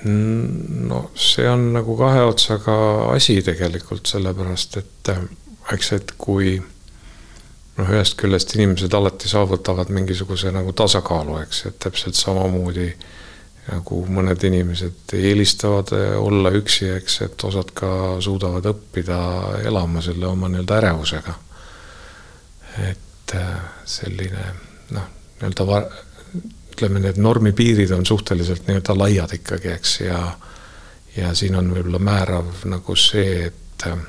no 0.00 0.98
see 1.12 1.44
on 1.44 1.74
nagu 1.74 1.92
kahe 1.98 2.22
otsaga 2.24 2.74
asi 3.12 3.34
tegelikult, 3.44 4.06
sellepärast 4.08 4.78
et 4.80 5.10
äh, 5.12 5.24
eks, 5.74 5.92
et 5.98 6.14
kui 6.16 6.54
noh, 6.56 7.90
ühest 7.90 8.16
küljest 8.16 8.54
inimesed 8.56 8.94
alati 8.96 9.28
saavutavad 9.28 9.92
mingisuguse 9.92 10.54
nagu 10.56 10.72
tasakaalu, 10.72 11.42
eks, 11.42 11.66
et 11.68 11.76
täpselt 11.84 12.16
samamoodi 12.16 12.86
äh, 12.94 13.10
nagu 13.70 14.00
mõned 14.10 14.44
inimesed 14.48 15.14
eelistavad 15.18 15.92
eh, 15.96 16.12
olla 16.18 16.52
üksi, 16.56 16.90
eks, 16.96 17.20
et 17.26 17.44
osad 17.46 17.72
ka 17.76 17.92
suudavad 18.22 18.66
õppida 18.72 19.20
elama 19.66 20.02
selle 20.04 20.26
oma 20.30 20.50
nii-öelda 20.50 20.78
ärevusega. 20.80 21.34
et 22.90 23.34
eh, 23.34 23.56
selline 23.84 24.46
noh, 24.96 25.08
nii-öelda 25.40 25.82
ütleme, 26.70 27.02
need 27.02 27.18
normipiirid 27.18 27.90
on 27.94 28.06
suhteliselt 28.06 28.68
nii-öelda 28.68 28.96
laiad 28.98 29.34
ikkagi, 29.40 29.74
eks, 29.78 30.00
ja 30.06 30.22
ja 31.16 31.32
siin 31.34 31.56
on 31.58 31.72
võib-olla 31.74 31.98
määrav 31.98 32.64
nagu 32.70 32.94
see, 32.96 33.50
et 33.50 33.86
eh, 33.86 34.06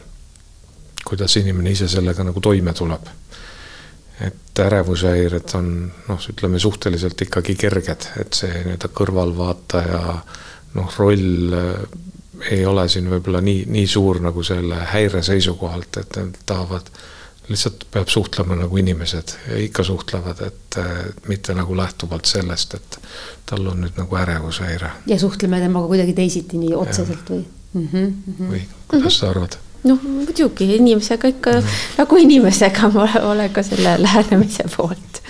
kuidas 1.06 1.38
inimene 1.42 1.74
ise 1.74 1.90
sellega 1.90 2.24
nagu 2.24 2.42
toime 2.42 2.74
tuleb 2.78 3.10
et 4.28 4.60
ärevushäired 4.60 5.56
on 5.58 5.72
noh, 6.08 6.30
ütleme 6.34 6.60
suhteliselt 6.60 7.22
ikkagi 7.22 7.56
kerged, 7.56 8.08
et 8.22 8.38
see 8.38 8.52
nii-öelda 8.66 8.92
kõrvalvaataja 8.98 10.02
noh, 10.78 10.98
roll 10.98 11.56
äh, 11.58 12.52
ei 12.52 12.66
ole 12.66 12.88
siin 12.90 13.10
võib-olla 13.12 13.42
nii, 13.46 13.66
nii 13.70 13.88
suur 13.88 14.22
nagu 14.24 14.44
selle 14.44 14.82
häire 14.94 15.22
seisukohalt, 15.24 16.02
et 16.02 16.18
nad 16.18 16.38
tahavad, 16.46 16.90
lihtsalt 17.52 17.86
peab 17.92 18.10
suhtlema 18.10 18.56
nagu 18.58 18.78
inimesed 18.78 19.34
ja 19.50 19.58
ikka 19.62 19.84
suhtlevad, 19.84 20.42
et 20.48 20.78
mitte 21.28 21.54
nagu 21.58 21.76
lähtuvalt 21.78 22.30
sellest, 22.30 22.78
et 22.80 23.00
tal 23.50 23.68
on 23.68 23.84
nüüd 23.86 23.98
nagu 24.00 24.18
ärevushäire. 24.18 24.92
ja 25.08 25.20
suhtleme 25.20 25.60
temaga 25.60 25.92
kuidagi 25.92 26.14
teisiti, 26.18 26.62
nii 26.62 26.74
otseselt 26.78 27.30
ja. 27.30 27.36
või 27.36 27.44
mm? 27.74 27.90
-hmm. 27.94 28.48
või 28.54 28.64
kuidas 28.88 29.20
sa 29.20 29.30
arvad? 29.30 29.58
Noh, 29.88 30.02
muidugi 30.06 30.68
inimesega 30.78 31.32
ikka 31.32 31.56
mm. 31.60 31.78
nagu 32.02 32.20
inimesega 32.22 32.92
ma 32.94 33.08
olen 33.32 33.54
ka 33.54 33.64
selle 33.66 33.98
lähenemise 34.02 34.68
poolt. 34.76 35.22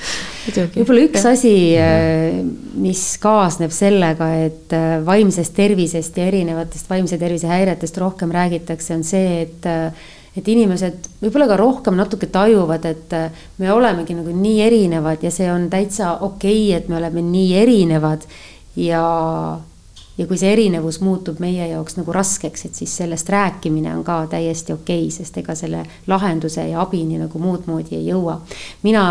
võib-olla 0.76 1.06
üks 1.06 1.26
asi, 1.30 1.54
äh, 1.80 2.42
mis 2.82 3.04
kaasneb 3.22 3.74
sellega, 3.76 4.32
et 4.48 4.74
äh, 4.76 4.98
vaimsest 5.06 5.56
tervisest 5.58 6.18
ja 6.18 6.28
erinevatest 6.32 6.90
vaimse 6.92 7.20
tervise 7.22 7.52
häiretest 7.52 8.02
rohkem 8.02 8.34
räägitakse, 8.36 8.98
on 8.98 9.06
see, 9.08 9.46
et 9.46 9.70
äh, 9.70 10.10
et 10.32 10.48
inimesed 10.48 11.10
võib-olla 11.20 11.44
ka 11.50 11.58
rohkem 11.60 11.98
natuke 12.00 12.30
tajuvad, 12.32 12.86
et 12.88 13.16
me 13.60 13.74
olemegi 13.74 14.16
nagu 14.16 14.32
nii 14.32 14.62
erinevad 14.64 15.26
ja 15.26 15.32
see 15.34 15.50
on 15.52 15.66
täitsa 15.72 16.14
okei 16.24 16.70
okay,, 16.70 16.78
et 16.78 16.88
me 16.88 16.96
oleme 17.02 17.20
nii 17.26 17.50
erinevad 17.60 18.24
ja 18.80 19.02
ja 20.22 20.28
kui 20.30 20.38
see 20.38 20.52
erinevus 20.54 21.00
muutub 21.02 21.40
meie 21.42 21.66
jaoks 21.72 21.98
nagu 21.98 22.14
raskeks, 22.14 22.66
et 22.68 22.78
siis 22.78 22.94
sellest 23.02 23.30
rääkimine 23.34 23.96
on 23.96 24.04
ka 24.06 24.20
täiesti 24.30 24.76
okei 24.76 25.08
okay,, 25.08 25.16
sest 25.16 25.40
ega 25.42 25.56
selle 25.58 25.82
lahenduse 26.08 26.68
ja 26.70 26.82
abini 26.84 27.18
nagu 27.22 27.42
muud 27.42 27.66
moodi 27.70 27.98
ei 27.98 28.06
jõua. 28.12 28.38
mina 28.84 29.04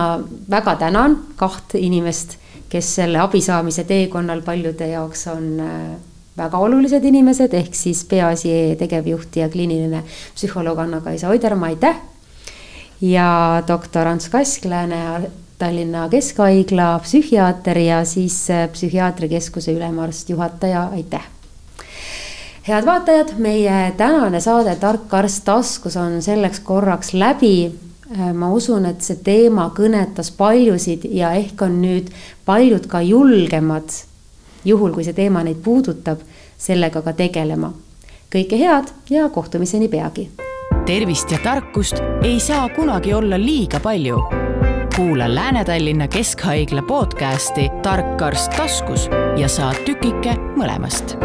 väga 0.50 0.76
tänan 0.84 1.18
kaht 1.36 1.74
inimest, 1.74 2.36
kes 2.70 2.94
selle 3.00 3.18
abi 3.18 3.42
saamise 3.42 3.84
teekonnal 3.84 4.44
paljude 4.46 4.86
jaoks 4.92 5.26
on 5.34 5.50
äh, 5.61 5.90
väga 6.38 6.58
olulised 6.58 7.04
inimesed, 7.04 7.54
ehk 7.54 7.74
siis 7.74 8.04
Peaasi 8.04 8.76
tegevjuht 8.78 9.36
ja 9.36 9.48
kliiniline 9.48 10.04
psühholoog 10.34 10.78
Anna-Kaisa 10.78 11.28
Oidermaa, 11.28 11.74
aitäh 11.74 11.98
ja 13.00 13.62
doktor 13.66 14.06
Ants 14.06 14.28
Kasklääne, 14.28 15.30
Tallinna 15.61 16.08
Keskhaigla 16.08 16.94
psühhiaater 17.04 17.78
ja 17.78 18.00
siis 18.08 18.46
psühhiaatriakeskuse 18.72 19.76
ülemarst, 19.76 20.32
juhataja, 20.32 20.88
aitäh 20.96 21.28
head 22.68 22.86
vaatajad, 22.86 23.34
meie 23.38 23.92
tänane 23.96 24.40
saade 24.40 24.74
Tark 24.80 25.14
arst 25.14 25.44
taskus 25.44 25.96
on 25.96 26.22
selleks 26.22 26.61
korraks 26.61 27.14
läbi. 27.14 27.72
ma 28.34 28.48
usun, 28.52 28.86
et 28.86 29.04
see 29.06 29.20
teema 29.22 29.68
kõnetas 29.70 30.32
paljusid 30.34 31.04
ja 31.14 31.30
ehk 31.38 31.62
on 31.62 31.76
nüüd 31.78 32.08
paljud 32.44 32.88
ka 32.90 33.00
julgemad, 33.06 33.86
juhul 34.64 34.90
kui 34.94 35.04
see 35.06 35.14
teema 35.14 35.44
neid 35.46 35.62
puudutab, 35.62 36.18
sellega 36.58 37.02
ka 37.02 37.12
tegelema. 37.12 37.72
kõike 38.34 38.58
head 38.58 38.90
ja 39.11 39.28
kohtumiseni 39.28 39.88
peagi. 39.88 40.30
tervist 40.86 41.30
ja 41.30 41.38
tarkust 41.38 42.02
ei 42.22 42.40
saa 42.40 42.68
kunagi 42.68 43.14
olla 43.14 43.38
liiga 43.38 43.80
palju. 43.80 44.18
Kuula 44.97 45.34
Lääne-Tallinna 45.34 46.09
Keskhaigla 46.09 46.82
podcasti 46.82 47.70
Tark 47.82 48.22
arst 48.22 48.53
taskus 48.57 49.09
ja 49.36 49.49
saad 49.49 49.76
tükike 49.86 50.34
mõlemast 50.57 51.16